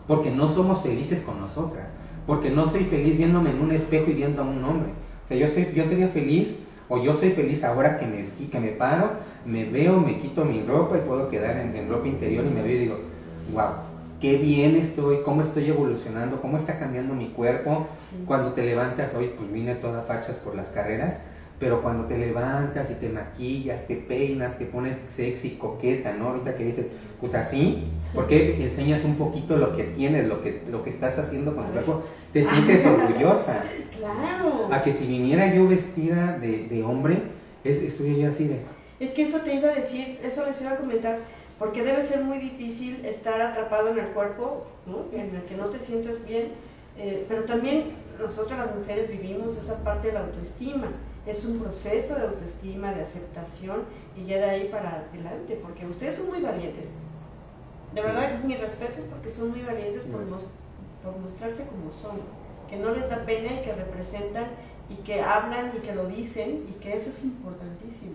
porque 0.07 0.29
no 0.29 0.49
somos 0.49 0.83
felices 0.83 1.23
con 1.23 1.41
nosotras, 1.41 1.91
porque 2.27 2.51
no 2.51 2.67
soy 2.67 2.83
feliz 2.83 3.17
viéndome 3.17 3.49
en 3.49 3.61
un 3.61 3.71
espejo 3.71 4.11
y 4.11 4.13
viendo 4.13 4.43
a 4.43 4.45
un 4.45 4.63
hombre. 4.63 4.91
O 5.25 5.27
sea, 5.27 5.37
yo, 5.37 5.47
soy, 5.47 5.67
yo 5.73 5.85
sería 5.85 6.09
feliz 6.09 6.59
o 6.89 7.01
yo 7.01 7.15
soy 7.15 7.31
feliz 7.31 7.63
ahora 7.63 7.97
que 7.97 8.05
me, 8.05 8.23
que 8.23 8.59
me 8.59 8.69
paro, 8.69 9.11
me 9.45 9.65
veo, 9.65 9.99
me 9.99 10.19
quito 10.19 10.45
mi 10.45 10.61
ropa 10.63 10.97
y 10.99 11.01
puedo 11.01 11.29
quedar 11.29 11.57
en, 11.57 11.89
ropa 11.89 12.07
interior 12.07 12.45
y 12.45 12.53
me 12.53 12.61
veo 12.61 12.75
y 12.75 12.79
digo, 12.79 12.99
wow, 13.51 13.71
qué 14.21 14.37
bien 14.37 14.75
estoy, 14.75 15.21
cómo 15.25 15.41
estoy 15.41 15.69
evolucionando, 15.69 16.39
cómo 16.39 16.57
está 16.57 16.77
cambiando 16.77 17.15
mi 17.15 17.29
cuerpo. 17.29 17.87
Cuando 18.27 18.53
te 18.53 18.61
levantas, 18.61 19.15
hoy 19.15 19.31
pues 19.35 19.51
vine 19.51 19.73
toda 19.73 20.03
fachas 20.03 20.35
por 20.35 20.53
las 20.53 20.69
carreras 20.69 21.19
pero 21.63 21.81
cuando 21.81 22.03
te 22.07 22.17
levantas 22.17 22.91
y 22.91 22.95
te 22.95 23.07
maquillas, 23.07 23.87
te 23.87 23.95
peinas, 23.95 24.57
te 24.57 24.65
pones 24.65 24.97
sexy, 25.09 25.51
coqueta, 25.51 26.11
¿no? 26.11 26.27
Ahorita 26.27 26.57
que 26.57 26.65
dices, 26.65 26.87
pues 27.21 27.33
así, 27.35 27.85
porque 28.13 28.61
enseñas 28.61 29.05
un 29.05 29.15
poquito 29.15 29.55
lo 29.55 29.73
que 29.73 29.85
tienes, 29.85 30.27
lo 30.27 30.43
que, 30.43 30.61
lo 30.69 30.83
que 30.83 30.89
estás 30.89 31.17
haciendo 31.17 31.55
con 31.55 31.67
tu 31.67 31.71
cuerpo, 31.71 32.03
te 32.33 32.43
sientes 32.43 32.85
orgullosa. 32.85 33.63
Claro. 33.97 34.67
A 34.73 34.83
que 34.83 34.91
si 34.91 35.07
viniera 35.07 35.55
yo 35.55 35.65
vestida 35.65 36.37
de, 36.37 36.67
de 36.67 36.83
hombre, 36.83 37.19
es, 37.63 37.77
estoy 37.77 38.19
yo 38.19 38.27
así 38.27 38.49
de... 38.49 38.59
Es 38.99 39.11
que 39.11 39.23
eso 39.23 39.39
te 39.39 39.55
iba 39.55 39.69
a 39.69 39.75
decir, 39.75 40.19
eso 40.21 40.45
les 40.45 40.59
iba 40.59 40.71
a 40.71 40.75
comentar, 40.75 41.19
porque 41.59 41.81
debe 41.81 42.01
ser 42.01 42.25
muy 42.25 42.39
difícil 42.39 43.05
estar 43.05 43.39
atrapado 43.39 43.87
en 43.87 43.99
el 43.99 44.07
cuerpo, 44.07 44.67
¿no? 44.85 45.05
En 45.17 45.33
el 45.33 45.43
que 45.43 45.55
no 45.55 45.67
te 45.67 45.79
sientes 45.79 46.25
bien, 46.27 46.47
eh, 46.97 47.25
pero 47.29 47.45
también 47.45 47.93
nosotros 48.19 48.59
las 48.59 48.75
mujeres 48.75 49.09
vivimos 49.09 49.55
esa 49.55 49.81
parte 49.81 50.09
de 50.09 50.15
la 50.15 50.25
autoestima 50.25 50.87
es 51.25 51.45
un 51.45 51.59
proceso 51.59 52.15
de 52.15 52.23
autoestima, 52.23 52.93
de 52.93 53.01
aceptación 53.01 53.83
y 54.17 54.25
ya 54.25 54.37
de 54.37 54.49
ahí 54.49 54.69
para 54.69 55.05
adelante, 55.09 55.59
porque 55.61 55.85
ustedes 55.85 56.15
son 56.15 56.27
muy 56.27 56.41
valientes. 56.41 56.89
De 57.93 58.01
verdad, 58.01 58.43
mi 58.43 58.55
respeto 58.55 58.99
es 58.99 59.05
porque 59.05 59.29
son 59.29 59.51
muy 59.51 59.61
valientes 59.61 60.03
por, 60.03 60.21
por 60.23 61.21
mostrarse 61.21 61.65
como 61.65 61.91
son, 61.91 62.17
que 62.69 62.77
no 62.77 62.91
les 62.91 63.09
da 63.09 63.25
pena 63.25 63.53
y 63.53 63.61
que 63.61 63.73
representan 63.73 64.47
y 64.89 64.95
que 64.95 65.21
hablan 65.21 65.71
y 65.75 65.79
que 65.79 65.93
lo 65.93 66.07
dicen 66.07 66.65
y 66.67 66.73
que 66.73 66.93
eso 66.93 67.09
es 67.09 67.23
importantísimo. 67.23 68.13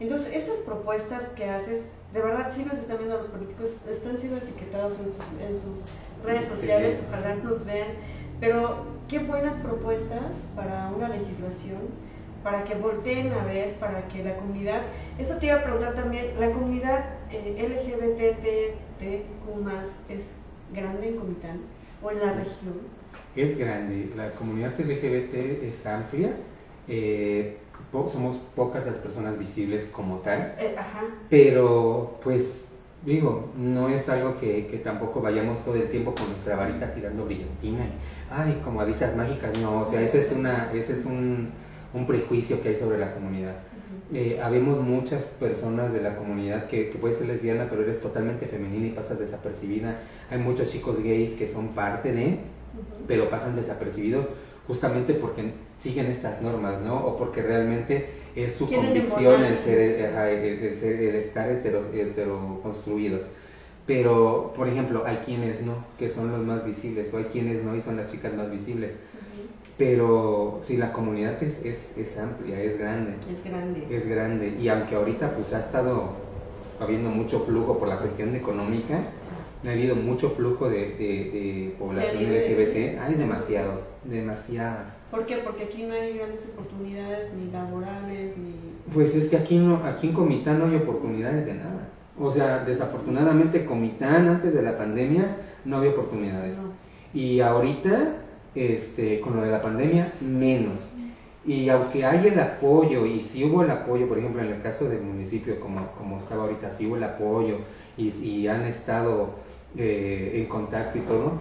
Entonces, 0.00 0.32
estas 0.32 0.58
propuestas 0.58 1.24
que 1.30 1.50
haces, 1.50 1.84
de 2.12 2.20
verdad, 2.20 2.52
si 2.52 2.64
nos 2.64 2.78
están 2.78 2.98
viendo 2.98 3.16
los 3.16 3.26
políticos, 3.26 3.78
están 3.90 4.16
siendo 4.16 4.38
etiquetados 4.38 4.98
en 5.00 5.06
sus, 5.06 5.84
redes 6.24 6.48
sociales, 6.48 7.00
ojalá 7.08 7.36
nos 7.36 7.64
vean, 7.64 7.88
pero 8.40 8.84
qué 9.08 9.20
buenas 9.20 9.54
propuestas 9.56 10.44
para 10.56 10.90
una 10.96 11.08
legislación, 11.08 11.78
para 12.42 12.64
que 12.64 12.74
volteen 12.74 13.32
a 13.32 13.44
ver, 13.44 13.74
para 13.74 14.06
que 14.08 14.22
la 14.22 14.36
comunidad, 14.36 14.82
eso 15.18 15.36
te 15.36 15.46
iba 15.46 15.56
a 15.56 15.62
preguntar 15.62 15.94
también, 15.94 16.38
la 16.38 16.50
comunidad 16.50 17.04
eh, 17.30 17.68
más 19.62 19.96
es 20.08 20.32
grande 20.72 21.08
en 21.08 21.16
Comitán 21.16 21.60
o 22.02 22.10
en 22.10 22.20
la 22.20 22.32
región. 22.32 22.80
Es 23.36 23.58
grande, 23.58 24.10
la 24.16 24.30
comunidad 24.30 24.78
LGBT 24.78 25.62
es 25.64 25.84
amplia. 25.86 26.30
Eh, 26.86 27.58
somos 28.12 28.36
pocas 28.56 28.86
las 28.86 28.96
personas 28.96 29.38
visibles 29.38 29.84
como 29.92 30.18
tal, 30.18 30.54
eh, 30.58 30.74
pero 31.28 32.18
pues 32.22 32.68
digo, 33.04 33.50
no 33.56 33.88
es 33.88 34.08
algo 34.08 34.38
que, 34.38 34.80
tampoco 34.82 35.20
vayamos 35.20 35.64
todo 35.64 35.74
el 35.76 35.88
tiempo 35.88 36.14
con 36.14 36.28
nuestra 36.28 36.56
varita 36.56 36.92
tirando 36.94 37.24
brillantina, 37.24 37.86
ay, 38.30 38.60
como 38.64 38.80
haditas 38.80 39.14
mágicas, 39.16 39.56
no, 39.58 39.82
o 39.82 39.86
sea, 39.86 40.00
ese 40.00 40.20
es, 40.22 40.32
una, 40.32 40.72
ese 40.72 40.94
es 40.94 41.04
un, 41.04 41.50
prejuicio 42.06 42.62
que 42.62 42.70
hay 42.70 42.76
sobre 42.76 42.98
la 42.98 43.14
comunidad. 43.14 43.56
Eh, 44.12 44.40
habemos 44.42 44.80
muchas 44.80 45.22
personas 45.24 45.92
de 45.92 46.00
la 46.00 46.16
comunidad 46.16 46.66
que, 46.66 46.90
que 46.90 46.98
puede 46.98 47.14
ser 47.14 47.26
lesbiana, 47.28 47.68
pero 47.68 47.82
eres 47.82 48.00
totalmente 48.00 48.46
femenina 48.46 48.86
y 48.86 48.90
pasas 48.90 49.18
desapercibida. 49.18 49.96
Hay 50.30 50.38
muchos 50.38 50.70
chicos 50.70 51.02
gays 51.02 51.32
que 51.32 51.46
son 51.46 51.68
parte 51.68 52.12
de, 52.12 52.38
pero 53.06 53.28
pasan 53.28 53.56
desapercibidos 53.56 54.26
justamente 54.68 55.14
porque 55.14 55.52
siguen 55.78 56.06
estas 56.06 56.42
normas, 56.42 56.80
¿no? 56.82 57.06
O 57.06 57.16
porque 57.16 57.42
realmente 57.42 58.10
es 58.36 58.54
su 58.54 58.68
convicción 58.68 59.42
el 59.42 59.58
ser, 59.58 59.78
el, 59.80 61.14
estar 61.14 61.48
hetero, 61.50 62.60
construidos. 62.62 63.22
Pero, 63.86 64.52
por 64.54 64.68
ejemplo, 64.68 65.04
hay 65.06 65.16
quienes 65.24 65.62
no, 65.62 65.86
que 65.98 66.10
son 66.10 66.30
los 66.30 66.44
más 66.44 66.64
visibles, 66.64 67.12
o 67.14 67.18
hay 67.18 67.24
quienes 67.24 67.64
no 67.64 67.74
y 67.74 67.80
son 67.80 67.96
las 67.96 68.12
chicas 68.12 68.34
más 68.34 68.50
visibles. 68.50 68.96
Pero 69.78 70.60
sí, 70.64 70.76
la 70.76 70.92
comunidad 70.92 71.40
es, 71.42 71.64
es, 71.64 72.18
amplia, 72.18 72.60
es 72.60 72.78
grande. 72.78 73.14
Es 73.30 73.44
grande. 73.44 73.86
Es 73.88 74.08
grande. 74.08 74.48
Y 74.60 74.68
aunque 74.68 74.96
ahorita 74.96 75.30
pues 75.36 75.54
ha 75.54 75.60
estado 75.60 76.10
habiendo 76.80 77.10
mucho 77.10 77.40
flujo 77.40 77.78
por 77.78 77.86
la 77.86 77.98
cuestión 77.98 78.34
económica, 78.34 79.04
ha 79.64 79.70
habido 79.70 79.94
mucho 79.94 80.30
flujo 80.30 80.68
de, 80.68 81.74
población 81.78 82.24
LGBT, 82.24 83.00
hay 83.00 83.14
demasiados, 83.14 83.84
demasiadas. 84.04 84.86
¿Por 85.10 85.26
qué? 85.26 85.38
Porque 85.38 85.64
aquí 85.64 85.84
no 85.84 85.94
hay 85.94 86.16
grandes 86.18 86.48
oportunidades 86.52 87.32
ni 87.34 87.50
laborales 87.50 88.36
ni... 88.36 88.54
Pues 88.92 89.14
es 89.14 89.28
que 89.28 89.36
aquí, 89.36 89.58
no, 89.58 89.76
aquí 89.84 90.08
en 90.08 90.12
Comitán 90.12 90.58
no 90.58 90.66
hay 90.66 90.76
oportunidades 90.76 91.46
de 91.46 91.54
nada. 91.54 91.88
O 92.20 92.32
sea, 92.32 92.64
desafortunadamente 92.64 93.64
Comitán 93.64 94.28
antes 94.28 94.52
de 94.52 94.62
la 94.62 94.76
pandemia 94.76 95.36
no 95.64 95.76
había 95.78 95.90
oportunidades. 95.90 96.56
Y 97.14 97.40
ahorita, 97.40 98.16
este, 98.54 99.20
con 99.20 99.36
lo 99.36 99.42
de 99.42 99.50
la 99.50 99.62
pandemia, 99.62 100.12
menos. 100.20 100.88
Y 101.44 101.68
aunque 101.68 102.04
hay 102.04 102.26
el 102.26 102.38
apoyo, 102.38 103.06
y 103.06 103.20
si 103.20 103.44
hubo 103.44 103.62
el 103.62 103.70
apoyo, 103.70 104.06
por 104.08 104.18
ejemplo, 104.18 104.42
en 104.42 104.52
el 104.52 104.62
caso 104.62 104.88
del 104.88 105.00
municipio, 105.00 105.58
como, 105.60 105.86
como 105.96 106.18
estaba 106.18 106.44
ahorita, 106.44 106.72
si 106.74 106.86
hubo 106.86 106.96
el 106.96 107.04
apoyo 107.04 107.56
y, 107.96 108.08
y 108.08 108.48
han 108.48 108.64
estado 108.64 109.30
eh, 109.76 110.32
en 110.34 110.46
contacto 110.46 110.98
y 110.98 111.02
todo, 111.02 111.32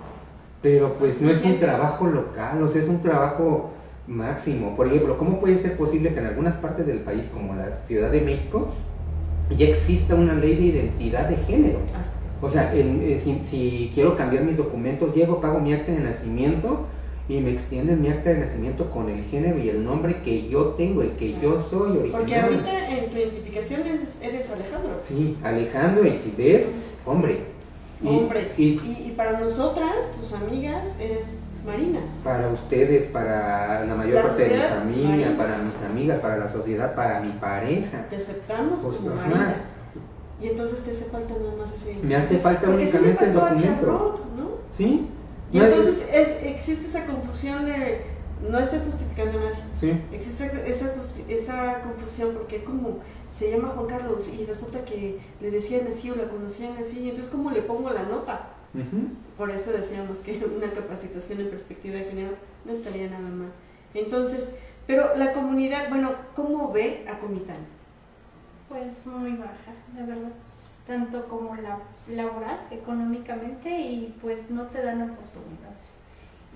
pero 0.61 0.95
pues 0.95 1.21
no 1.21 1.31
es 1.31 1.43
un 1.43 1.59
trabajo 1.59 2.07
local, 2.07 2.61
o 2.61 2.69
sea, 2.69 2.81
es 2.81 2.89
un 2.89 3.01
trabajo 3.01 3.71
máximo. 4.07 4.75
Por 4.75 4.87
ejemplo, 4.87 5.17
¿cómo 5.17 5.39
puede 5.39 5.57
ser 5.57 5.77
posible 5.77 6.13
que 6.13 6.19
en 6.19 6.27
algunas 6.27 6.55
partes 6.55 6.85
del 6.85 6.99
país, 6.99 7.29
como 7.33 7.55
la 7.55 7.71
Ciudad 7.87 8.11
de 8.11 8.21
México, 8.21 8.69
ya 9.57 9.65
exista 9.67 10.15
una 10.15 10.33
ley 10.33 10.55
de 10.55 10.63
identidad 10.63 11.29
de 11.29 11.37
género? 11.37 11.79
O 12.41 12.49
sea, 12.49 12.71
eh, 12.73 13.19
si, 13.45 13.91
quiero 13.93 14.15
cambiar 14.15 14.43
mis 14.43 14.57
documentos, 14.57 15.15
llego, 15.15 15.41
pago 15.41 15.59
mi 15.59 15.73
acta 15.73 15.91
de 15.91 15.99
nacimiento 15.99 16.85
y 17.29 17.41
me 17.41 17.51
extienden 17.51 18.01
mi 18.01 18.09
acta 18.09 18.29
de 18.29 18.39
nacimiento 18.39 18.89
con 18.89 19.09
el 19.09 19.23
género 19.25 19.59
y 19.59 19.69
el 19.69 19.83
nombre 19.83 20.21
que 20.21 20.47
yo 20.47 20.67
tengo, 20.77 21.01
el 21.01 21.11
que 21.11 21.39
yo 21.41 21.61
soy 21.61 21.97
original. 21.97 22.21
Porque 22.21 22.35
ahorita 22.35 22.89
en 22.89 23.09
tu 23.09 23.17
identificación 23.17 23.81
eres 23.81 24.49
Alejandro. 24.49 24.99
Sí, 25.01 25.37
Alejandro, 25.43 26.05
y 26.05 26.13
si 26.13 26.33
ves, 26.37 26.71
hombre, 27.05 27.39
Hombre, 28.05 28.51
y, 28.57 29.13
para 29.17 29.39
nosotras, 29.39 30.11
tus 30.19 30.31
amigas, 30.33 30.93
eres 30.99 31.39
Marina. 31.65 31.99
Para 32.23 32.49
ustedes, 32.49 33.05
para 33.07 33.85
la 33.85 33.95
mayor 33.95 34.21
parte 34.21 34.47
de 34.47 34.55
mi 34.55 34.63
familia, 34.63 35.37
para 35.37 35.57
mis 35.57 35.81
amigas, 35.89 36.19
para 36.19 36.37
la 36.37 36.47
sociedad, 36.47 36.93
para 36.93 37.21
mi 37.21 37.31
pareja. 37.31 38.05
Te 38.09 38.17
aceptamos 38.17 38.83
pues, 38.83 38.97
como 38.97 39.15
Marina. 39.15 39.55
Y 40.39 40.49
entonces 40.49 40.83
te 40.83 40.91
hace 40.91 41.05
falta 41.05 41.33
nada 41.33 41.55
más 41.57 41.73
ese. 41.73 41.97
Me 42.03 42.15
hace 42.15 42.37
falta 42.37 42.69
únicamente 42.69 43.25
el 43.25 43.33
documento. 43.33 44.15
¿no? 44.37 44.49
Sí. 44.71 45.07
Y 45.51 45.59
entonces 45.59 46.07
es, 46.11 46.43
existe 46.43 46.87
esa 46.87 47.05
confusión 47.05 47.65
de. 47.65 48.01
No 48.49 48.59
estoy 48.59 48.79
justificando 48.85 49.39
a 49.39 49.41
nadie. 49.43 49.63
Sí. 49.79 49.99
Existe 50.11 50.45
esa, 50.69 50.93
esa 51.27 51.81
confusión 51.81 52.33
porque 52.33 52.63
como 52.63 52.99
se 53.31 53.51
llama 53.51 53.69
Juan 53.69 53.87
Carlos 53.87 54.29
y 54.29 54.45
resulta 54.45 54.85
que 54.85 55.19
le 55.41 55.51
decían 55.51 55.87
así 55.87 56.11
o 56.11 56.15
la 56.15 56.29
conocían 56.29 56.77
así, 56.77 56.99
y 56.99 57.09
entonces 57.09 57.31
¿cómo 57.31 57.51
le 57.51 57.61
pongo 57.61 57.89
la 57.89 58.03
nota? 58.03 58.49
Por 59.37 59.49
eso 59.49 59.71
decíamos 59.71 60.19
que 60.19 60.43
una 60.57 60.71
capacitación 60.71 61.41
en 61.41 61.49
perspectiva 61.49 61.95
de 61.95 62.05
género 62.05 62.35
no 62.65 62.71
estaría 62.71 63.09
nada 63.09 63.29
mal. 63.29 63.51
Entonces, 63.93 64.55
pero 64.85 65.15
la 65.15 65.33
comunidad, 65.33 65.89
bueno, 65.89 66.13
¿cómo 66.35 66.71
ve 66.71 67.05
a 67.09 67.17
Comitán? 67.19 67.57
Pues 68.69 69.05
muy 69.05 69.31
baja, 69.31 69.73
la 69.95 70.05
verdad. 70.05 70.31
Tanto 70.87 71.27
como 71.27 71.55
la 71.55 71.79
laboral, 72.07 72.59
económicamente, 72.71 73.69
y 73.69 74.15
pues 74.21 74.49
no 74.49 74.63
te 74.67 74.81
dan 74.81 75.01
oportunidades. 75.01 75.77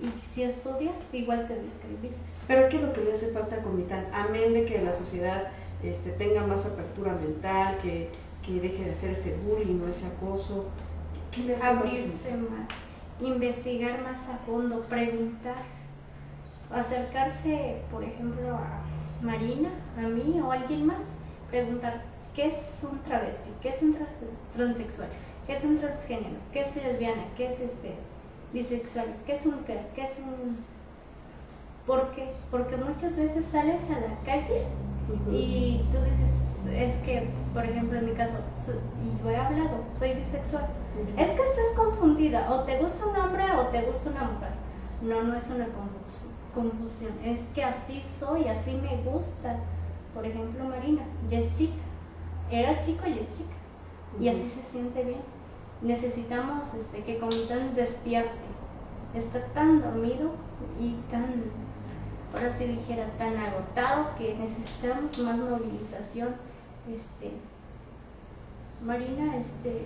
Y 0.02 0.10
si 0.34 0.44
estudias, 0.44 0.96
igual 1.14 1.48
te 1.48 1.56
describir. 1.56 2.14
Pero 2.48 2.70
¿qué 2.70 2.78
es 2.78 2.82
lo 2.82 2.94
que 2.94 3.02
le 3.02 3.14
hace 3.14 3.32
falta 3.32 3.58
a 3.58 3.62
Comitán? 3.62 4.08
Amén 4.14 4.54
de 4.54 4.66
que 4.66 4.82
la 4.82 4.92
sociedad 4.92 5.50
este, 5.84 6.12
tenga 6.12 6.46
más 6.46 6.66
apertura 6.66 7.14
mental, 7.14 7.78
que, 7.82 8.10
deje 8.48 8.86
de 8.86 8.92
hacer 8.92 9.12
ese 9.12 9.38
bullying 9.38 9.82
o 9.82 9.88
ese 9.88 10.08
acoso. 10.08 10.66
Abrirse 11.62 12.36
más, 12.36 12.68
investigar 13.22 14.02
más 14.02 14.28
a 14.28 14.38
fondo, 14.46 14.82
preguntar, 14.82 15.64
acercarse, 16.74 17.78
por 17.92 18.04
ejemplo, 18.04 18.56
a 18.56 18.82
Marina, 19.22 19.70
a 19.98 20.02
mí 20.02 20.42
o 20.42 20.52
a 20.52 20.56
alguien 20.56 20.86
más, 20.86 21.08
preguntar 21.50 22.04
qué 22.36 22.48
es 22.48 22.80
un 22.84 23.00
travesti, 23.00 23.52
qué 23.62 23.70
es 23.70 23.82
un 23.82 23.98
transexual, 24.54 25.10
qué 25.48 25.54
es 25.54 25.64
un 25.64 25.80
transgénero, 25.80 26.38
qué 26.54 26.62
es 26.62 26.76
lesbiana, 26.76 27.24
qué 27.36 27.52
es 27.52 27.60
este 27.60 27.96
bisexual, 28.54 29.08
qué 29.26 29.34
es 29.34 29.46
un 29.46 29.64
qué, 29.66 29.80
qué 29.96 30.04
es 30.04 30.18
un 30.20 30.58
¿Por 31.86 32.12
qué? 32.12 32.32
Porque 32.52 32.78
muchas 32.78 33.18
veces 33.18 33.46
sales 33.46 33.82
a 33.90 34.00
la 34.00 34.16
calle 34.24 34.66
y 35.32 35.84
tú 35.92 35.98
dices, 36.12 36.52
es 36.72 36.96
que, 37.04 37.28
por 37.54 37.66
ejemplo, 37.66 37.98
en 37.98 38.06
mi 38.06 38.12
caso, 38.12 38.34
y 39.04 39.24
lo 39.24 39.32
he 39.32 39.36
hablado, 39.36 39.84
soy 39.98 40.14
bisexual. 40.14 40.68
Es 41.18 41.30
que 41.30 41.42
estás 41.42 41.68
confundida, 41.76 42.52
o 42.52 42.64
te 42.64 42.78
gusta 42.78 43.06
un 43.08 43.16
hombre 43.16 43.44
o 43.52 43.68
te 43.68 43.82
gusta 43.82 44.10
una 44.10 44.24
mujer. 44.24 44.52
No, 45.02 45.24
no 45.24 45.36
es 45.36 45.48
una 45.50 45.68
confusión, 46.54 47.14
es 47.26 47.42
que 47.56 47.64
así 47.64 48.02
soy, 48.20 48.48
así 48.48 48.72
me 48.74 48.98
gusta. 49.04 49.58
Por 50.14 50.26
ejemplo, 50.26 50.66
Marina, 50.66 51.02
ya 51.30 51.40
es 51.40 51.52
chica, 51.54 51.74
era 52.52 52.80
chico 52.82 53.08
y 53.08 53.20
es 53.20 53.32
chica, 53.32 53.56
y 54.20 54.28
así 54.30 54.50
se 54.50 54.72
siente 54.72 55.04
bien. 55.04 55.22
Necesitamos 55.82 56.74
este, 56.74 57.04
que 57.04 57.16
tan 57.48 57.76
despierte, 57.76 58.30
está 59.16 59.44
tan 59.54 59.82
dormido 59.82 60.32
y 60.80 60.94
tan 61.10 61.44
ahora 62.34 62.56
sí 62.58 62.66
dijera, 62.66 63.08
tan 63.18 63.36
agotado 63.38 64.16
que 64.18 64.36
necesitamos 64.36 65.18
más 65.20 65.38
movilización. 65.38 66.30
Este, 66.92 67.32
Marina, 68.84 69.38
este... 69.38 69.86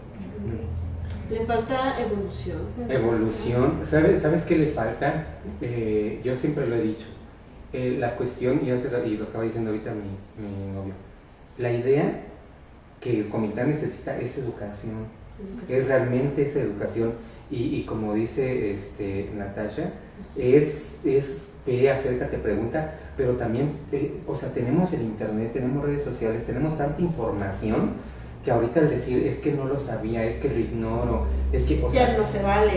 Le 1.30 1.46
falta 1.46 2.00
evolución. 2.00 2.60
Evolución. 2.88 3.82
¿Sabes, 3.84 4.22
¿Sabes 4.22 4.44
qué 4.44 4.58
le 4.58 4.68
falta? 4.72 5.26
Eh, 5.62 6.22
yo 6.24 6.36
siempre 6.36 6.68
lo 6.68 6.76
he 6.76 6.82
dicho. 6.82 7.06
Eh, 7.74 7.98
la 8.00 8.16
cuestión, 8.16 8.62
y, 8.64 8.70
y, 8.70 9.18
lo 9.18 9.24
estaba 9.24 9.44
diciendo 9.44 9.72
ahorita 9.72 9.92
mi, 9.92 10.74
novio, 10.74 10.94
la 11.58 11.72
idea 11.72 12.22
que 13.06 13.20
el 13.20 13.30
comité 13.30 13.64
necesita 13.64 14.20
es 14.20 14.36
educación. 14.36 15.06
Es 15.70 15.88
realmente 15.88 16.42
esa 16.42 16.60
educación. 16.60 17.14
Y, 17.52 17.76
y 17.76 17.84
como 17.84 18.16
dice 18.16 18.72
este, 18.72 19.30
Natasha, 19.38 19.92
es, 20.36 21.00
es 21.06 21.44
ve, 21.68 21.92
acércate, 21.92 22.38
pregunta, 22.40 22.96
pero 23.16 23.34
también, 23.34 23.74
eh, 23.92 24.12
o 24.26 24.36
sea, 24.36 24.50
tenemos 24.50 24.92
el 24.94 25.04
internet, 25.04 25.52
tenemos 25.54 25.86
redes 25.86 26.04
sociales, 26.04 26.46
tenemos 26.46 26.78
tanta 26.80 27.00
información 27.00 27.92
que 28.44 28.52
ahorita 28.52 28.80
al 28.80 28.90
decir 28.90 29.26
es 29.28 29.40
que 29.40 29.52
no 29.52 29.66
lo 29.66 29.80
sabía, 29.80 30.24
es 30.24 30.36
que 30.36 30.50
lo 30.50 30.60
ignoro, 30.60 31.26
es 31.52 31.66
que... 31.66 31.84
O 31.84 31.92
sea, 31.92 32.12
ya 32.12 32.18
no 32.18 32.26
se 32.26 32.42
vale, 32.42 32.74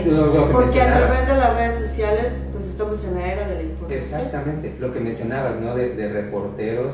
porque 0.51 0.81
a 0.81 0.97
través 0.97 1.27
de 1.27 1.35
las 1.35 1.55
redes 1.55 1.75
sociales 1.75 2.41
pues 2.51 2.65
estamos 2.65 3.03
en 3.03 3.15
la 3.15 3.33
era 3.33 3.47
de 3.47 3.55
la 3.55 3.63
información. 3.63 4.01
Exactamente, 4.01 4.73
lo 4.79 4.91
que 4.91 4.99
mencionabas, 4.99 5.59
¿no? 5.59 5.75
De, 5.75 6.07
reporteros 6.07 6.93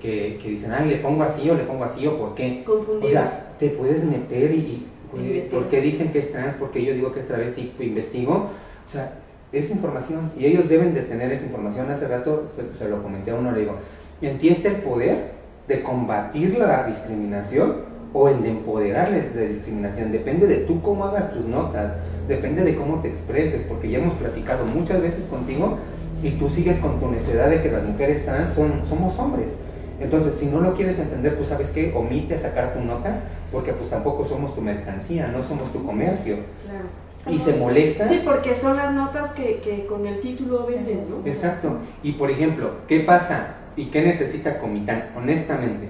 que, 0.00 0.38
que, 0.42 0.50
dicen, 0.50 0.72
ah, 0.72 0.84
le 0.84 0.96
pongo 0.96 1.22
así 1.22 1.48
o 1.48 1.54
le 1.54 1.64
pongo 1.64 1.84
así 1.84 2.06
o 2.06 2.18
por 2.18 2.34
qué. 2.34 2.62
Confundidos. 2.64 3.10
O 3.10 3.12
sea, 3.12 3.54
te 3.58 3.70
puedes 3.70 4.04
meter 4.04 4.52
y... 4.52 4.86
y 5.14 5.46
¿Por 5.50 5.68
qué 5.68 5.80
dicen 5.80 6.10
que 6.12 6.18
es 6.18 6.32
trans? 6.32 6.54
¿Por 6.54 6.70
qué 6.70 6.84
yo 6.84 6.92
digo 6.92 7.12
que 7.12 7.20
es 7.20 7.26
travesti? 7.26 7.72
Investigo. 7.78 8.50
O 8.86 8.90
sea, 8.90 9.12
es 9.52 9.70
información 9.70 10.32
y 10.38 10.46
ellos 10.46 10.68
deben 10.68 10.94
de 10.94 11.02
tener 11.02 11.32
esa 11.32 11.44
información. 11.44 11.90
Hace 11.90 12.08
rato 12.08 12.50
se, 12.78 12.88
lo 12.88 13.02
comenté 13.02 13.30
a 13.30 13.36
uno, 13.36 13.52
le 13.52 13.60
digo, 13.60 13.76
en 14.20 14.38
ti 14.38 14.48
está 14.48 14.68
el 14.68 14.76
poder 14.76 15.32
de 15.68 15.82
combatir 15.82 16.58
la 16.58 16.86
discriminación 16.86 17.96
o 18.12 18.28
el 18.28 18.42
de 18.42 18.50
empoderarles 18.50 19.34
de 19.34 19.48
discriminación. 19.48 20.12
Depende 20.12 20.46
de 20.46 20.56
tú 20.58 20.80
cómo 20.82 21.04
hagas 21.04 21.32
tus 21.32 21.44
notas, 21.44 21.92
depende 22.28 22.64
de 22.64 22.74
cómo 22.74 23.00
te 23.00 23.08
expreses, 23.08 23.62
porque 23.68 23.90
ya 23.90 23.98
hemos 23.98 24.14
platicado 24.14 24.64
muchas 24.64 25.00
veces 25.02 25.26
contigo 25.26 25.78
y 26.22 26.30
tú 26.32 26.48
sigues 26.48 26.78
con 26.78 26.98
tu 26.98 27.10
necesidad 27.10 27.50
de 27.50 27.62
que 27.62 27.70
las 27.70 27.84
mujeres 27.84 28.24
trans 28.24 28.52
son, 28.52 28.84
somos 28.86 29.18
hombres. 29.18 29.56
Entonces, 30.00 30.34
si 30.34 30.46
no 30.46 30.60
lo 30.60 30.74
quieres 30.74 30.98
entender, 30.98 31.36
pues 31.36 31.48
sabes 31.48 31.70
qué, 31.70 31.92
omite 31.94 32.38
sacar 32.38 32.74
tu 32.74 32.80
nota, 32.80 33.20
porque 33.50 33.72
pues 33.72 33.90
tampoco 33.90 34.24
somos 34.24 34.54
tu 34.54 34.60
mercancía, 34.60 35.28
no 35.28 35.42
somos 35.42 35.72
tu 35.72 35.84
comercio. 35.84 36.36
Claro 36.64 37.06
y 37.28 37.38
se 37.38 37.56
molesta. 37.56 38.08
Sí, 38.08 38.22
porque 38.24 38.54
son 38.54 38.76
las 38.76 38.92
notas 38.92 39.32
que, 39.32 39.58
que 39.60 39.86
con 39.86 40.06
el 40.06 40.20
título 40.20 40.66
venden, 40.66 41.06
¿no? 41.08 41.26
Exacto. 41.28 41.78
Y 42.02 42.12
por 42.12 42.30
ejemplo, 42.30 42.70
¿qué 42.86 43.00
pasa 43.00 43.56
y 43.76 43.86
qué 43.86 44.02
necesita 44.02 44.58
Comitán? 44.58 45.10
Honestamente, 45.16 45.88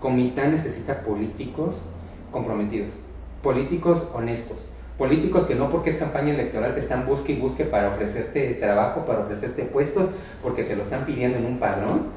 Comitán 0.00 0.52
necesita 0.52 1.00
políticos 1.00 1.80
comprometidos, 2.30 2.90
políticos 3.42 4.04
honestos, 4.12 4.58
políticos 4.98 5.44
que 5.44 5.54
no 5.54 5.70
porque 5.70 5.90
es 5.90 5.96
campaña 5.96 6.34
electoral 6.34 6.74
te 6.74 6.80
están 6.80 7.06
busque 7.06 7.32
y 7.32 7.40
busque 7.40 7.64
para 7.64 7.88
ofrecerte 7.88 8.52
trabajo, 8.54 9.06
para 9.06 9.20
ofrecerte 9.20 9.62
puestos, 9.62 10.08
porque 10.42 10.64
te 10.64 10.76
lo 10.76 10.82
están 10.82 11.06
pidiendo 11.06 11.38
en 11.38 11.46
un 11.46 11.58
padrón. 11.58 12.08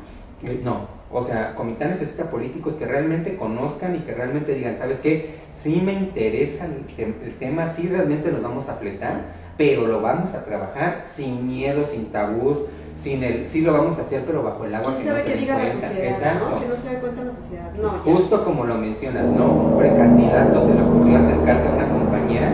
Eh, 0.43 0.59
no, 0.63 0.97
o 1.12 1.24
sea, 1.24 1.55
Comitán 1.55 1.91
necesita 1.91 2.30
políticos 2.30 2.74
que 2.74 2.86
realmente 2.86 3.38
conozcan 3.38 3.95
y 3.95 3.99
que 3.99 4.14
realmente 4.14 4.53
digan, 4.53 4.76
¿sabes 4.76 4.99
qué? 4.99 5.36
Sí 5.53 5.82
me 5.82 5.93
interesa 5.93 6.66
el, 6.66 7.34
tema, 7.36 7.70
sí 7.70 7.88
realmente 7.88 8.30
nos 8.32 8.41
vamos 8.41 8.68
a 8.68 8.74
fletar, 8.74 9.22
pero 9.58 9.88
lo 9.88 10.01
vamos 10.01 10.34
a 10.34 10.43
trabajar 10.43 11.03
sin 11.05 11.47
miedo, 11.47 11.86
sin 11.88 12.08
tabús, 12.08 12.58
sin 12.97 13.24
el, 13.24 13.49
sí 13.49 13.62
lo 13.62 13.72
vamos 13.72 13.97
a 13.99 14.01
hacer, 14.01 14.24
pero 14.26 14.43
bajo 14.43 14.66
el 14.66 14.76
agua 14.76 14.97
que 14.97 15.05
no 15.05 15.16
se 15.16 15.36
diga 15.36 15.58
la 15.58 15.72
sociedad, 15.72 16.60
Que 16.60 16.68
no 16.68 16.76
se 16.76 16.89
dé 16.89 16.95
cuenta 16.97 17.24
la 17.24 17.32
sociedad. 17.32 17.74
No, 17.82 17.89
Justo 17.91 18.43
como 18.43 18.66
lo 18.66 18.78
mencionas, 18.78 19.26
¿no? 19.28 19.45
Un 19.45 19.78
precandidato 19.78 20.62
se 20.62 20.74
le 20.74 20.82
ocurrió 20.82 21.18
acercarse 21.18 21.68
a 21.70 21.72
una 21.72 21.88
compañera 21.88 22.51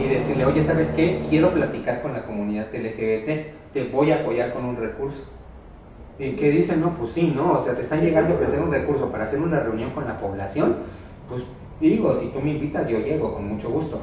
y 0.00 0.08
decirle, 0.08 0.46
oye, 0.46 0.64
¿sabes 0.64 0.90
qué? 0.90 1.22
Quiero 1.30 1.52
platicar 1.52 2.02
con 2.02 2.12
la 2.12 2.24
comunidad 2.24 2.66
LGBT, 2.74 3.72
te 3.72 3.84
voy 3.84 4.10
a 4.10 4.16
apoyar 4.16 4.52
con 4.52 4.64
un 4.64 4.76
recurso 4.76 5.33
y 6.18 6.30
que 6.32 6.50
dicen, 6.50 6.80
no, 6.80 6.94
pues 6.94 7.12
sí, 7.12 7.32
¿no? 7.34 7.52
O 7.52 7.60
sea, 7.60 7.74
te 7.74 7.82
están 7.82 8.00
llegando 8.00 8.32
a 8.32 8.36
ofrecer 8.36 8.60
un 8.60 8.70
recurso 8.70 9.10
para 9.10 9.24
hacer 9.24 9.40
una 9.40 9.60
reunión 9.60 9.90
con 9.90 10.06
la 10.06 10.18
población, 10.18 10.76
pues 11.28 11.42
digo, 11.80 12.16
si 12.16 12.28
tú 12.28 12.40
me 12.40 12.52
invitas, 12.52 12.88
yo 12.88 12.98
llego 13.00 13.34
con 13.34 13.48
mucho 13.48 13.68
gusto. 13.70 14.00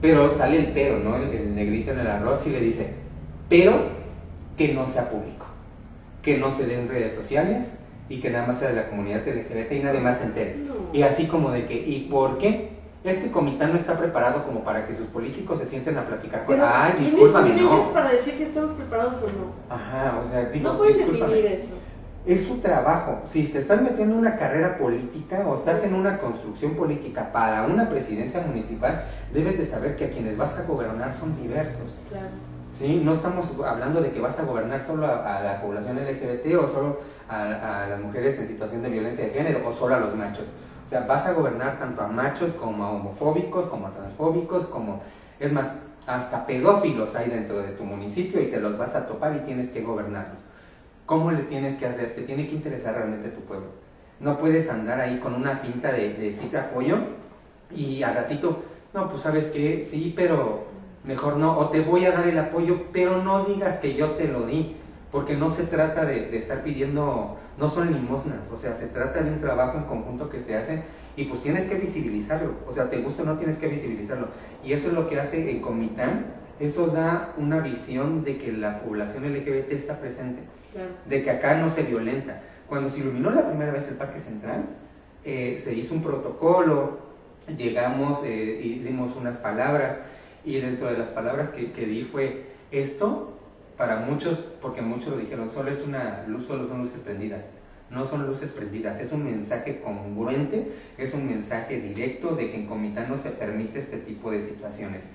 Pero 0.00 0.32
sale 0.32 0.58
el 0.58 0.66
pero, 0.68 0.98
¿no? 0.98 1.16
El, 1.16 1.54
negrito 1.54 1.90
en 1.90 2.00
el 2.00 2.06
arroz 2.06 2.46
y 2.46 2.50
le 2.50 2.60
dice, 2.60 2.90
pero 3.48 3.74
que 4.56 4.72
no 4.72 4.86
sea 4.86 5.10
público, 5.10 5.46
que 6.22 6.38
no 6.38 6.54
se 6.54 6.66
den 6.66 6.80
en 6.80 6.88
redes 6.88 7.14
sociales 7.14 7.76
y 8.08 8.20
que 8.20 8.30
nada 8.30 8.46
más 8.46 8.58
sea 8.58 8.68
de 8.68 8.76
la 8.76 8.88
comunidad 8.88 9.26
LGBT 9.26 9.72
y 9.72 9.80
nadie 9.80 10.00
más 10.00 10.18
se 10.18 10.24
entere. 10.24 10.56
Y 10.92 11.02
así 11.02 11.26
como 11.26 11.50
de 11.50 11.66
que, 11.66 11.74
¿y 11.74 12.08
por 12.10 12.38
qué? 12.38 12.75
Este 13.10 13.30
comité 13.30 13.66
no 13.66 13.76
está 13.76 13.96
preparado 13.98 14.44
como 14.44 14.64
para 14.64 14.86
que 14.86 14.96
sus 14.96 15.06
políticos 15.06 15.60
se 15.60 15.66
sienten 15.66 15.96
a 15.98 16.06
platicar 16.06 16.44
con... 16.44 16.58
Ay, 16.60 16.94
discúlpame, 16.98 17.60
no. 17.60 17.92
para 17.92 18.10
decir 18.10 18.34
si 18.34 18.42
estamos 18.42 18.72
preparados 18.72 19.16
o 19.22 19.26
no? 19.26 19.74
Ajá, 19.74 20.20
o 20.24 20.28
sea, 20.28 20.46
digo, 20.46 20.72
No 20.72 20.78
puedes 20.78 20.98
definir 20.98 21.46
eso. 21.46 21.74
Es 22.26 22.42
su 22.42 22.58
trabajo. 22.58 23.20
Si 23.24 23.44
te 23.44 23.60
estás 23.60 23.82
metiendo 23.82 24.14
en 24.14 24.20
una 24.20 24.36
carrera 24.36 24.78
política 24.78 25.44
o 25.46 25.54
estás 25.54 25.84
en 25.84 25.94
una 25.94 26.18
construcción 26.18 26.74
política 26.74 27.30
para 27.32 27.64
una 27.66 27.88
presidencia 27.88 28.40
municipal, 28.40 29.04
debes 29.32 29.58
de 29.58 29.66
saber 29.66 29.94
que 29.94 30.06
a 30.06 30.10
quienes 30.10 30.36
vas 30.36 30.58
a 30.58 30.64
gobernar 30.64 31.14
son 31.20 31.40
diversos. 31.40 31.94
Claro. 32.08 32.26
¿Sí? 32.76 33.00
No 33.04 33.14
estamos 33.14 33.52
hablando 33.64 34.02
de 34.02 34.10
que 34.10 34.20
vas 34.20 34.38
a 34.40 34.42
gobernar 34.42 34.82
solo 34.82 35.06
a, 35.06 35.40
la 35.42 35.62
población 35.62 35.98
LGBT 35.98 36.56
o 36.56 36.68
solo 36.68 36.98
a, 37.28 37.84
a 37.84 37.88
las 37.88 38.00
mujeres 38.00 38.38
en 38.38 38.48
situación 38.48 38.82
de 38.82 38.90
violencia 38.90 39.24
de 39.24 39.30
género 39.30 39.66
o 39.66 39.72
solo 39.72 39.94
a 39.94 40.00
los 40.00 40.14
machos 40.16 40.44
o 40.86 40.88
sea, 40.88 41.00
vas 41.00 41.26
a 41.26 41.32
gobernar 41.32 41.80
tanto 41.80 42.00
a 42.00 42.06
machos 42.06 42.52
como 42.52 42.84
a 42.84 42.92
homofóbicos, 42.92 43.66
como 43.66 43.88
a 43.88 43.90
transfóbicos, 43.90 44.66
como, 44.66 45.02
es 45.40 45.52
más, 45.52 45.76
hasta 46.06 46.46
pedófilos 46.46 47.16
hay 47.16 47.28
dentro 47.28 47.60
de 47.60 47.72
tu 47.72 47.82
municipio 47.82 48.40
y 48.40 48.52
te 48.52 48.60
los 48.60 48.78
vas 48.78 48.94
a 48.94 49.08
topar 49.08 49.34
y 49.34 49.40
tienes 49.40 49.70
que 49.70 49.82
gobernarlos. 49.82 50.38
¿Cómo 51.04 51.32
le 51.32 51.42
tienes 51.42 51.74
que 51.74 51.86
hacer? 51.86 52.14
Te 52.14 52.22
tiene 52.22 52.46
que 52.46 52.54
interesar 52.54 52.94
realmente 52.94 53.30
tu 53.30 53.40
pueblo. 53.40 53.66
No 54.20 54.38
puedes 54.38 54.70
andar 54.70 55.00
ahí 55.00 55.18
con 55.18 55.34
una 55.34 55.56
finta 55.56 55.90
de, 55.90 56.14
de 56.14 56.30
sí 56.30 56.46
te 56.46 56.58
apoyo 56.58 56.98
y 57.74 58.04
al 58.04 58.14
ratito, 58.14 58.62
no, 58.94 59.08
pues 59.08 59.22
sabes 59.22 59.48
que 59.48 59.82
sí, 59.82 60.12
pero 60.16 60.66
mejor 61.02 61.36
no, 61.36 61.58
o 61.58 61.68
te 61.70 61.80
voy 61.80 62.04
a 62.04 62.12
dar 62.12 62.28
el 62.28 62.38
apoyo, 62.38 62.84
pero 62.92 63.20
no 63.22 63.44
digas 63.44 63.80
que 63.80 63.94
yo 63.94 64.12
te 64.12 64.28
lo 64.28 64.46
di 64.46 64.76
porque 65.16 65.34
no 65.34 65.48
se 65.48 65.62
trata 65.62 66.04
de, 66.04 66.36
estar 66.36 66.62
pidiendo, 66.62 67.38
no 67.56 67.68
son 67.70 67.90
limosnas, 67.90 68.46
o 68.52 68.58
sea, 68.58 68.74
se 68.74 68.88
trata 68.88 69.22
de 69.22 69.30
un 69.30 69.38
trabajo 69.38 69.78
en 69.78 69.84
conjunto 69.84 70.28
que 70.28 70.42
se 70.42 70.54
hace 70.54 70.82
y 71.16 71.24
pues 71.24 71.40
tienes 71.40 71.70
que 71.70 71.76
visibilizarlo, 71.76 72.50
o 72.68 72.72
sea, 72.74 72.90
te 72.90 72.98
gusta 72.98 73.22
o 73.22 73.24
no 73.24 73.38
tienes 73.38 73.56
que 73.56 73.66
visibilizarlo. 73.66 74.28
Y 74.62 74.74
eso 74.74 74.88
es 74.88 74.92
lo 74.92 75.08
que 75.08 75.18
hace 75.18 75.50
el 75.50 75.62
Comitán, 75.62 76.26
eso 76.60 76.88
da 76.88 77.32
una 77.38 77.60
visión 77.60 78.24
de 78.24 78.36
que 78.36 78.52
la 78.52 78.80
población 78.80 79.24
LGBT 79.32 79.72
está 79.72 79.98
presente, 79.98 80.42
de 81.06 81.22
que 81.22 81.30
acá 81.30 81.56
no 81.62 81.70
se 81.70 81.84
violenta. 81.84 82.42
Cuando 82.68 82.90
se 82.90 83.00
iluminó 83.00 83.30
la 83.30 83.48
primera 83.48 83.72
vez 83.72 83.88
el 83.88 83.94
Parque 83.94 84.18
Central, 84.18 84.66
eh, 85.24 85.58
se 85.58 85.72
hizo 85.72 85.94
un 85.94 86.02
protocolo, 86.02 86.98
llegamos 87.56 88.22
eh, 88.22 88.60
y 88.62 88.80
dimos 88.80 89.16
unas 89.16 89.38
palabras, 89.38 89.98
y 90.44 90.60
dentro 90.60 90.88
de 90.88 90.98
las 90.98 91.08
palabras 91.08 91.48
que, 91.48 91.72
que 91.72 91.86
di 91.86 92.04
fue, 92.04 92.54
esto 92.70 93.32
para 93.76 93.96
muchos, 93.96 94.38
porque 94.60 94.80
muchos 94.80 95.10
lo 95.10 95.18
dijeron, 95.18 95.50
solo 95.50 95.70
es 95.70 95.84
una 95.86 96.24
luz, 96.26 96.46
solo 96.46 96.68
son 96.68 96.82
luces 96.82 97.00
prendidas. 97.00 97.44
No 97.90 98.04
son 98.04 98.26
luces 98.26 98.50
prendidas, 98.50 98.98
es 99.00 99.12
un 99.12 99.24
mensaje 99.24 99.80
congruente, 99.80 100.72
es 100.98 101.14
un 101.14 101.26
mensaje 101.26 101.80
directo 101.80 102.34
de 102.34 102.50
que 102.50 102.56
en 102.56 102.66
Comitán 102.66 103.08
no 103.08 103.16
se 103.16 103.30
permite 103.30 103.78
este 103.78 103.98
tipo 103.98 104.30
de 104.30 104.40
situaciones. 104.40 105.08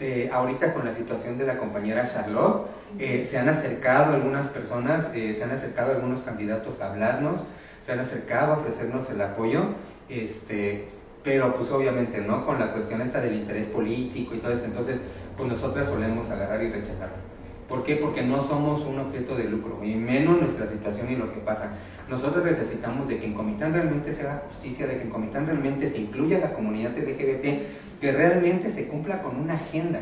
Eh, 0.00 0.30
ahorita 0.32 0.72
con 0.72 0.84
la 0.84 0.94
situación 0.94 1.38
de 1.38 1.46
la 1.46 1.58
compañera 1.58 2.10
Charlotte, 2.10 2.68
eh, 2.98 3.22
se 3.22 3.38
han 3.38 3.48
acercado 3.48 4.14
algunas 4.14 4.48
personas, 4.48 5.06
eh, 5.14 5.34
se 5.36 5.44
han 5.44 5.52
acercado 5.52 5.92
algunos 5.92 6.22
candidatos 6.22 6.80
a 6.80 6.90
hablarnos, 6.90 7.42
se 7.84 7.92
han 7.92 8.00
acercado 8.00 8.54
a 8.54 8.58
ofrecernos 8.58 9.08
el 9.10 9.20
apoyo, 9.20 9.60
este, 10.08 10.88
pero 11.22 11.54
pues 11.54 11.70
obviamente 11.70 12.18
no 12.20 12.44
con 12.46 12.58
la 12.58 12.72
cuestión 12.72 13.02
esta 13.02 13.20
del 13.20 13.34
interés 13.34 13.66
político 13.66 14.34
y 14.34 14.38
todo 14.38 14.52
esto, 14.52 14.64
entonces 14.64 14.98
pues 15.36 15.48
nosotras 15.48 15.86
solemos 15.86 16.28
agarrar 16.30 16.62
y 16.62 16.70
rechazarlo. 16.70 17.29
¿Por 17.70 17.84
qué? 17.84 17.94
Porque 17.94 18.22
no 18.22 18.42
somos 18.42 18.84
un 18.84 18.98
objeto 18.98 19.36
de 19.36 19.44
lucro, 19.44 19.78
y 19.84 19.94
menos 19.94 20.40
nuestra 20.40 20.68
situación 20.68 21.12
y 21.12 21.14
lo 21.14 21.32
que 21.32 21.38
pasa. 21.38 21.70
Nosotros 22.08 22.44
necesitamos 22.44 23.06
de 23.06 23.20
que 23.20 23.26
en 23.26 23.32
Comitán 23.32 23.72
realmente 23.72 24.12
se 24.12 24.22
haga 24.22 24.42
justicia, 24.48 24.88
de 24.88 24.96
que 24.96 25.02
en 25.02 25.10
Comitán 25.10 25.46
realmente 25.46 25.86
se 25.86 25.98
incluya 25.98 26.38
a 26.38 26.40
la 26.40 26.52
comunidad 26.52 26.98
LGBT, 26.98 28.00
que 28.00 28.12
realmente 28.12 28.70
se 28.70 28.88
cumpla 28.88 29.22
con 29.22 29.36
una 29.36 29.54
agenda, 29.54 30.00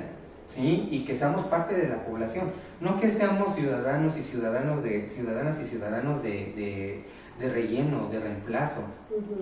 ¿sí? 0.49 0.89
Y 0.91 1.05
que 1.05 1.15
seamos 1.15 1.43
parte 1.43 1.77
de 1.77 1.89
la 1.89 2.07
población. 2.07 2.53
No 2.81 2.99
que 2.99 3.11
seamos 3.11 3.55
ciudadanos 3.55 4.17
y 4.17 4.23
ciudadanos 4.23 4.83
de, 4.83 5.07
ciudadanas 5.11 5.61
y 5.61 5.65
ciudadanos 5.67 6.23
de, 6.23 7.05
relleno, 7.39 8.09
de 8.11 8.19
reemplazo. 8.19 8.81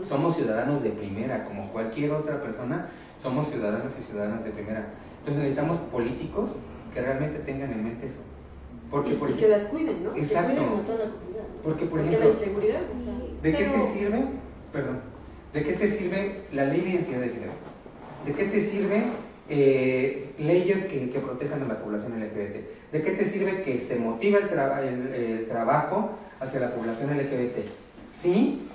Somos 0.03 0.35
ciudadanos 0.35 0.83
de 0.83 0.91
primera, 0.91 1.45
como 1.45 1.71
cualquier 1.71 2.11
otra 2.11 2.43
persona, 2.43 2.89
somos 3.23 3.49
ciudadanos 3.49 3.93
y 4.01 4.03
ciudadanas 4.03 4.43
de 4.43 4.51
primera. 4.51 4.85
Entonces 5.21 5.45
necesitamos 5.45 5.79
políticos 5.79 6.57
que 6.97 7.03
realmente 7.03 7.39
tengan 7.41 7.71
en 7.73 7.85
mente 7.85 8.07
eso. 8.07 8.23
Porque, 8.91 9.13
y, 9.13 9.33
que 9.35 9.49
las 9.49 9.65
cuiden, 9.65 10.03
¿no? 10.03 10.17
Exacto. 10.17 10.55
Que 10.55 10.67
cuiden 10.67 10.81
a 10.81 10.87
toda 10.87 10.99
la 11.05 11.11
comunidad. 11.13 11.45
Porque, 11.63 11.85
por 11.85 12.01
ejemplo, 12.01 12.21
la 12.21 12.31
inseguridad 12.31 12.81
¿De 13.43 13.53
qué 13.55 13.65
te 13.65 13.93
sirve? 13.93 14.25
Perdón. 14.73 15.01
¿De 15.53 15.63
qué 15.63 15.73
te 15.75 15.91
sirve 15.91 16.41
la 16.53 16.65
ley 16.65 16.81
de 16.81 16.89
identidad 16.89 17.21
de 17.21 17.29
género? 17.29 17.53
¿De 18.25 18.33
qué 18.33 18.45
te 18.45 18.61
sirve 18.63 19.03
eh, 19.51 20.33
leyes 20.39 20.85
que, 20.85 21.11
que, 21.11 21.19
protejan 21.19 21.65
a 21.65 21.67
la 21.67 21.83
población 21.83 22.19
LGBT? 22.19 22.93
¿De 22.93 23.03
qué 23.03 23.11
te 23.11 23.25
sirve 23.27 23.61
que 23.61 23.79
se 23.79 23.97
motiva 23.97 24.39
el, 24.39 25.15
el, 25.15 25.47
trabajo 25.49 26.13
hacia 26.41 26.61
la 26.61 26.75
población 26.75 27.15
LGBT? 27.15 27.59
Sí, 28.11 28.69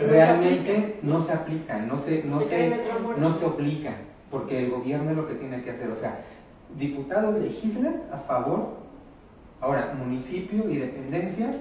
realmente 0.00 0.96
no 1.02 1.20
se 1.20 1.32
aplica, 1.32 1.78
no 1.78 1.98
se, 1.98 2.24
no 2.24 2.40
se, 2.40 2.68
no 2.68 2.76
se, 2.76 3.20
no 3.20 3.32
se 3.32 3.46
aplica, 3.46 3.92
porque 4.30 4.64
el 4.64 4.70
gobierno 4.70 5.10
es 5.10 5.16
lo 5.16 5.28
que 5.28 5.34
tiene 5.34 5.62
que 5.62 5.70
hacer. 5.70 5.88
O 5.90 5.96
sea, 5.96 6.24
diputados 6.78 7.40
legislan 7.40 8.02
a 8.12 8.18
favor, 8.18 8.74
ahora 9.60 9.94
municipio 9.98 10.68
y 10.68 10.78
dependencias 10.78 11.56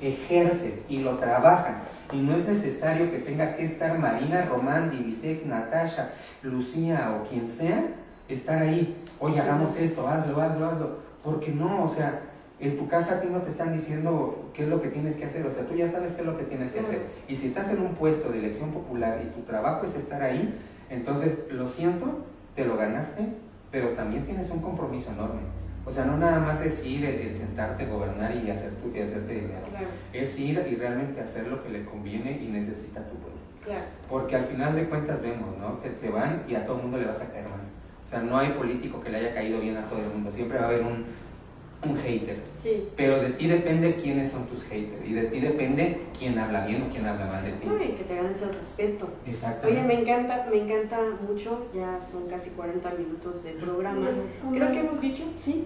ejercen 0.00 0.82
y 0.88 0.98
lo 0.98 1.18
trabajan. 1.18 1.76
Y 2.12 2.18
no 2.18 2.36
es 2.36 2.46
necesario 2.46 3.10
que 3.10 3.18
tenga 3.18 3.56
que 3.56 3.64
estar 3.64 3.98
Marina, 3.98 4.46
Román, 4.46 4.90
Divisex, 4.90 5.44
Natasha, 5.46 6.12
Lucía 6.42 7.18
o 7.18 7.28
quien 7.28 7.48
sea, 7.48 7.84
estar 8.28 8.62
ahí. 8.62 8.96
Oye, 9.18 9.40
hagamos 9.40 9.76
esto, 9.76 10.06
hazlo, 10.06 10.40
hazlo, 10.40 10.66
hazlo. 10.66 10.96
Porque 11.24 11.50
no, 11.50 11.82
o 11.82 11.88
sea, 11.88 12.22
en 12.60 12.78
tu 12.78 12.88
casa 12.88 13.16
a 13.16 13.20
ti 13.20 13.28
no 13.30 13.42
te 13.42 13.50
están 13.50 13.72
diciendo 13.72 14.50
qué 14.54 14.62
es 14.62 14.68
lo 14.68 14.80
que 14.80 14.88
tienes 14.88 15.16
que 15.16 15.24
hacer, 15.24 15.46
o 15.46 15.52
sea, 15.52 15.66
tú 15.66 15.74
ya 15.74 15.90
sabes 15.90 16.12
qué 16.12 16.20
es 16.20 16.26
lo 16.26 16.38
que 16.38 16.44
tienes 16.44 16.72
que 16.72 16.80
hacer. 16.80 17.06
Y 17.28 17.36
si 17.36 17.48
estás 17.48 17.70
en 17.70 17.80
un 17.80 17.94
puesto 17.94 18.30
de 18.30 18.38
elección 18.38 18.70
popular 18.70 19.20
y 19.22 19.28
tu 19.34 19.42
trabajo 19.42 19.84
es 19.84 19.96
estar 19.96 20.22
ahí, 20.22 20.56
entonces, 20.88 21.46
lo 21.50 21.68
siento, 21.68 22.24
te 22.54 22.64
lo 22.64 22.76
ganaste, 22.76 23.26
pero 23.70 23.90
también 23.90 24.24
tienes 24.24 24.50
un 24.50 24.60
compromiso 24.60 25.10
enorme. 25.10 25.40
O 25.84 25.92
sea, 25.92 26.04
no 26.04 26.16
nada 26.16 26.40
más 26.40 26.60
es 26.62 26.84
ir, 26.84 27.04
el, 27.04 27.34
sentarte, 27.34 27.86
gobernar 27.86 28.34
y, 28.34 28.50
hacer 28.50 28.72
tu, 28.76 28.96
y 28.96 29.00
hacerte 29.00 29.34
dinero. 29.34 29.60
Es 30.12 30.38
ir 30.38 30.66
y 30.70 30.74
realmente 30.74 31.20
hacer 31.20 31.46
lo 31.46 31.62
que 31.62 31.70
le 31.70 31.84
conviene 31.84 32.40
y 32.42 32.46
necesita 32.46 33.00
tu 33.02 33.14
pueblo. 33.16 33.38
Claro. 33.64 33.84
Porque 34.10 34.34
al 34.34 34.44
final 34.44 34.74
de 34.74 34.86
cuentas 34.86 35.22
vemos, 35.22 35.56
¿no? 35.58 35.78
Se, 35.80 35.94
se 36.00 36.10
van 36.10 36.42
y 36.48 36.56
a 36.56 36.66
todo 36.66 36.76
el 36.76 36.82
mundo 36.82 36.98
le 36.98 37.06
vas 37.06 37.20
a 37.20 37.30
caer 37.30 37.44
mal. 37.44 37.60
O 38.04 38.08
sea, 38.08 38.20
no 38.20 38.36
hay 38.36 38.50
político 38.50 39.00
que 39.00 39.10
le 39.10 39.18
haya 39.18 39.34
caído 39.34 39.60
bien 39.60 39.76
a 39.76 39.82
todo 39.82 40.00
el 40.00 40.08
mundo. 40.08 40.30
Siempre 40.30 40.58
va 40.58 40.64
a 40.64 40.68
haber 40.68 40.82
un, 40.82 41.04
un 41.90 41.98
hater. 41.98 42.40
Sí. 42.56 42.88
Pero 42.96 43.20
de 43.20 43.30
ti 43.30 43.46
depende 43.46 43.96
quiénes 43.96 44.30
son 44.30 44.46
tus 44.46 44.62
haters. 44.64 45.06
Y 45.06 45.12
de 45.12 45.24
ti 45.24 45.40
depende 45.40 46.02
quién 46.18 46.38
habla 46.38 46.66
bien 46.66 46.82
o 46.82 46.88
quién 46.88 47.06
habla 47.06 47.26
mal 47.26 47.44
de 47.44 47.52
ti. 47.52 47.68
Ay, 47.68 47.94
que 47.96 48.04
te 48.04 48.16
ganes 48.16 48.40
el 48.42 48.54
respeto. 48.54 49.08
Exacto. 49.26 49.68
Oye, 49.68 49.82
me 49.82 50.00
encanta, 50.00 50.46
me 50.50 50.58
encanta 50.58 50.98
mucho. 51.26 51.66
Ya 51.74 51.98
son 52.00 52.28
casi 52.28 52.50
40 52.50 52.90
minutos 52.94 53.42
de 53.42 53.52
programa. 53.52 54.08
Creo 54.52 54.72
que 54.72 54.80
hemos 54.80 55.00
dicho, 55.00 55.24
sí. 55.36 55.64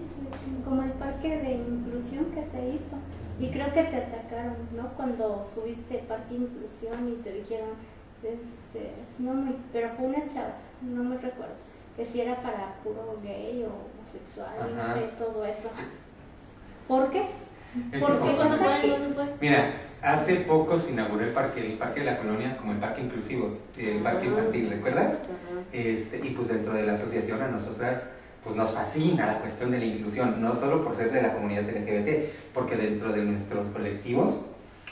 Como 0.65 0.83
el 0.83 0.91
parque 0.91 1.37
de 1.37 1.53
inclusión 1.55 2.25
que 2.33 2.43
se 2.43 2.69
hizo. 2.69 2.97
Y 3.39 3.47
creo 3.49 3.73
que 3.73 3.83
te 3.83 3.95
atacaron, 3.95 4.55
¿no? 4.75 4.89
Cuando 4.95 5.43
subiste 5.51 5.97
parque 6.07 6.35
de 6.35 6.41
inclusión 6.41 7.09
y 7.09 7.23
te 7.23 7.33
dijeron, 7.33 7.69
este, 8.23 8.91
no 9.17 9.33
muy, 9.33 9.55
pero 9.73 9.89
fue 9.97 10.05
una 10.07 10.27
chava, 10.27 10.53
no 10.81 11.03
me 11.03 11.17
recuerdo, 11.17 11.55
que 11.95 12.05
si 12.05 12.21
era 12.21 12.35
para 12.41 12.75
puro 12.83 13.17
gay 13.23 13.63
o 13.63 13.71
homosexual, 13.71 14.69
y 14.69 14.75
no 14.75 14.93
sé, 14.93 15.09
todo 15.17 15.45
eso. 15.45 15.69
¿Por 16.87 17.11
qué? 17.11 17.25
Porque 17.99 18.35
cuando 18.35 18.57
Mira, 19.39 19.73
hace 20.01 20.35
poco 20.37 20.79
se 20.79 20.91
inauguró 20.91 21.23
el 21.23 21.31
parque, 21.31 21.61
el 21.65 21.77
parque 21.77 22.01
de 22.01 22.07
la 22.07 22.17
colonia 22.17 22.57
como 22.57 22.73
el 22.73 22.79
parque 22.79 23.01
inclusivo, 23.01 23.57
el 23.77 23.99
parque 23.99 24.27
infantil, 24.27 24.69
¿recuerdas? 24.69 25.19
Este, 25.71 26.17
y 26.17 26.31
pues 26.31 26.49
dentro 26.49 26.73
de 26.73 26.83
la 26.83 26.93
asociación 26.93 27.41
a 27.41 27.47
nosotras 27.47 28.07
pues 28.43 28.55
nos 28.55 28.71
fascina 28.71 29.27
la 29.27 29.39
cuestión 29.39 29.71
de 29.71 29.77
la 29.77 29.85
inclusión, 29.85 30.41
no 30.41 30.55
solo 30.55 30.83
por 30.83 30.95
ser 30.95 31.11
de 31.11 31.21
la 31.21 31.33
comunidad 31.33 31.63
LGBT, 31.63 32.53
porque 32.53 32.75
dentro 32.75 33.11
de 33.11 33.23
nuestros 33.23 33.69
colectivos 33.69 34.39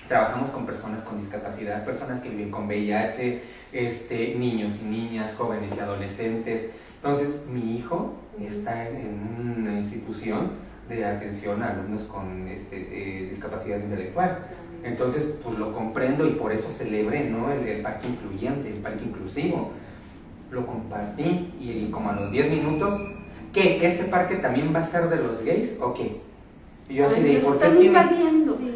trabajamos 0.07 0.51
con 0.51 0.65
personas 0.65 1.03
con 1.03 1.19
discapacidad, 1.19 1.83
personas 1.83 2.19
que 2.21 2.29
viven 2.29 2.51
con 2.51 2.67
VIH, 2.67 3.41
este, 3.71 4.35
niños 4.35 4.79
y 4.81 4.85
niñas, 4.85 5.33
jóvenes 5.35 5.73
y 5.75 5.79
adolescentes. 5.79 6.65
Entonces, 6.95 7.45
mi 7.47 7.77
hijo 7.77 8.13
está 8.39 8.87
en 8.87 9.57
una 9.59 9.73
institución 9.79 10.51
de 10.95 11.05
atención 11.05 11.61
a 11.61 11.69
alumnos 11.69 12.03
con 12.03 12.47
este, 12.47 12.77
eh, 12.77 13.29
discapacidad 13.29 13.79
intelectual. 13.79 14.39
Entonces, 14.83 15.35
pues 15.43 15.57
lo 15.57 15.71
comprendo 15.71 16.25
y 16.27 16.31
por 16.31 16.51
eso 16.51 16.69
celebré 16.71 17.29
¿no? 17.29 17.51
el, 17.51 17.81
parque 17.81 18.07
incluyente, 18.07 18.69
el 18.69 18.79
parque 18.79 19.05
inclusivo. 19.05 19.71
Lo 20.51 20.65
compartí 20.65 21.53
y, 21.59 21.89
como 21.91 22.09
a 22.09 22.13
los 22.13 22.31
10 22.31 22.49
minutos, 22.49 22.99
¿qué? 23.53 23.85
¿Ese 23.85 24.05
parque 24.05 24.37
también 24.37 24.73
va 24.73 24.79
a 24.79 24.85
ser 24.85 25.09
de 25.09 25.17
los 25.17 25.43
gays 25.43 25.77
o 25.79 25.93
qué? 25.93 26.21
Y 26.89 26.95
yo 26.95 27.05
así 27.05 27.21
de, 27.21 27.37
¿por 27.39 27.59
qué 27.59 27.69
tiene, 27.69 27.93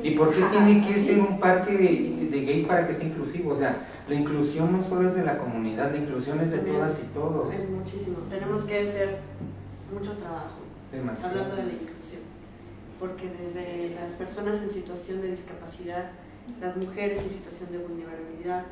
¿y 0.03 0.11
por 0.11 0.31
qué 0.35 0.41
tiene 0.51 0.87
que 0.87 0.99
ser 0.99 1.19
un 1.19 1.39
parque 1.39 1.71
de, 1.75 2.45
gays 2.45 2.67
para 2.67 2.87
que 2.87 2.93
sea 2.93 3.05
inclusivo? 3.05 3.53
O 3.53 3.57
sea, 3.57 3.87
la 4.07 4.13
inclusión 4.13 4.71
no 4.71 4.83
solo 4.83 5.09
es 5.09 5.15
de 5.15 5.23
la 5.23 5.39
comunidad, 5.39 5.91
la 5.91 5.97
inclusión 5.97 6.39
es 6.41 6.51
de 6.51 6.59
todas 6.59 6.99
y 7.01 7.07
todos. 7.07 7.51
Es 7.51 7.67
muchísimo. 7.67 8.17
Tenemos 8.29 8.65
que 8.65 8.81
hacer 8.81 9.17
mucho 9.91 10.11
trabajo. 10.11 10.59
Hablando 11.23 11.55
de 11.55 11.63
la. 11.63 11.92
Porque 13.03 13.27
desde 13.27 13.93
las 13.95 14.13
personas 14.13 14.61
en 14.61 14.71
situación 14.71 15.19
de 15.19 15.31
discapacidad, 15.31 16.11
las 16.61 16.77
mujeres 16.77 17.21
en 17.21 17.31
situación 17.31 17.69
de 17.69 17.79
vulnerabilidad, 17.79 18.63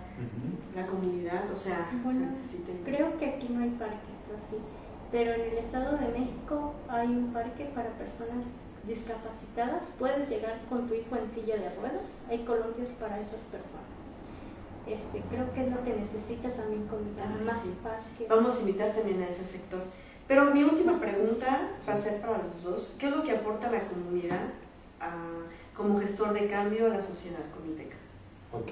la 0.73 0.87
comunidad, 0.87 1.51
o 1.51 1.57
sea, 1.57 1.91
bueno, 2.01 2.29
Creo 2.85 3.17
que 3.17 3.25
aquí 3.25 3.49
no 3.49 3.61
hay 3.61 3.71
parques 3.71 4.23
así, 4.39 4.55
pero 5.11 5.33
en 5.33 5.41
el 5.51 5.57
Estado 5.57 5.97
de 5.97 6.17
México 6.17 6.73
hay 6.87 7.07
un 7.07 7.33
parque 7.33 7.65
para 7.75 7.89
personas 7.97 8.45
discapacitadas. 8.87 9.91
Puedes 9.99 10.29
llegar 10.29 10.61
con 10.69 10.87
tu 10.87 10.93
hijo 10.93 11.13
en 11.17 11.29
silla 11.29 11.57
de 11.57 11.69
ruedas, 11.75 12.21
hay 12.29 12.45
columpios 12.45 12.91
para 12.91 13.19
esas 13.19 13.41
personas. 13.51 13.99
Este, 14.87 15.19
creo 15.29 15.53
que 15.53 15.67
es 15.67 15.75
lo 15.75 15.83
que 15.83 15.93
necesita 15.93 16.51
también 16.51 16.87
con 16.87 17.03
más 17.45 17.67
parques. 17.83 18.29
Vamos 18.29 18.55
a 18.55 18.59
invitar 18.61 18.93
también 18.93 19.23
a 19.23 19.27
ese 19.27 19.43
sector. 19.43 19.81
Pero 20.31 20.45
mi 20.53 20.63
última 20.63 20.97
pregunta 20.97 21.71
va 21.85 21.93
a 21.93 21.97
ser 21.97 22.21
para 22.21 22.37
los 22.37 22.63
dos. 22.63 22.95
¿Qué 22.97 23.07
es 23.07 23.17
lo 23.17 23.21
que 23.21 23.31
aporta 23.31 23.69
la 23.69 23.81
comunidad 23.81 24.39
como 25.75 25.99
gestor 25.99 26.31
de 26.31 26.47
cambio 26.47 26.85
a 26.85 26.89
la 26.89 27.01
sociedad 27.01 27.41
comiteca? 27.53 27.97
Ok. 28.53 28.71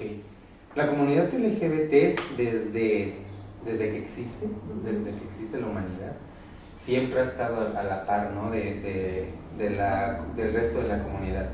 La 0.74 0.88
comunidad 0.88 1.30
LGBT 1.30 2.18
desde, 2.38 3.12
desde 3.62 3.90
que 3.90 3.98
existe, 3.98 4.46
desde 4.86 5.18
que 5.18 5.24
existe 5.26 5.60
la 5.60 5.66
humanidad, 5.66 6.16
siempre 6.78 7.20
ha 7.20 7.24
estado 7.24 7.76
a 7.76 7.82
la 7.82 8.06
par 8.06 8.32
¿no? 8.32 8.50
de, 8.50 9.28
de, 9.58 9.70
la, 9.70 10.24
del 10.34 10.54
resto 10.54 10.80
de 10.80 10.88
la 10.88 11.02
comunidad. 11.02 11.50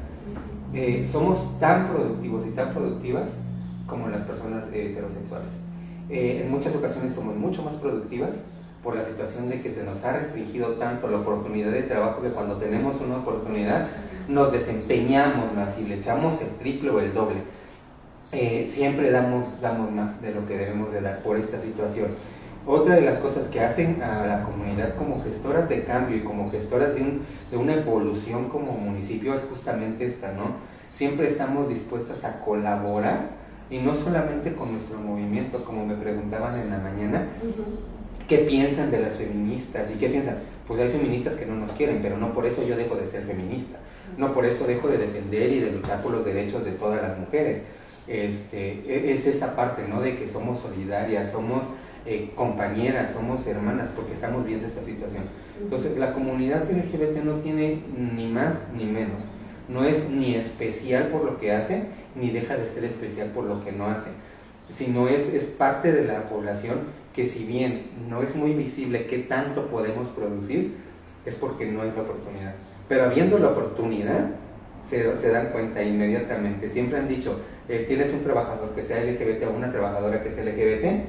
Eh, 0.73 1.05
somos 1.05 1.59
tan 1.59 1.89
productivos 1.89 2.47
y 2.47 2.51
tan 2.51 2.73
productivas 2.73 3.39
como 3.89 4.07
las 4.07 4.23
personas 4.23 4.69
heterosexuales. 4.73 5.55
Eh, 6.11 6.43
en 6.45 6.51
muchas 6.53 6.77
ocasiones 6.77 7.13
somos 7.13 7.35
mucho 7.35 7.65
más 7.65 7.75
productivas 7.75 8.37
por 8.87 8.95
la 8.95 9.03
situación 9.03 9.49
de 9.49 9.61
que 9.61 9.69
se 9.69 9.83
nos 9.83 10.05
ha 10.05 10.13
restringido 10.13 10.75
tanto 10.75 11.09
la 11.09 11.17
oportunidad 11.17 11.73
de 11.73 11.83
trabajo 11.83 12.23
que 12.23 12.31
cuando 12.31 12.57
tenemos 12.57 13.01
una 13.01 13.17
oportunidad 13.17 13.89
nos 14.29 14.53
desempeñamos 14.53 15.53
más 15.55 15.77
y 15.81 15.87
le 15.87 15.97
echamos 15.97 16.41
el 16.41 16.51
triple 16.51 16.91
o 16.91 17.01
el 17.01 17.13
doble. 17.13 17.39
Eh, 18.31 18.65
siempre 18.65 19.11
damos, 19.11 19.61
damos 19.61 19.91
más 19.91 20.23
de 20.23 20.33
lo 20.33 20.47
que 20.47 20.57
debemos 20.57 20.93
de 20.93 21.01
dar 21.01 21.21
por 21.25 21.37
esta 21.37 21.59
situación. 21.59 22.11
Otra 22.65 22.95
de 22.95 23.01
las 23.01 23.19
cosas 23.19 23.49
que 23.49 23.59
hacen 23.59 24.01
a 24.05 24.25
la 24.25 24.45
comunidad 24.45 24.95
como 24.95 25.21
gestoras 25.21 25.69
de 25.69 25.83
cambio 25.83 26.19
y 26.19 26.21
como 26.21 26.49
gestoras 26.53 26.95
de, 26.95 27.01
un, 27.03 27.23
de 27.51 27.57
una 27.57 27.75
evolución 27.75 28.49
como 28.49 28.71
municipio 28.71 29.35
es 29.35 29.43
justamente 29.51 30.07
esta, 30.07 30.31
¿no? 30.31 30.53
Siempre 30.93 31.27
estamos 31.27 31.69
dispuestas 31.69 32.23
a 32.23 32.39
colaborar 32.39 33.31
y 33.69 33.79
no 33.79 33.97
solamente 33.97 34.55
con 34.55 34.71
nuestro 34.71 35.01
movimiento, 35.01 35.65
como 35.65 35.85
me 35.85 35.97
preguntaban 35.97 36.61
en 36.61 36.71
la 36.71 36.79
mañana, 36.79 37.27
qué 38.29 38.39
piensan 38.39 38.91
de 38.91 39.01
las 39.01 39.15
feministas 39.15 39.91
y 39.91 39.99
qué 39.99 40.09
piensan. 40.09 40.39
Pues 40.67 40.81
hay 40.81 40.91
feministas 40.91 41.35
que 41.35 41.47
no 41.47 41.55
nos 41.57 41.73
quieren, 41.73 42.01
pero 42.03 42.17
no 42.17 42.33
por 42.33 42.47
eso 42.47 42.67
yo 42.67 42.77
dejo 42.77 42.97
de 42.97 43.07
ser 43.07 43.23
feminista. 43.23 43.79
No 44.19 44.33
por 44.33 44.45
eso 44.45 44.67
dejo 44.67 44.89
de 44.89 44.99
defender 44.99 45.53
y 45.53 45.61
de 45.61 45.71
luchar 45.73 46.03
por 46.03 46.13
los 46.13 46.25
derechos 46.25 46.65
de 46.65 46.73
todas 46.73 47.03
las 47.03 47.19
mujeres. 47.19 47.63
Este, 48.09 48.83
e, 48.87 49.13
es 49.13 49.27
esa 49.27 49.55
parte, 49.57 49.87
¿no? 49.89 50.01
De 50.01 50.17
que 50.17 50.29
somos 50.29 50.61
solidarias, 50.61 51.31
somos 51.33 51.65
eh, 52.05 52.31
compañeras, 52.35 53.13
somos 53.13 53.47
hermanas, 53.47 53.91
porque 53.95 54.13
estamos 54.13 54.45
viendo 54.45 54.67
esta 54.67 54.83
situación. 54.83 55.25
Entonces, 55.61 55.97
la 55.97 56.13
comunidad 56.13 56.71
LGBT 56.71 57.25
no 57.25 57.35
tiene 57.41 57.81
ni 57.97 58.29
más 58.29 58.69
ni 58.77 58.85
menos. 58.85 59.23
No 59.69 59.85
es 59.85 60.09
ni 60.09 60.35
especial 60.35 61.09
por 61.09 61.25
lo 61.25 61.39
que 61.39 61.53
hace, 61.53 61.83
ni 62.15 62.31
deja 62.31 62.57
de 62.57 62.69
ser 62.69 62.85
especial 62.85 63.29
por 63.29 63.45
lo 63.45 63.65
que 63.65 63.73
no 63.73 63.87
hace, 63.87 64.11
sino 64.71 65.09
es, 65.09 65.33
es 65.35 65.45
parte 65.45 65.93
de 65.93 66.05
la 66.05 66.29
población 66.29 66.79
que 67.17 67.25
si 67.25 67.45
bien 67.45 67.87
no 68.11 68.23
es 68.23 68.37
muy 68.37 68.53
visible 68.53 69.07
qué 69.07 69.21
tanto 69.21 69.69
podemos 69.69 70.09
producir, 70.09 70.75
es 71.25 71.35
porque 71.35 71.65
no 71.65 71.81
hay 71.81 71.91
la 71.97 72.03
oportunidad. 72.03 72.55
Pero 72.91 73.05
habiendo 73.05 73.39
la 73.39 73.49
oportunidad, 73.49 74.33
se, 74.85 75.31
dan 75.31 75.49
cuenta 75.49 75.83
inmediatamente. 75.83 76.69
Siempre 76.69 76.99
han 76.99 77.09
dicho, 77.09 77.41
eh, 77.71 77.87
tienes 77.89 78.13
un 78.13 78.23
trabajador 78.23 78.75
que 78.75 78.85
sea 78.85 79.03
LGBT 79.03 79.45
o 79.49 79.57
una 79.57 79.73
trabajadora 79.73 80.23
que 80.23 80.31
sea 80.31 80.45
LGBT, 80.45 81.07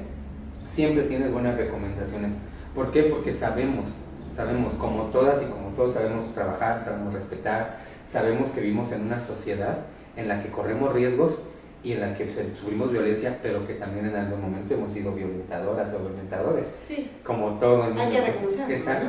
siempre 0.64 1.04
tienes 1.04 1.30
buenas 1.30 1.58
recomendaciones. 1.58 2.32
¿Por 2.74 2.90
qué? 2.90 3.02
Porque 3.02 3.34
sabemos, 3.34 3.90
sabemos, 4.34 4.72
como 4.74 5.04
todas 5.04 5.42
y 5.42 5.46
como 5.46 5.68
todos 5.76 5.92
sabemos 5.92 6.32
trabajar, 6.32 6.82
sabemos 6.82 7.12
respetar, 7.12 7.80
sabemos 8.08 8.50
que 8.50 8.62
vivimos 8.62 8.92
en 8.92 9.02
una 9.02 9.20
sociedad 9.20 9.80
en 10.16 10.26
la 10.26 10.42
que 10.42 10.48
corremos 10.48 10.94
riesgos 10.94 11.38
y 11.82 11.92
en 11.92 12.00
la 12.00 12.14
que 12.14 12.28
sufrimos 12.56 12.90
violencia, 12.90 13.38
pero 13.42 13.66
que 13.66 13.74
también 13.74 14.06
en 14.06 14.16
algún 14.16 14.40
momento 14.40 14.74
hemos 14.74 14.92
sido 14.92 15.12
violentadoras 15.12 15.92
o 15.94 15.98
violentadores. 16.00 16.74
Sí. 16.86 17.10
Como 17.24 17.58
todo 17.58 17.84
el 17.84 17.94
mundo. 17.94 18.02
Hay 18.02 18.10
que 18.10 18.74
Exacto. 18.74 19.06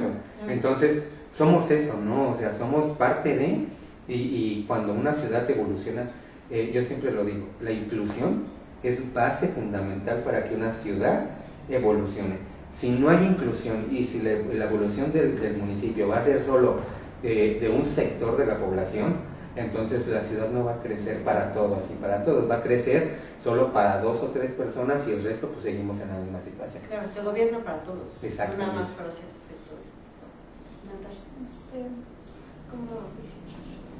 Entonces, 0.48 1.08
somos 1.34 1.70
eso, 1.72 1.98
¿no? 1.98 2.32
O 2.32 2.38
sea, 2.38 2.54
somos 2.54 2.98
parte 2.98 3.36
de, 3.36 3.66
y, 4.08 4.14
y 4.14 4.66
cuando 4.68 4.94
una 4.94 5.14
ciudad 5.14 5.50
evoluciona, 5.50 6.10
eh, 6.52 6.72
yo 6.74 6.84
siempre 6.84 7.12
lo 7.12 7.24
digo, 7.24 7.46
la 7.62 7.72
inclusión 7.72 8.46
es 8.82 9.14
base 9.14 9.48
fundamental 9.48 10.24
para 10.24 10.46
que 10.46 10.56
una 10.56 10.74
ciudad 10.74 11.26
evolucione. 11.70 12.38
Si 12.74 12.90
no 12.90 13.10
hay 13.10 13.26
inclusión 13.26 13.88
y 13.92 14.04
si 14.04 14.22
la, 14.22 14.32
evolución 14.32 15.12
del, 15.12 15.58
municipio 15.58 16.08
va 16.08 16.20
a 16.20 16.24
ser 16.24 16.42
solo 16.42 16.78
de, 17.22 17.72
un 17.76 17.86
sector 17.86 18.38
de 18.38 18.46
la 18.46 18.58
población, 18.58 19.16
entonces 19.60 20.08
la 20.08 20.22
ciudad 20.22 20.50
no 20.50 20.66
va 20.66 20.76
a 20.76 20.82
crecer 20.82 21.22
para 21.24 21.54
todos 21.54 21.84
y 21.92 21.94
para 21.96 22.24
todos, 22.24 22.50
va 22.50 22.56
a 22.56 22.64
crecer 22.64 23.18
solo 23.42 23.74
para 23.74 24.02
dos 24.02 24.22
o 24.22 24.28
tres 24.28 24.52
personas 24.52 25.08
y 25.08 25.12
el 25.12 25.24
resto 25.24 25.50
pues 25.50 25.64
seguimos 25.64 26.00
en 26.00 26.10
la 26.10 26.16
misma 26.16 26.42
situación. 26.42 26.84
Claro, 26.88 27.08
se 27.08 27.22
gobierna 27.22 27.60
para 27.60 27.84
todos, 27.84 28.18
no 28.22 28.58
nada 28.58 28.74
más 28.74 28.90
para 28.90 29.12
ciertos 29.12 29.44
sectores. 29.44 29.90
Este, 31.44 31.90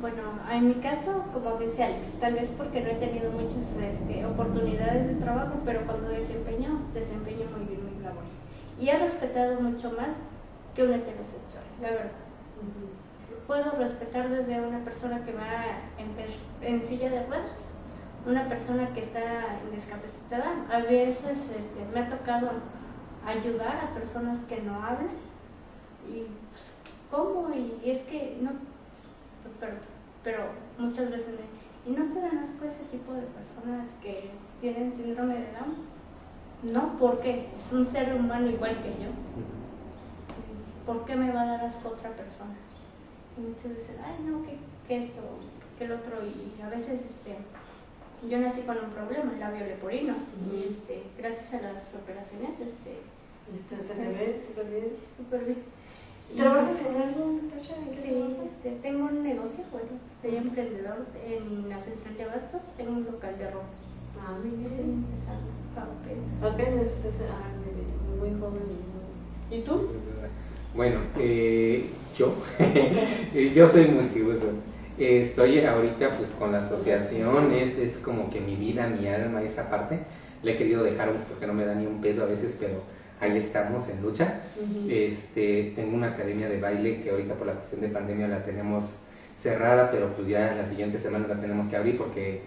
bueno, 0.02 0.22
en 0.50 0.68
mi 0.70 0.76
caso, 0.76 1.24
como 1.34 1.58
dice 1.58 1.84
Alex, 1.84 2.08
tal 2.22 2.36
vez 2.36 2.50
porque 2.58 2.80
no 2.80 2.88
he 2.88 2.96
tenido 2.96 3.30
muchas 3.32 3.76
este, 3.76 4.26
oportunidades 4.26 5.08
de 5.08 5.16
trabajo, 5.16 5.60
pero 5.66 5.82
cuando 5.86 6.08
desempeño, 6.08 6.80
desempeño 6.94 7.48
muy 7.52 7.66
bien 7.66 7.98
mi 7.98 8.02
labor. 8.02 8.24
Y 8.80 8.88
he 8.88 8.98
respetado 8.98 9.60
mucho 9.60 9.92
más 9.92 10.16
que 10.74 10.84
un 10.84 10.94
heterosexual, 10.94 11.66
la 11.82 11.90
verdad. 11.90 12.12
Puedo 13.50 13.72
respetar 13.72 14.30
desde 14.30 14.62
una 14.62 14.78
persona 14.86 15.26
que 15.26 15.34
va 15.34 15.66
en, 16.62 16.86
silla 16.86 17.10
de 17.10 17.26
ruedas, 17.26 17.72
una 18.28 18.48
persona 18.48 18.94
que 18.94 19.00
está 19.00 19.58
discapacitada. 19.74 20.54
A 20.72 20.82
veces 20.82 21.40
este, 21.58 21.84
me 21.92 22.02
ha 22.02 22.10
tocado 22.12 22.52
ayudar 23.26 23.76
a 23.78 23.96
personas 23.96 24.38
que 24.48 24.62
no 24.62 24.76
hablan. 24.76 25.10
Y 26.08 26.28
pues, 26.52 26.64
¿cómo? 27.10 27.50
Y 27.56 27.90
es 27.90 28.04
que 28.04 28.38
no 28.40 28.52
pero, 29.60 29.74
pero 30.24 30.44
muchas 30.78 31.10
veces 31.10 31.30
me, 31.30 31.92
¿y 31.92 31.96
no 31.96 32.14
te 32.14 32.22
dan 32.22 32.38
asco 32.38 32.66
ese 32.66 32.84
tipo 32.92 33.14
de 33.14 33.24
personas 33.24 33.88
que 34.04 34.30
tienen 34.62 34.96
síndrome 34.96 35.34
de 35.34 35.48
Down? 35.54 36.72
No, 36.72 37.00
porque 37.00 37.50
es 37.58 37.74
un 37.74 37.84
ser 37.84 38.14
humano 38.14 38.48
igual 38.48 38.78
que 38.84 38.90
yo. 38.90 39.10
¿Por 40.86 41.06
qué 41.06 41.16
me 41.16 41.32
va 41.32 41.42
a 41.42 41.46
dar 41.46 41.66
asco 41.66 41.90
otra 41.90 42.12
persona? 42.12 42.54
Y 43.40 43.42
muchas 43.42 43.72
veces, 43.72 43.96
ay, 44.04 44.26
no, 44.26 44.44
que, 44.44 44.58
que 44.88 45.06
esto, 45.06 45.22
que 45.78 45.86
el 45.86 45.94
otro, 45.94 46.18
y 46.28 46.62
a 46.62 46.68
veces, 46.68 47.00
este, 47.00 47.38
yo 48.28 48.38
nací 48.40 48.62
con 48.62 48.78
un 48.78 48.92
problema, 48.92 49.32
el 49.32 49.40
labio 49.40 49.66
leporino, 49.66 50.14
y 50.52 50.68
este, 50.68 51.04
gracias 51.18 51.54
a 51.54 51.62
las 51.62 51.96
operaciones, 51.96 52.60
este, 52.60 53.00
esto 53.56 53.76
se 53.82 53.94
ve 53.96 54.42
súper 54.46 54.66
bien. 54.66 54.92
Súper 55.16 55.46
bien. 55.46 55.58
¿Trabajas 56.36 56.86
en 56.86 56.96
algo, 57.02 57.40
Natasha? 57.42 57.76
sí, 57.98 58.36
este, 58.46 58.72
tengo 58.82 59.06
un 59.06 59.24
negocio, 59.24 59.64
bueno, 59.72 59.88
soy 60.22 60.36
emprendedor 60.36 61.06
en 61.26 61.70
la 61.70 61.82
central 61.82 62.18
de 62.18 62.24
abastos, 62.24 62.62
tengo 62.76 62.92
un 62.92 63.06
local 63.06 63.38
de 63.38 63.50
ropa. 63.50 63.66
Ah, 64.20 64.38
muy 64.38 64.52
bien. 64.52 64.70
Estoy 64.70 64.90
empezando, 64.90 65.50
apenas. 65.74 66.44
Apenas, 66.44 66.88
estás 66.88 67.16
ah, 67.32 67.50
muy, 68.20 68.30
muy 68.32 68.40
joven. 68.40 68.62
¿Y 69.50 69.62
tú? 69.62 69.90
Bueno, 70.74 71.00
eh, 71.20 71.86
yo, 72.16 72.36
yo 73.56 73.68
soy 73.68 73.86
multiusos. 73.88 74.54
Estoy 74.98 75.62
ahorita 75.62 76.18
pues 76.18 76.30
con 76.32 76.52
la 76.52 76.60
asociación, 76.60 77.54
es, 77.54 77.78
es 77.78 77.98
como 77.98 78.30
que 78.30 78.40
mi 78.40 78.56
vida, 78.56 78.88
mi 78.88 79.08
alma, 79.08 79.42
esa 79.42 79.70
parte. 79.70 80.00
Le 80.44 80.54
he 80.54 80.58
querido 80.58 80.84
dejar 80.84 81.12
porque 81.28 81.48
no 81.48 81.54
me 81.54 81.66
da 81.66 81.74
ni 81.74 81.86
un 81.86 82.02
peso 82.02 82.24
a 82.24 82.26
veces, 82.26 82.56
pero 82.60 82.82
ahí 83.20 83.38
estamos 83.38 83.88
en 83.90 84.02
lucha. 84.02 84.42
este, 84.90 85.74
tengo 85.76 85.96
una 85.96 86.10
academia 86.10 86.48
de 86.48 86.60
baile 86.60 87.02
que 87.02 87.10
ahorita 87.10 87.34
por 87.36 87.48
la 87.48 87.54
cuestión 87.54 87.82
de 87.82 87.90
pandemia 87.90 88.28
la 88.28 88.44
tenemos 88.44 88.86
cerrada, 89.38 89.90
pero 89.92 90.14
pues 90.16 90.28
ya 90.28 90.54
la 90.56 90.68
siguiente 90.68 91.00
semana 91.00 91.28
la 91.28 91.40
tenemos 91.40 91.68
que 91.68 91.78
abrir 91.78 91.98
porque 91.98 92.42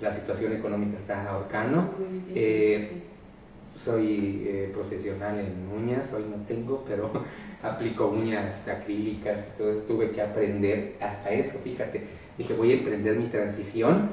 la 0.00 0.12
situación 0.12 0.52
económica 0.52 0.96
está 0.96 1.28
ahorcando. 1.30 1.94
Eh, 2.34 2.88
soy 3.82 4.44
eh, 4.46 4.70
profesional 4.74 5.38
en 5.38 5.68
uñas, 5.72 6.12
hoy 6.12 6.24
no 6.28 6.44
tengo, 6.46 6.84
pero 6.86 7.10
aplico 7.62 8.08
uñas 8.08 8.66
acrílicas, 8.68 9.38
entonces 9.52 9.86
tuve 9.86 10.10
que 10.10 10.20
aprender 10.20 10.96
hasta 11.00 11.30
eso, 11.30 11.58
fíjate, 11.62 12.02
dije 12.36 12.54
voy 12.54 12.72
a 12.72 12.74
emprender 12.74 13.16
mi 13.16 13.26
transición 13.26 14.10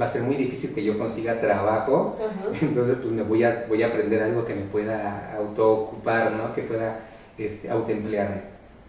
va 0.00 0.06
a 0.06 0.08
ser 0.08 0.22
muy 0.22 0.36
difícil 0.36 0.72
que 0.72 0.84
yo 0.84 0.98
consiga 0.98 1.40
trabajo, 1.40 2.16
entonces 2.60 2.98
pues 3.00 3.12
me 3.12 3.22
voy 3.22 3.44
a, 3.44 3.66
voy 3.68 3.82
a 3.82 3.88
aprender 3.88 4.22
algo 4.22 4.44
que 4.44 4.54
me 4.54 4.62
pueda 4.62 5.34
autoocupar, 5.36 6.32
¿no? 6.32 6.54
que 6.54 6.62
pueda 6.62 7.00
este, 7.38 7.70
autoemplearme. 7.70 8.42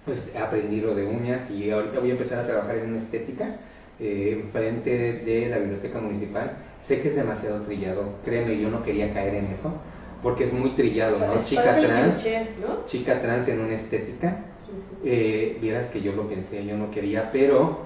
Pues 0.05 0.31
aprendí 0.35 0.81
lo 0.81 0.95
de 0.95 1.05
uñas 1.05 1.49
y 1.51 1.69
ahorita 1.69 1.99
voy 1.99 2.09
a 2.09 2.13
empezar 2.13 2.39
a 2.39 2.47
trabajar 2.47 2.77
en 2.77 2.89
una 2.89 2.97
estética 2.97 3.57
eh, 3.99 4.41
enfrente 4.43 5.21
de 5.23 5.47
la 5.47 5.59
biblioteca 5.59 5.99
municipal. 5.99 6.57
Sé 6.81 7.01
que 7.01 7.09
es 7.09 7.15
demasiado 7.15 7.61
trillado, 7.61 8.03
créeme, 8.25 8.59
yo 8.59 8.69
no 8.69 8.83
quería 8.83 9.13
caer 9.13 9.35
en 9.35 9.45
eso, 9.47 9.79
porque 10.21 10.43
es 10.43 10.53
muy 10.53 10.71
trillado, 10.71 11.19
¿no? 11.19 11.39
Chica 11.43 11.75
trans, 11.79 12.25
chica 12.85 13.21
trans 13.21 13.47
en 13.47 13.61
una 13.61 13.73
estética. 13.73 14.45
Eh, 15.03 15.57
vieras 15.59 15.87
que 15.87 16.01
yo 16.01 16.13
lo 16.13 16.27
pensé, 16.27 16.65
yo 16.65 16.77
no 16.77 16.91
quería, 16.91 17.31
pero 17.31 17.79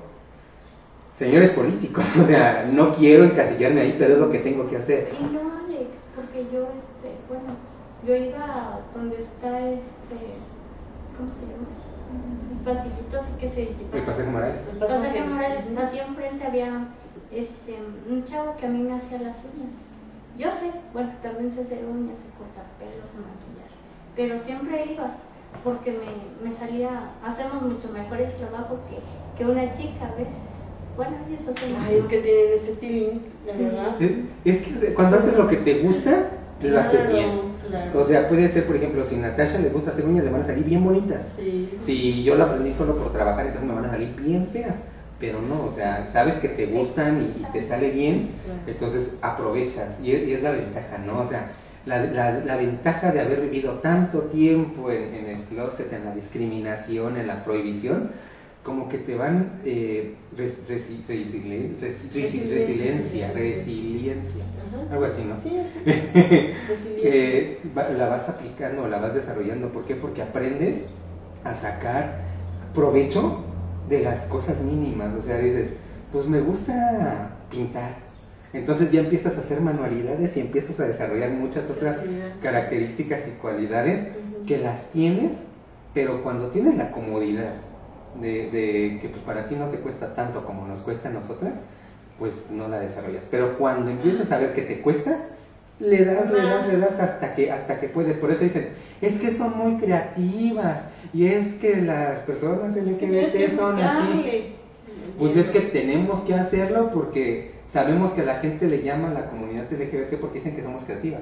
señores 1.18 1.52
políticos, 1.52 2.04
o 2.22 2.26
sea, 2.26 2.70
no 2.72 2.94
quiero 2.94 3.24
encasillarme 3.24 3.82
ahí, 3.82 3.96
pero 3.98 4.16
es 4.16 4.20
lo 4.20 4.30
que 4.30 4.40
tengo 4.40 4.68
que 4.68 4.78
hacer. 4.78 5.10
Y 5.20 5.24
no, 5.34 5.40
Alex, 5.66 5.90
porque 6.16 6.46
yo, 6.54 6.68
este, 6.76 7.16
bueno, 7.30 7.56
yo 8.06 8.16
iba 8.16 8.82
donde 8.94 9.18
está 9.18 9.70
este, 9.70 10.16
¿cómo 11.18 11.32
se 11.32 11.42
llama? 11.42 11.68
El 12.52 12.76
pasillito 12.76 13.20
así 13.20 13.32
que 13.40 13.50
se 13.50 13.98
El 13.98 14.04
pasaje 14.04 14.30
Morales. 14.30 14.62
El 14.72 14.78
pasaje 14.78 15.24
Morales, 15.24 15.64
así 15.78 16.00
enfrente 16.00 16.46
había 16.46 16.88
este, 17.32 17.76
un 18.10 18.24
chavo 18.26 18.56
que 18.58 18.66
a 18.66 18.70
mí 18.70 18.80
me 18.80 18.94
hacía 18.94 19.20
las 19.22 19.38
uñas. 19.38 19.74
Yo 20.38 20.52
sé, 20.52 20.72
bueno, 20.94 21.12
también 21.24 21.52
sé 21.52 21.62
hacer 21.62 21.86
uñas, 21.86 22.18
sé 22.18 22.26
cortar 22.38 22.66
pelos, 22.78 23.10
maquillar, 23.16 23.72
pero 24.16 24.38
siempre 24.38 24.92
iba 24.92 25.16
porque 25.64 25.92
me, 25.92 26.48
me 26.48 26.56
salía, 26.56 27.12
hacemos 27.24 27.62
mucho 27.62 27.90
mejores 27.90 28.36
trabajo 28.38 28.80
que, 28.90 29.00
que 29.38 29.50
una 29.50 29.72
chica 29.72 30.08
a 30.08 30.16
veces. 30.16 30.56
Bueno, 30.96 31.16
eso 31.32 31.52
sí. 31.60 31.76
Ay, 31.82 31.98
es 31.98 32.06
que 32.06 32.20
tienen 32.20 32.54
este 32.54 32.74
feeling, 32.74 33.20
la 33.46 33.54
verdad. 33.54 33.96
Es, 34.46 34.62
que 34.62 34.94
cuando 34.94 35.18
haces 35.18 35.38
lo 35.38 35.48
que 35.48 35.58
te 35.58 35.80
gusta, 35.80 36.30
lo 36.62 36.80
haces 36.80 37.12
bien. 37.12 37.56
O 37.94 38.04
sea, 38.04 38.30
puede 38.30 38.50
ser, 38.50 38.66
por 38.66 38.76
ejemplo, 38.76 39.06
si 39.06 39.16
a 39.16 39.20
Natasha 39.20 39.60
le 39.60 39.70
gusta 39.70 39.92
hacer 39.92 40.06
uñas, 40.06 40.26
le 40.26 40.32
van 40.32 40.42
a 40.42 40.46
salir 40.46 40.66
bien 40.66 40.84
bonitas. 40.84 41.36
Si 41.84 42.24
yo 42.24 42.36
la 42.36 42.46
aprendí 42.46 42.72
solo 42.72 42.96
por 42.98 43.12
trabajar, 43.12 43.46
entonces 43.48 43.68
me 43.68 43.76
van 43.76 43.86
a 43.86 43.92
salir 43.92 44.16
bien 44.16 44.48
feas. 44.48 44.76
Pero 45.20 45.42
no, 45.42 45.66
o 45.66 45.72
sea, 45.72 46.08
sabes 46.12 46.36
que 46.36 46.50
te 46.50 46.66
gustan 46.66 47.34
y, 47.40 47.44
te 47.54 47.64
sale 47.64 47.92
bien, 47.92 48.30
entonces 48.68 49.16
aprovechas. 49.22 50.00
Y 50.02 50.12
es, 50.12 50.42
la 50.42 50.52
ventaja, 50.52 50.98
¿no? 50.98 51.20
O 51.20 51.28
sea, 51.28 51.52
la, 51.86 52.06
la, 52.06 52.58
ventaja 52.58 53.12
de 53.12 53.22
haber 53.22 53.42
vivido 53.42 53.74
tanto 53.76 54.24
tiempo 54.24 54.92
en, 54.92 55.14
en 55.14 55.26
el 55.28 55.44
closet, 55.44 55.92
en 55.94 56.06
la 56.06 56.14
discriminación, 56.14 57.18
en 57.18 57.28
la 57.28 57.44
prohibición, 57.44 58.10
como 58.66 58.90
que 58.90 58.98
te 58.98 59.16
van 59.16 59.62
eh, 59.64 60.16
resiliencia, 60.36 63.32
resiliencia, 63.32 64.44
algo 64.92 65.06
así, 65.06 65.24
¿no? 65.24 65.38
Sí, 65.38 65.62
sí. 65.72 65.80
que 67.02 67.60
la 67.76 68.10
vas 68.10 68.28
aplicando, 68.28 68.88
la 68.88 68.98
vas 68.98 69.14
desarrollando. 69.14 69.70
¿Por 69.70 69.86
qué? 69.86 69.94
Porque 69.94 70.24
aprendes 70.24 70.86
a 71.44 71.54
sacar 71.54 72.22
provecho 72.74 73.45
de 73.90 74.02
las 74.02 74.20
cosas 74.22 74.62
mínimas. 74.62 75.14
O 75.16 75.22
sea, 75.22 75.38
dices, 75.38 75.70
pues 76.12 76.28
me 76.28 76.42
gusta 76.42 77.32
pintar. 77.50 78.06
Entonces 78.54 78.92
ya 78.92 79.02
empiezas 79.02 79.38
a 79.38 79.42
hacer 79.42 79.60
manualidades 79.60 80.38
y 80.38 80.40
empiezas 80.40 80.80
a 80.80 80.88
desarrollar 80.88 81.32
muchas 81.32 81.70
otras 81.70 81.98
características 82.42 83.28
y 83.28 83.32
cualidades 83.32 84.08
que 84.48 84.60
las 84.60 84.92
tienes, 84.92 85.36
pero 85.94 86.24
cuando 86.24 86.48
tienes 86.48 86.78
la 86.78 86.92
comodidad 86.92 87.54
de, 88.22 88.98
que 89.02 89.10
pues 89.10 89.22
para 89.24 89.48
ti 89.48 89.56
no 89.56 89.66
te 89.68 89.78
cuesta 89.78 90.16
tanto 90.16 90.46
como 90.46 90.66
nos 90.68 90.80
cuesta 90.82 91.10
a 91.10 91.12
nosotras, 91.12 91.54
pues 92.18 92.46
no 92.50 92.70
la 92.70 92.80
desarrollas. 92.80 93.24
Pero 93.30 93.58
cuando 93.58 93.92
empiezas 93.92 94.32
a 94.32 94.40
ver 94.40 94.54
que 94.54 94.62
te 94.62 94.82
cuesta, 94.82 95.18
le 95.80 96.06
das, 96.06 96.32
le 96.32 96.42
das, 96.42 96.68
le 96.68 96.78
das 96.78 97.00
hasta 97.00 97.36
que, 97.36 97.52
hasta 97.52 97.80
que 97.80 97.90
puedes. 97.90 98.16
Por 98.16 98.32
eso 98.32 98.46
dicen, 98.46 98.70
es 99.06 99.20
que 99.20 99.32
son 99.32 99.58
muy 99.58 99.78
creativas 99.78 100.86
y 101.14 101.28
es 101.28 101.54
que 101.56 101.78
las 101.78 102.20
personas 102.22 102.76
LGBT 102.76 103.56
son 103.56 103.80
así. 103.80 104.54
Pues 105.18 105.38
es 105.38 105.50
que 105.50 105.62
tenemos 105.62 106.22
que 106.22 106.34
hacerlo 106.34 106.92
porque 106.94 107.52
sabemos 107.70 108.12
que 108.12 108.22
a 108.22 108.26
la 108.26 108.36
gente 108.36 108.68
le 108.68 108.84
llama 108.84 109.12
a 109.12 109.14
la 109.14 109.30
comunidad 109.30 109.72
LGBT 109.72 110.20
porque 110.20 110.40
dicen 110.40 110.56
que 110.56 110.64
somos 110.64 110.84
creativas. 110.84 111.22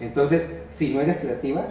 Entonces, 0.00 0.48
si 0.70 0.94
no 0.94 1.00
eres 1.00 1.18
creativa, 1.18 1.64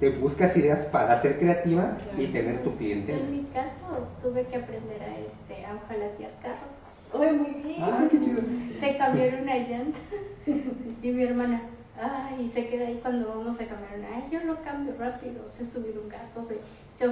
te 0.00 0.10
buscas 0.10 0.56
ideas 0.56 0.78
para 0.86 1.20
ser 1.20 1.38
creativa 1.38 1.98
y 2.16 2.26
tener 2.26 2.62
tu 2.62 2.76
cliente. 2.76 3.12
En 3.12 3.32
mi 3.32 3.42
caso 3.52 4.08
tuve 4.22 4.44
que 4.46 4.56
aprender 4.56 5.02
a, 5.02 5.18
este, 5.18 5.66
a 5.66 5.74
ojalatear 5.74 6.30
carros. 6.42 6.78
¡Ay, 7.14 7.36
muy 7.36 7.62
bien! 7.62 7.82
¡Ay, 7.82 8.08
qué 8.10 8.20
chido! 8.20 8.40
Se 8.78 8.96
cambiaron 8.96 9.42
una 9.42 9.56
llanta 9.56 9.98
y 11.02 11.10
mi 11.10 11.22
hermana, 11.22 11.62
ay, 12.00 12.50
se 12.52 12.68
queda 12.68 12.86
ahí 12.86 12.98
cuando 13.02 13.28
vamos 13.28 13.60
a 13.60 13.66
cambiar 13.66 13.98
una, 13.98 14.08
ay, 14.16 14.28
yo 14.30 14.40
lo 14.44 14.60
cambio 14.62 14.94
rápido, 14.98 15.44
sé 15.56 15.64
subir 15.68 15.98
un 15.98 16.08
gato, 16.08 16.46
sé, 16.48 16.60
sé 16.98 17.06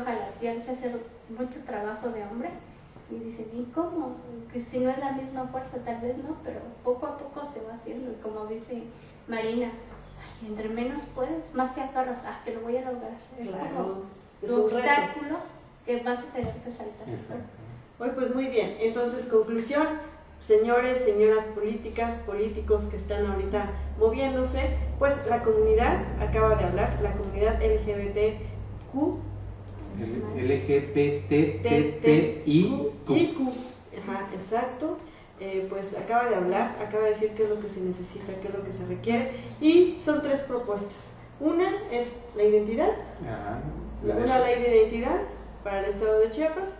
sé 0.62 0.70
hacer 0.72 1.00
mucho 1.28 1.62
trabajo 1.64 2.08
de 2.08 2.22
hombre. 2.24 2.50
Y 3.08 3.20
dicen, 3.20 3.46
¿y 3.54 3.62
cómo? 3.72 4.16
Que 4.52 4.60
si 4.60 4.80
no 4.80 4.90
es 4.90 4.98
la 4.98 5.12
misma 5.12 5.46
fuerza, 5.46 5.76
tal 5.84 6.00
vez 6.00 6.16
no, 6.18 6.36
pero 6.42 6.58
poco 6.82 7.06
a 7.06 7.16
poco 7.18 7.46
se 7.52 7.60
va 7.60 7.74
haciendo. 7.74 8.10
Y 8.10 8.16
como 8.16 8.46
dice 8.46 8.82
Marina, 9.28 9.68
entre 10.44 10.68
menos 10.68 11.02
puedes, 11.14 11.54
más 11.54 11.72
te 11.74 11.82
agarras, 11.82 12.18
ah, 12.26 12.40
que 12.44 12.54
lo 12.54 12.62
voy 12.62 12.76
a 12.78 12.90
lograr. 12.90 13.12
Es 13.38 13.48
Claro, 13.48 13.74
como 13.76 14.02
es 14.42 14.50
un 14.50 14.56
reto. 14.64 14.76
obstáculo 14.76 15.36
que 15.84 16.00
vas 16.02 16.18
a 16.18 16.32
tener 16.32 16.52
que 16.52 16.70
saltar. 16.72 17.08
Exacto. 17.08 17.44
Hoy 18.00 18.10
pues 18.14 18.34
muy 18.34 18.48
bien, 18.48 18.76
entonces 18.80 19.24
conclusión, 19.26 19.86
señores, 20.40 21.00
señoras 21.04 21.44
políticas, 21.44 22.14
políticos 22.20 22.84
que 22.84 22.96
están 22.96 23.26
ahorita 23.26 23.70
moviéndose, 23.98 24.76
pues 24.98 25.20
la 25.28 25.42
comunidad, 25.42 26.00
acaba 26.20 26.54
de 26.54 26.64
hablar, 26.64 26.98
la 27.02 27.12
comunidad 27.12 27.60
LGBTQ, 27.62 29.18
LGBTTI. 31.26 32.92
IQ, 33.08 33.40
ajá, 34.02 34.28
exacto, 34.34 34.98
eh, 35.40 35.66
pues 35.68 35.96
acaba 35.96 36.28
de 36.28 36.36
hablar, 36.36 36.76
acaba 36.80 37.04
de 37.04 37.10
decir 37.10 37.30
qué 37.36 37.44
es 37.44 37.48
lo 37.50 37.60
que 37.60 37.68
se 37.68 37.80
necesita, 37.80 38.32
qué 38.40 38.48
es 38.48 38.54
lo 38.54 38.64
que 38.64 38.72
se 38.72 38.86
requiere, 38.86 39.32
y 39.60 39.98
son 39.98 40.22
tres 40.22 40.40
propuestas. 40.40 41.12
Una 41.40 41.70
es 41.90 42.20
la 42.34 42.44
identidad, 42.44 42.92
Ajá. 43.22 43.60
una 44.02 44.38
ley 44.40 44.62
de 44.62 44.76
identidad 44.78 45.20
para 45.62 45.80
el 45.80 45.86
estado 45.86 46.20
de 46.20 46.30
Chiapas, 46.30 46.76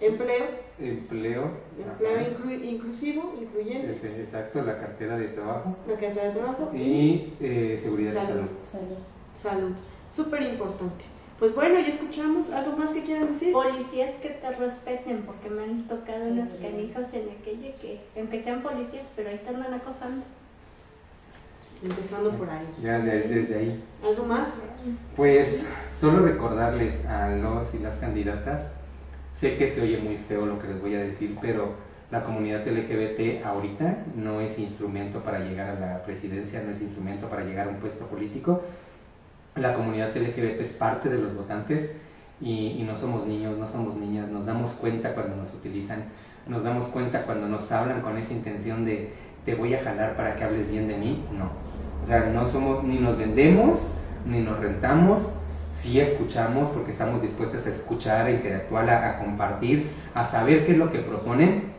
empleo, 0.00 0.44
Empleo. 0.78 1.50
empleo 1.78 2.18
inclu- 2.18 2.64
inclusivo, 2.64 3.32
incluyente, 3.40 3.92
exacto, 4.20 4.62
la 4.62 4.78
cartera 4.78 5.16
de 5.16 5.28
trabajo. 5.28 5.76
la 5.86 5.94
cartera 5.94 6.24
de 6.28 6.32
trabajo 6.32 6.70
y 6.74 6.78
Y 6.80 7.36
eh, 7.40 7.80
seguridad 7.80 8.12
y 8.12 8.14
Salud. 8.26 8.48
salud. 8.64 8.96
salud. 9.40 9.72
Súper 10.14 10.42
importante. 10.42 11.04
Pues 11.38 11.54
bueno, 11.54 11.80
ya 11.80 11.88
escuchamos. 11.88 12.50
¿Algo 12.50 12.76
más 12.76 12.90
que 12.90 13.02
quieran 13.02 13.32
decir? 13.32 13.52
Policías 13.52 14.12
que 14.14 14.30
te 14.30 14.50
respeten, 14.52 15.22
porque 15.22 15.50
me 15.50 15.64
han 15.64 15.88
tocado 15.88 16.26
unos 16.28 16.50
canijos 16.50 17.06
en 17.12 17.28
aquella 17.40 17.72
que, 17.80 18.00
aunque 18.16 18.42
sean 18.42 18.62
policías, 18.62 19.06
pero 19.16 19.30
ahí 19.30 19.38
te 19.44 19.48
andan 19.48 19.74
acosando. 19.74 20.24
Empezando 21.82 22.30
por 22.30 22.48
ahí. 22.48 22.66
Ya 22.82 22.98
de- 23.00 23.22
desde 23.22 23.58
ahí. 23.58 23.84
¿Algo 24.02 24.24
más? 24.24 24.54
Pues 25.16 25.68
solo 25.98 26.24
recordarles 26.24 27.04
a 27.06 27.28
los 27.30 27.74
y 27.74 27.78
las 27.78 27.96
candidatas, 27.96 28.70
sé 29.44 29.58
que 29.58 29.70
se 29.70 29.82
oye 29.82 29.98
muy 29.98 30.16
feo 30.16 30.46
lo 30.46 30.58
que 30.58 30.68
les 30.68 30.80
voy 30.80 30.94
a 30.94 31.00
decir, 31.00 31.36
pero 31.38 31.74
la 32.10 32.24
comunidad 32.24 32.66
LGBT 32.66 33.44
ahorita 33.44 33.98
no 34.16 34.40
es 34.40 34.58
instrumento 34.58 35.20
para 35.20 35.40
llegar 35.40 35.68
a 35.68 35.78
la 35.78 36.02
presidencia, 36.02 36.62
no 36.62 36.72
es 36.72 36.80
instrumento 36.80 37.28
para 37.28 37.44
llegar 37.44 37.66
a 37.66 37.70
un 37.70 37.76
puesto 37.76 38.06
político. 38.06 38.62
La 39.54 39.74
comunidad 39.74 40.16
LGBT 40.16 40.58
es 40.62 40.72
parte 40.72 41.10
de 41.10 41.18
los 41.18 41.36
votantes 41.36 41.92
y, 42.40 42.68
y 42.78 42.84
no 42.84 42.96
somos 42.96 43.26
niños, 43.26 43.58
no 43.58 43.68
somos 43.68 43.96
niñas, 43.96 44.30
nos 44.30 44.46
damos 44.46 44.72
cuenta 44.72 45.12
cuando 45.12 45.36
nos 45.36 45.52
utilizan, 45.52 46.04
nos 46.48 46.64
damos 46.64 46.86
cuenta 46.86 47.24
cuando 47.24 47.46
nos 47.46 47.70
hablan 47.70 48.00
con 48.00 48.16
esa 48.16 48.32
intención 48.32 48.86
de 48.86 49.10
te 49.44 49.54
voy 49.54 49.74
a 49.74 49.82
jalar 49.82 50.16
para 50.16 50.36
que 50.36 50.44
hables 50.44 50.70
bien 50.70 50.88
de 50.88 50.96
mí, 50.96 51.22
no. 51.30 51.50
O 52.02 52.06
sea, 52.06 52.30
no 52.32 52.48
somos, 52.48 52.82
ni 52.82 52.94
nos 52.94 53.18
vendemos, 53.18 53.88
ni 54.24 54.40
nos 54.40 54.58
rentamos, 54.58 55.28
sí 55.74 56.00
escuchamos 56.00 56.70
porque 56.70 56.92
estamos 56.92 57.20
dispuestos 57.20 57.66
a 57.66 57.70
escuchar, 57.70 58.26
a 58.26 58.30
interactuar, 58.30 58.88
a, 58.88 59.10
a 59.10 59.18
compartir, 59.18 59.90
a 60.14 60.24
saber 60.24 60.64
qué 60.64 60.72
es 60.72 60.78
lo 60.78 60.90
que 60.90 61.00
proponen 61.00 61.74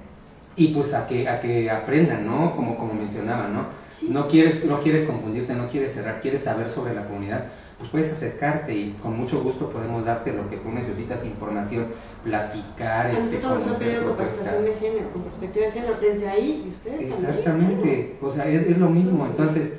y 0.57 0.69
pues 0.69 0.93
a 0.93 1.07
que, 1.07 1.27
a 1.27 1.41
que 1.41 1.69
aprendan, 1.69 2.25
¿no? 2.25 2.55
Como, 2.55 2.77
como 2.77 2.93
mencionaba, 2.93 3.47
¿no? 3.47 3.65
Sí. 3.91 4.07
No 4.09 4.27
quieres, 4.27 4.63
no 4.63 4.79
quieres 4.79 5.05
confundirte, 5.05 5.53
no 5.53 5.67
quieres 5.67 5.93
cerrar, 5.93 6.21
quieres 6.21 6.43
saber 6.43 6.69
sobre 6.69 6.93
la 6.93 7.05
comunidad, 7.05 7.45
pues 7.77 7.89
puedes 7.89 8.11
acercarte 8.11 8.73
y 8.73 8.95
con 9.01 9.17
mucho 9.17 9.41
gusto 9.41 9.69
podemos 9.69 10.05
darte 10.05 10.31
lo 10.31 10.49
que 10.49 10.57
tú 10.57 10.69
necesitas, 10.71 11.25
información, 11.25 11.87
platicar, 12.23 13.07
este, 13.07 13.37
nosotros 13.37 13.53
nos 13.53 13.67
han 13.67 13.79
pedido 13.79 14.15
capacitación 14.15 14.63
de 14.63 14.73
género, 14.75 15.09
con 15.11 15.21
perspectiva 15.23 15.65
de 15.65 15.71
género. 15.71 15.93
Desde 16.01 16.29
ahí, 16.29 16.63
y 16.65 16.69
ustedes 16.69 17.09
también. 17.09 17.29
Exactamente, 17.29 18.15
o 18.21 18.31
sea, 18.31 18.47
es, 18.47 18.67
es 18.67 18.77
lo 18.77 18.89
mismo. 18.89 19.25
Entonces, 19.25 19.73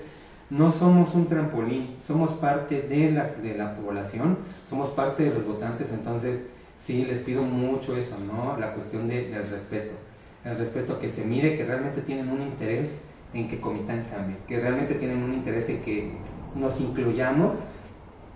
no 0.50 0.70
somos 0.72 1.14
un 1.14 1.26
trampolín, 1.26 1.96
somos 2.06 2.30
parte 2.32 2.82
de 2.82 3.10
la, 3.10 3.24
de 3.42 3.56
la 3.56 3.74
población, 3.76 4.38
somos 4.68 4.90
parte 4.90 5.24
de 5.24 5.34
los 5.34 5.46
votantes. 5.46 5.92
Entonces, 5.92 6.42
sí, 6.76 7.04
les 7.04 7.20
pido 7.20 7.42
mucho 7.42 7.96
eso, 7.96 8.16
¿no? 8.18 8.56
La 8.58 8.72
cuestión 8.72 9.08
de- 9.08 9.28
del 9.30 9.48
respeto. 9.50 9.94
El 10.44 10.56
respeto 10.58 11.00
que 11.00 11.08
se 11.08 11.24
mire 11.24 11.56
que 11.56 11.64
realmente 11.64 12.00
tienen 12.00 12.30
un 12.30 12.40
interés 12.42 12.98
en 13.34 13.48
que 13.48 13.60
Comitán 13.60 14.04
cambie, 14.10 14.36
que 14.46 14.60
realmente 14.60 14.94
tienen 14.94 15.22
un 15.22 15.34
interés 15.34 15.68
en 15.68 15.82
que 15.82 16.08
nos 16.54 16.80
incluyamos 16.80 17.56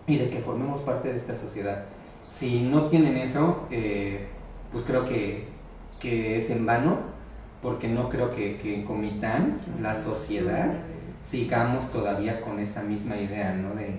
y 0.07 0.17
de 0.17 0.29
que 0.29 0.41
formemos 0.41 0.81
parte 0.81 1.09
de 1.11 1.17
esta 1.17 1.37
sociedad. 1.37 1.85
Si 2.33 2.63
no 2.63 2.87
tienen 2.87 3.17
eso, 3.17 3.67
eh, 3.71 4.25
pues 4.73 4.85
creo 4.85 5.05
que, 5.05 5.45
que 6.01 6.39
es 6.39 6.51
en 6.51 6.67
vano, 6.67 6.99
porque 7.63 7.89
no 7.89 8.09
creo 8.09 8.33
que, 8.35 8.57
que 8.59 8.85
Comitán, 8.85 9.59
la 9.81 9.95
sociedad, 9.95 10.73
sigamos 11.25 11.91
todavía 11.93 12.41
con 12.41 12.59
esa 12.61 12.83
misma 12.83 13.17
idea, 13.17 13.55
¿no? 13.55 13.75
De, 13.75 13.99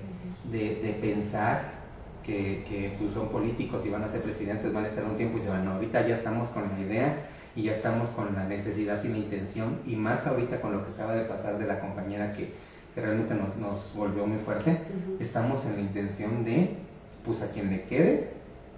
de, 0.52 0.82
de 0.82 0.94
pensar 0.94 1.64
que, 2.26 2.66
que 2.68 2.94
pues, 3.00 3.14
son 3.14 3.30
políticos 3.30 3.86
y 3.86 3.90
van 3.90 4.04
a 4.04 4.10
ser 4.10 4.22
presidentes, 4.22 4.74
van 4.74 4.86
a 4.86 4.88
estar 4.88 5.04
un 5.04 5.16
tiempo 5.16 5.38
y 5.38 5.42
se 5.42 5.50
van. 5.50 5.66
No, 5.66 5.74
ahorita 5.74 6.08
ya 6.08 6.16
estamos 6.16 6.50
con 6.50 6.64
la 6.64 6.80
idea 6.80 7.16
y 7.56 7.64
ya 7.64 7.74
estamos 7.74 8.10
con 8.10 8.34
la 8.34 8.46
necesidad 8.46 9.04
y 9.04 9.08
la 9.10 9.18
intención, 9.18 9.80
y 9.86 9.96
más 9.96 10.26
ahorita 10.26 10.62
con 10.62 10.72
lo 10.72 10.86
que 10.86 10.92
acaba 10.94 11.16
de 11.16 11.26
pasar 11.26 11.58
de 11.58 11.68
la 11.68 11.80
compañera 11.80 12.34
que, 12.34 12.54
que 12.96 13.02
realmente 13.02 13.34
nos, 13.36 13.58
nos 13.58 13.94
volvió 13.96 14.26
muy 14.26 14.38
fuerte, 14.38 14.78
estamos 15.20 15.66
en 15.66 15.74
la 15.74 15.82
intención 15.82 16.46
de, 16.46 16.78
pues 17.26 17.42
a 17.42 17.52
quien 17.52 17.70
le 17.70 17.84
quede, 17.84 18.30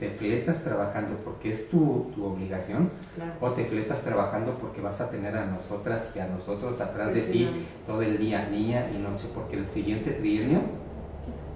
te 0.03 0.09
fletas 0.09 0.63
trabajando 0.65 1.15
porque 1.23 1.53
es 1.53 1.69
tu, 1.69 2.11
tu 2.13 2.25
obligación, 2.25 2.89
Claro. 3.15 3.31
o 3.39 3.51
te 3.51 3.63
fletas 3.63 4.01
trabajando 4.01 4.57
porque 4.59 4.81
vas 4.81 4.99
a 4.99 5.09
tener 5.09 5.33
a 5.37 5.45
nosotras 5.45 6.09
y 6.13 6.19
a 6.19 6.27
nosotros 6.27 6.81
atrás 6.81 7.13
de 7.13 7.21
ti 7.21 7.27
Presionando. 7.45 7.65
todo 7.87 8.01
el 8.01 8.17
día, 8.17 8.45
día 8.49 8.91
y 8.93 8.97
noche, 9.01 9.27
porque 9.33 9.55
el 9.57 9.69
siguiente 9.71 10.11
trienio 10.11 10.59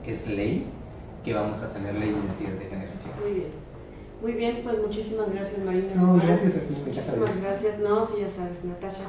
es 0.06 0.28
ley 0.28 0.66
que 1.26 1.34
vamos 1.34 1.62
a 1.62 1.74
tener 1.74 1.94
ley 1.96 2.12
de 2.12 2.16
identidad 2.20 2.52
de 2.60 2.66
género. 2.70 2.92
Muy 3.22 3.34
bien. 3.34 3.48
Muy 4.22 4.32
bien, 4.32 4.62
pues 4.64 4.80
muchísimas 4.82 5.30
gracias, 5.32 5.60
Marina. 5.66 5.94
No, 5.96 6.16
gracias 6.16 6.56
a 6.56 6.60
ti, 6.62 6.76
Muchísimas 6.86 7.42
gracias. 7.42 7.80
No, 7.80 8.06
sí, 8.06 8.14
ya 8.22 8.30
sabes, 8.30 8.64
Natasha. 8.64 9.04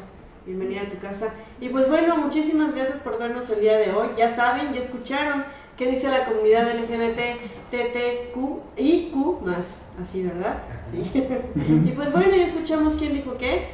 Bienvenida 0.46 0.82
a 0.82 0.88
tu 0.88 0.98
casa. 0.98 1.28
Y 1.60 1.68
pues 1.68 1.88
bueno, 1.88 2.16
muchísimas 2.16 2.74
gracias 2.74 2.98
por 2.98 3.18
vernos 3.18 3.48
el 3.50 3.60
día 3.60 3.76
de 3.78 3.92
hoy. 3.92 4.08
Ya 4.18 4.34
saben, 4.34 4.72
ya 4.72 4.80
escucharon 4.80 5.44
qué 5.78 5.86
dice 5.86 6.08
la 6.08 6.24
comunidad 6.24 6.74
LGBT, 6.74 7.38
TTQ 7.70 8.36
y 8.76 9.10
Q 9.10 9.40
más. 9.44 9.82
Así, 10.02 10.24
¿verdad? 10.24 10.62
Sí. 10.90 11.02
y 11.86 11.90
pues 11.92 12.12
bueno, 12.12 12.34
ya 12.36 12.44
escuchamos 12.44 12.96
quién 12.96 13.14
dijo 13.14 13.38
qué. 13.38 13.68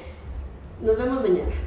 Nos 0.82 0.98
vemos 0.98 1.22
mañana. 1.22 1.63